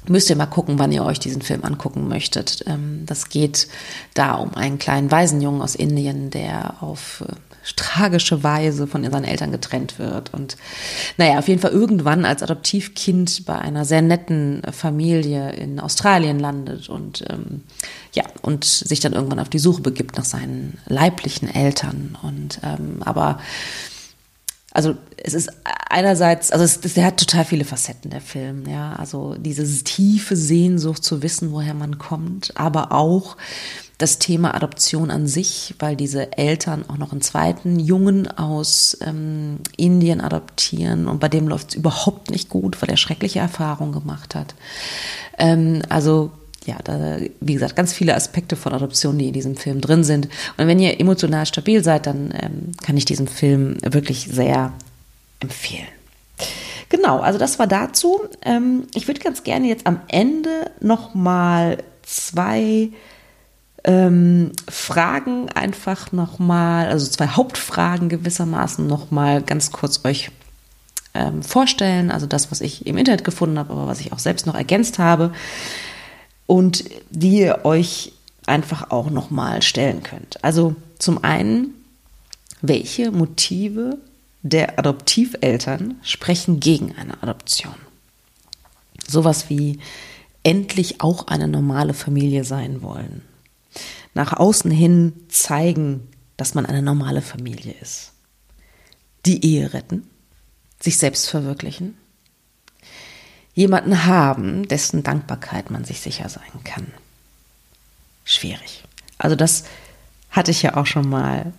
müsst 0.09 0.31
ihr 0.31 0.37
mal 0.37 0.47
gucken, 0.47 0.79
wann 0.79 0.93
ihr 0.93 1.05
euch 1.05 1.19
diesen 1.19 1.43
Film 1.43 1.65
angucken 1.65 2.09
möchtet. 2.09 2.65
Ähm, 2.67 3.05
das 3.07 3.29
geht 3.29 3.69
da 4.15 4.35
um 4.35 4.55
einen 4.55 4.79
kleinen 4.79 5.11
Waisenjungen 5.11 5.63
aus 5.63 5.75
Indien, 5.75 6.31
der 6.31 6.83
auf 6.83 7.25
äh, 7.29 7.33
tragische 7.77 8.43
Weise 8.43 8.87
von 8.87 9.09
seinen 9.09 9.25
Eltern 9.25 9.53
getrennt 9.53 9.99
wird. 9.99 10.33
Und 10.33 10.57
naja, 11.17 11.39
auf 11.39 11.49
jeden 11.49 11.61
Fall 11.61 11.73
irgendwann 11.73 12.25
als 12.25 12.43
Adoptivkind 12.43 13.45
bei 13.45 13.59
einer 13.59 13.85
sehr 13.85 14.03
netten 14.03 14.63
Familie 14.73 15.53
in 15.53 15.79
Australien 15.79 16.39
landet 16.39 16.89
und 16.89 17.25
ähm, 17.29 17.63
ja, 18.13 18.25
und 18.43 18.65
sich 18.65 19.01
dann 19.01 19.13
irgendwann 19.13 19.39
auf 19.39 19.49
die 19.49 19.59
Suche 19.59 19.83
begibt 19.83 20.17
nach 20.17 20.25
seinen 20.25 20.79
leiblichen 20.87 21.55
Eltern. 21.55 22.17
Und 22.23 22.61
ähm, 22.65 23.03
aber 23.05 23.39
also 24.73 24.95
es 25.17 25.35
ist 25.35 25.51
einerseits, 25.89 26.53
also 26.53 26.65
es, 26.65 26.81
der 26.81 27.07
hat 27.07 27.19
total 27.19 27.45
viele 27.45 27.65
Facetten, 27.65 28.11
der 28.11 28.21
Film, 28.21 28.69
ja. 28.69 28.93
Also 28.95 29.35
diese 29.35 29.65
tiefe 29.85 30.37
Sehnsucht 30.37 31.03
zu 31.03 31.23
wissen, 31.23 31.53
woher 31.53 31.75
man 31.75 31.99
kommt, 31.99 32.53
aber 32.57 32.93
auch 32.93 33.37
das 33.99 34.19
Thema 34.19 34.55
Adoption 34.55 35.11
an 35.11 35.27
sich, 35.27 35.75
weil 35.79 35.95
diese 35.95 36.39
Eltern 36.39 36.85
auch 36.89 36.97
noch 36.97 37.13
einen 37.13 37.21
zweiten 37.21 37.79
Jungen 37.79 38.29
aus 38.29 38.97
ähm, 39.03 39.59
Indien 39.77 40.23
adoptieren 40.23 41.07
und 41.07 41.21
bei 41.21 41.29
dem 41.29 41.49
läuft 41.49 41.71
es 41.71 41.75
überhaupt 41.75 42.31
nicht 42.31 42.49
gut, 42.49 42.81
weil 42.81 42.89
er 42.89 42.97
schreckliche 42.97 43.41
Erfahrungen 43.41 43.93
gemacht 43.93 44.35
hat. 44.35 44.55
Ähm, 45.37 45.83
also 45.91 46.31
ja, 46.67 46.77
da, 46.85 47.19
wie 47.41 47.55
gesagt, 47.55 47.77
ganz 47.77 47.93
viele 47.93 48.15
Aspekte 48.15 48.57
von 48.57 48.73
Adoption, 48.73 49.19
die 49.19 49.29
in 49.29 49.33
diesem 49.33 49.57
Film 49.57 49.81
drin 49.81 50.05
sind. 50.05 50.29
Und 50.57 50.67
wenn 50.67 50.79
ihr 50.79 51.01
emotional 51.01 51.47
stabil 51.47 51.83
seid, 51.83 52.07
dann 52.07 52.33
ähm, 52.39 52.73
kann 52.83 52.97
ich 52.97 53.05
diesen 53.05 53.29
Film 53.29 53.79
wirklich 53.83 54.29
sehr 54.31 54.73
empfehlen. 55.41 55.89
Genau, 56.91 57.21
also 57.21 57.39
das 57.39 57.59
war 57.59 57.67
dazu. 57.67 58.21
Ähm, 58.43 58.87
ich 58.95 59.07
würde 59.07 59.21
ganz 59.21 59.43
gerne 59.43 59.69
jetzt 59.69 59.87
am 59.87 60.01
Ende 60.09 60.71
nochmal 60.81 61.79
zwei 62.03 62.91
ähm, 63.85 64.53
Fragen 64.69 65.49
einfach 65.51 66.13
nochmal, 66.13 66.89
also 66.89 67.07
zwei 67.07 67.29
Hauptfragen 67.29 68.09
gewissermaßen 68.09 68.87
nochmal 68.87 69.41
ganz 69.41 69.73
kurz 69.73 70.05
euch 70.05 70.31
ähm, 71.15 71.43
vorstellen. 71.43 72.11
Also 72.11 72.27
das, 72.27 72.51
was 72.51 72.61
ich 72.61 72.87
im 72.87 72.99
Internet 72.99 73.25
gefunden 73.25 73.59
habe, 73.59 73.73
aber 73.73 73.87
was 73.87 74.01
ich 74.01 74.13
auch 74.13 74.19
selbst 74.19 74.47
noch 74.47 74.55
ergänzt 74.55 74.99
habe 74.99 75.33
und 76.51 76.83
die 77.11 77.39
ihr 77.39 77.61
euch 77.63 78.13
einfach 78.45 78.91
auch 78.91 79.09
nochmal 79.09 79.63
stellen 79.63 80.03
könnt. 80.03 80.43
Also 80.43 80.75
zum 80.99 81.23
einen, 81.23 81.75
welche 82.61 83.13
Motive 83.13 83.99
der 84.43 84.77
Adoptiveltern 84.77 86.01
sprechen 86.03 86.59
gegen 86.59 86.97
eine 86.97 87.23
Adoption? 87.23 87.77
Sowas 89.07 89.49
wie 89.49 89.79
endlich 90.43 91.01
auch 91.01 91.29
eine 91.29 91.47
normale 91.47 91.95
Familie 91.95 92.43
sein 92.43 92.83
wollen. 92.83 93.23
Nach 94.15 94.33
außen 94.33 94.73
hin 94.73 95.13
zeigen, 95.29 96.09
dass 96.37 96.57
man 96.57 96.67
eine 96.67 96.83
normale 96.83 97.23
Familie 97.23 97.77
ist. 97.81 98.11
Die 99.25 99.47
Ehe 99.47 99.73
retten, 99.73 100.03
sich 100.81 100.99
selbst 100.99 101.29
verwirklichen, 101.29 101.95
jemanden 103.55 104.07
haben, 104.07 104.69
dessen 104.69 105.03
Dankbarkeit 105.03 105.71
man 105.71 105.85
sich 105.85 106.01
sicher 106.01 106.29
sein 106.29 106.65
kann. 106.65 106.87
Schwierig. 108.25 108.85
Also 109.19 109.37
das 109.37 109.65
hatte 110.31 110.51
ich 110.51 110.63
ja 110.63 110.77
auch 110.77 110.87
schon 110.87 111.09
mal 111.09 111.53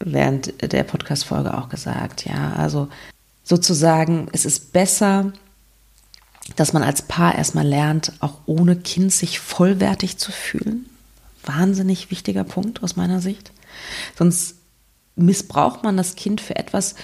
während 0.00 0.72
der 0.72 0.84
Podcast-Folge 0.84 1.56
auch 1.56 1.68
gesagt. 1.68 2.24
Ja, 2.24 2.52
also 2.54 2.88
sozusagen, 3.44 4.28
es 4.32 4.44
ist 4.44 4.72
besser, 4.72 5.32
dass 6.56 6.72
man 6.72 6.82
als 6.82 7.02
Paar 7.02 7.34
erstmal 7.34 7.66
lernt, 7.66 8.12
auch 8.20 8.34
ohne 8.46 8.76
Kind 8.76 9.12
sich 9.12 9.38
vollwertig 9.38 10.18
zu 10.18 10.32
fühlen. 10.32 10.86
Wahnsinnig 11.44 12.10
wichtiger 12.10 12.44
Punkt 12.44 12.82
aus 12.82 12.96
meiner 12.96 13.20
Sicht. 13.20 13.52
Sonst 14.16 14.56
missbraucht 15.16 15.82
man 15.82 15.96
das 15.96 16.14
Kind 16.16 16.40
für 16.40 16.56
etwas, 16.56 16.94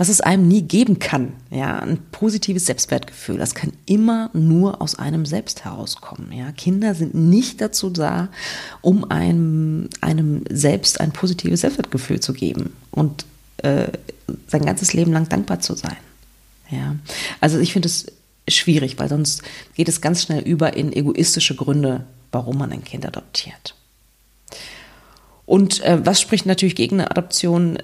was 0.00 0.08
es 0.08 0.22
einem 0.22 0.48
nie 0.48 0.62
geben 0.62 0.98
kann. 0.98 1.34
Ja, 1.50 1.78
ein 1.78 1.98
positives 2.10 2.64
Selbstwertgefühl. 2.64 3.36
Das 3.36 3.54
kann 3.54 3.74
immer 3.84 4.30
nur 4.32 4.80
aus 4.80 4.98
einem 4.98 5.26
selbst 5.26 5.66
herauskommen. 5.66 6.32
Ja, 6.32 6.52
Kinder 6.52 6.94
sind 6.94 7.14
nicht 7.14 7.60
dazu 7.60 7.90
da, 7.90 8.30
um 8.80 9.10
einem, 9.10 9.90
einem 10.00 10.44
selbst 10.48 11.02
ein 11.02 11.12
positives 11.12 11.60
Selbstwertgefühl 11.60 12.18
zu 12.18 12.32
geben 12.32 12.72
und 12.90 13.26
äh, 13.58 13.88
sein 14.46 14.64
ganzes 14.64 14.94
Leben 14.94 15.12
lang 15.12 15.28
dankbar 15.28 15.60
zu 15.60 15.74
sein. 15.74 15.98
Ja, 16.70 16.96
also 17.42 17.58
ich 17.58 17.74
finde 17.74 17.88
es 17.88 18.06
schwierig, 18.48 18.98
weil 18.98 19.10
sonst 19.10 19.42
geht 19.74 19.90
es 19.90 20.00
ganz 20.00 20.22
schnell 20.22 20.40
über 20.40 20.78
in 20.78 20.94
egoistische 20.94 21.56
Gründe, 21.56 22.06
warum 22.32 22.56
man 22.56 22.72
ein 22.72 22.84
Kind 22.84 23.04
adoptiert. 23.04 23.74
Und 25.44 25.84
äh, 25.84 26.00
was 26.06 26.22
spricht 26.22 26.46
natürlich 26.46 26.74
gegen 26.74 27.00
eine 27.00 27.10
Adoption? 27.10 27.76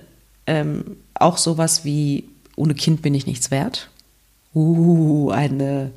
Ähm, 0.46 0.96
auch 1.20 1.38
sowas 1.38 1.84
wie, 1.84 2.24
ohne 2.56 2.74
Kind 2.74 3.02
bin 3.02 3.14
ich 3.14 3.26
nichts 3.26 3.50
wert. 3.50 3.90
Uh, 4.54 5.30
eine, 5.30 5.92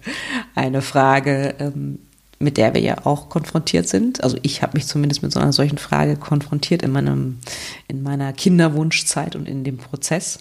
eine 0.53 0.81
Frage, 0.81 1.55
ähm, 1.59 1.99
mit 2.39 2.57
der 2.57 2.73
wir 2.73 2.81
ja 2.81 3.05
auch 3.05 3.29
konfrontiert 3.29 3.87
sind. 3.87 4.23
Also 4.23 4.37
ich 4.41 4.61
habe 4.61 4.77
mich 4.77 4.87
zumindest 4.87 5.21
mit 5.21 5.31
so 5.31 5.39
einer 5.39 5.53
solchen 5.53 5.77
Frage 5.77 6.15
konfrontiert 6.15 6.81
in, 6.81 6.91
meinem, 6.91 7.39
in 7.87 8.01
meiner 8.01 8.33
Kinderwunschzeit 8.33 9.35
und 9.35 9.47
in 9.47 9.63
dem 9.63 9.77
Prozess. 9.77 10.39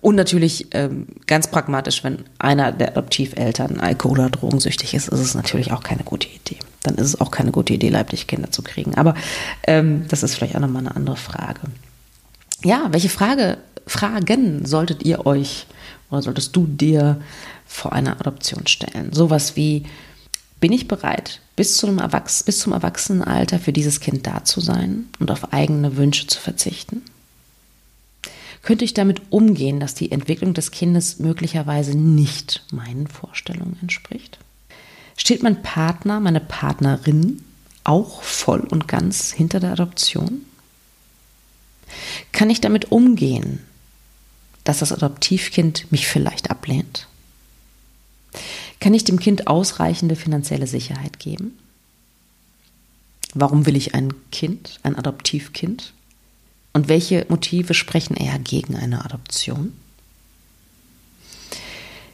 Und 0.00 0.14
natürlich 0.14 0.68
ähm, 0.72 1.06
ganz 1.26 1.48
pragmatisch, 1.48 2.04
wenn 2.04 2.24
einer 2.38 2.70
der 2.70 2.90
Adoptiveltern 2.90 3.80
Alkohol- 3.80 4.20
oder 4.20 4.30
drogensüchtig 4.30 4.94
ist, 4.94 5.08
ist 5.08 5.18
es 5.18 5.34
natürlich 5.34 5.72
auch 5.72 5.82
keine 5.82 6.04
gute 6.04 6.28
Idee. 6.28 6.58
Dann 6.84 6.94
ist 6.96 7.06
es 7.06 7.20
auch 7.20 7.32
keine 7.32 7.50
gute 7.50 7.74
Idee, 7.74 7.88
leiblich 7.88 8.28
Kinder 8.28 8.52
zu 8.52 8.62
kriegen. 8.62 8.94
Aber 8.94 9.14
ähm, 9.66 10.04
das 10.08 10.22
ist 10.22 10.36
vielleicht 10.36 10.54
auch 10.54 10.60
nochmal 10.60 10.86
eine 10.86 10.94
andere 10.94 11.16
Frage 11.16 11.60
ja, 12.64 12.88
welche 12.90 13.08
Frage, 13.08 13.58
Fragen 13.88 14.66
solltet 14.66 15.04
ihr 15.04 15.26
euch 15.26 15.66
oder 16.10 16.22
solltest 16.22 16.54
du 16.54 16.66
dir 16.66 17.20
vor 17.66 17.92
einer 17.92 18.20
Adoption 18.20 18.66
stellen? 18.66 19.12
Sowas 19.12 19.56
wie, 19.56 19.84
bin 20.60 20.72
ich 20.72 20.88
bereit, 20.88 21.40
bis, 21.56 21.76
zu 21.76 21.86
einem 21.86 21.98
Erwachs 21.98 22.42
bis 22.42 22.60
zum 22.60 22.72
Erwachsenenalter 22.72 23.58
für 23.58 23.72
dieses 23.72 24.00
Kind 24.00 24.26
da 24.26 24.44
zu 24.44 24.60
sein 24.60 25.06
und 25.18 25.30
auf 25.30 25.52
eigene 25.52 25.96
Wünsche 25.96 26.26
zu 26.26 26.40
verzichten? 26.40 27.02
Könnte 28.62 28.84
ich 28.84 28.94
damit 28.94 29.22
umgehen, 29.30 29.80
dass 29.80 29.94
die 29.94 30.10
Entwicklung 30.10 30.52
des 30.52 30.70
Kindes 30.72 31.20
möglicherweise 31.20 31.96
nicht 31.96 32.64
meinen 32.72 33.06
Vorstellungen 33.06 33.78
entspricht? 33.80 34.38
Steht 35.16 35.42
mein 35.42 35.62
Partner, 35.62 36.20
meine 36.20 36.40
Partnerin 36.40 37.44
auch 37.84 38.22
voll 38.22 38.60
und 38.60 38.88
ganz 38.88 39.32
hinter 39.32 39.60
der 39.60 39.72
Adoption? 39.72 40.42
Kann 42.32 42.50
ich 42.50 42.60
damit 42.60 42.92
umgehen, 42.92 43.60
dass 44.68 44.80
das 44.80 44.92
Adoptivkind 44.92 45.90
mich 45.90 46.06
vielleicht 46.06 46.50
ablehnt? 46.50 47.08
Kann 48.80 48.92
ich 48.92 49.02
dem 49.02 49.18
Kind 49.18 49.46
ausreichende 49.46 50.14
finanzielle 50.14 50.66
Sicherheit 50.66 51.18
geben? 51.18 51.58
Warum 53.32 53.64
will 53.64 53.76
ich 53.76 53.94
ein 53.94 54.12
Kind, 54.30 54.78
ein 54.82 54.94
Adoptivkind? 54.94 55.94
Und 56.74 56.88
welche 56.88 57.24
Motive 57.30 57.72
sprechen 57.72 58.14
eher 58.14 58.38
gegen 58.38 58.76
eine 58.76 59.06
Adoption? 59.06 59.72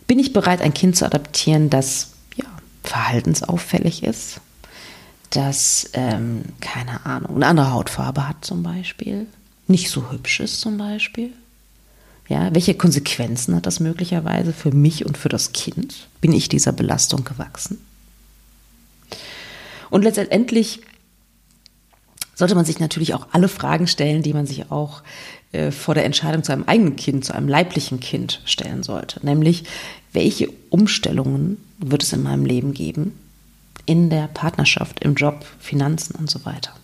Bin 0.07 0.21
ich 0.21 0.33
bereit, 0.33 0.61
ein 0.61 0.75
Kind 0.75 0.97
zu 0.97 1.07
adoptieren, 1.07 1.71
das 1.71 2.13
ja, 2.37 2.47
verhaltensauffällig 2.85 4.05
ist, 4.05 4.41
das, 5.31 5.91
ähm, 5.95 6.45
keine 6.61 7.05
Ahnung, 7.05 7.35
eine 7.35 7.47
andere 7.49 7.73
Hautfarbe 7.73 8.29
hat 8.29 8.45
zum 8.45 8.63
Beispiel, 8.63 9.27
nicht 9.67 9.91
so 9.91 10.13
hübsch 10.13 10.39
ist 10.39 10.61
zum 10.61 10.79
Beispiel? 10.79 11.33
Ja, 12.29 12.55
welche 12.55 12.75
Konsequenzen 12.75 13.55
hat 13.55 13.67
das 13.67 13.81
möglicherweise 13.81 14.53
für 14.53 14.73
mich 14.73 15.05
und 15.05 15.19
für 15.19 15.29
das 15.29 15.53
Kind? 15.53 16.09
Bin 16.21 16.33
ich 16.33 16.49
dieser 16.49 16.73
Belastung 16.73 17.25
gewachsen? 17.25 17.79
Und 19.91 20.03
letztendlich 20.03 20.81
sollte 22.35 22.55
man 22.55 22.65
sich 22.65 22.81
natürlich 22.81 23.15
auch 23.15 23.29
alle 23.33 23.49
Fragen 23.49 23.87
stellen, 23.87 24.23
die 24.23 24.33
man 24.33 24.47
sich 24.47 24.71
auch 24.71 25.03
äh, 25.53 25.71
vor 25.71 25.95
der 25.95 26.05
Entscheidung 26.05 26.43
zu 26.43 26.53
einem 26.53 26.65
eigenen 26.65 26.97
Kind, 26.97 27.25
zu 27.25 27.35
einem 27.35 27.49
leiblichen 27.49 28.01
Kind 28.01 28.41
stellen 28.45 28.83
sollte. 28.83 29.25
Nämlich, 29.25 29.65
welche 30.13 30.49
Umstellungen 30.71 31.59
wird 31.79 32.03
es 32.03 32.13
in 32.13 32.23
meinem 32.23 32.45
Leben 32.45 32.75
geben? 32.75 33.19
In 33.87 34.11
der 34.11 34.29
Partnerschaft, 34.29 35.05
im 35.05 35.15
Job, 35.15 35.45
Finanzen 35.61 36.17
und 36.17 36.31
so 36.31 36.45
weiter. 36.45 36.75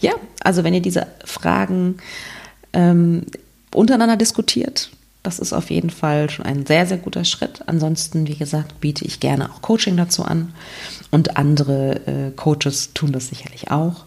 Ja, 0.00 0.12
also 0.40 0.64
wenn 0.64 0.74
ihr 0.74 0.82
diese 0.82 1.06
Fragen 1.24 1.98
ähm, 2.72 3.26
untereinander 3.74 4.16
diskutiert. 4.16 4.90
Das 5.22 5.38
ist 5.38 5.52
auf 5.52 5.70
jeden 5.70 5.90
Fall 5.90 6.30
schon 6.30 6.46
ein 6.46 6.64
sehr, 6.64 6.86
sehr 6.86 6.96
guter 6.96 7.24
Schritt. 7.24 7.62
Ansonsten, 7.66 8.26
wie 8.26 8.36
gesagt, 8.36 8.80
biete 8.80 9.04
ich 9.04 9.20
gerne 9.20 9.50
auch 9.50 9.60
Coaching 9.60 9.96
dazu 9.96 10.24
an 10.24 10.54
und 11.10 11.36
andere 11.36 12.06
äh, 12.06 12.30
Coaches 12.34 12.94
tun 12.94 13.12
das 13.12 13.28
sicherlich 13.28 13.70
auch. 13.70 14.04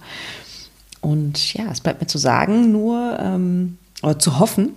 Und 1.02 1.54
ja, 1.54 1.66
es 1.72 1.82
bleibt 1.82 2.02
mir 2.02 2.08
zu 2.08 2.18
sagen, 2.18 2.72
nur 2.72 3.20
ähm, 3.20 3.78
oder 4.02 4.18
zu 4.18 4.40
hoffen, 4.40 4.72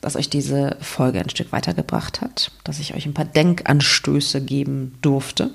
dass 0.00 0.16
euch 0.16 0.28
diese 0.28 0.76
Folge 0.80 1.20
ein 1.20 1.30
Stück 1.30 1.52
weitergebracht 1.52 2.20
hat, 2.20 2.50
dass 2.64 2.80
ich 2.80 2.94
euch 2.94 3.06
ein 3.06 3.14
paar 3.14 3.24
Denkanstöße 3.24 4.40
geben 4.40 4.98
durfte. 5.00 5.50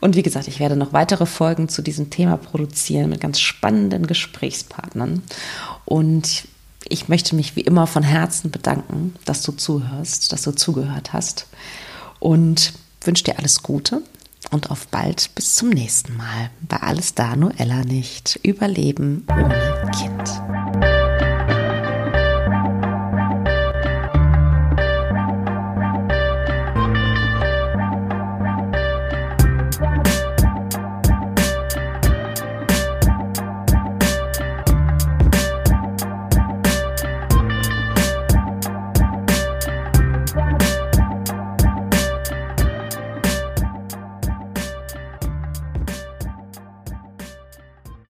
Und 0.00 0.16
wie 0.16 0.22
gesagt, 0.22 0.48
ich 0.48 0.60
werde 0.60 0.76
noch 0.76 0.92
weitere 0.92 1.26
Folgen 1.26 1.68
zu 1.68 1.82
diesem 1.82 2.10
Thema 2.10 2.36
produzieren 2.36 3.10
mit 3.10 3.20
ganz 3.20 3.40
spannenden 3.40 4.06
Gesprächspartnern. 4.06 5.22
Und 5.84 6.46
ich 6.88 7.08
möchte 7.08 7.34
mich 7.34 7.56
wie 7.56 7.60
immer 7.60 7.86
von 7.86 8.02
Herzen 8.02 8.50
bedanken, 8.50 9.14
dass 9.24 9.42
du 9.42 9.52
zuhörst, 9.52 10.32
dass 10.32 10.42
du 10.42 10.52
zugehört 10.52 11.12
hast 11.12 11.46
und 12.18 12.72
wünsche 13.02 13.24
dir 13.24 13.38
alles 13.38 13.62
Gute 13.62 14.02
und 14.50 14.70
auf 14.70 14.86
bald 14.88 15.34
bis 15.34 15.54
zum 15.56 15.70
nächsten 15.70 16.16
Mal. 16.16 16.50
Bei 16.60 16.78
Alles 16.78 17.14
da, 17.14 17.36
nur 17.36 17.58
Ella 17.58 17.84
nicht. 17.84 18.38
Überleben 18.42 19.26
ohne 19.30 19.90
Kind. 19.98 20.95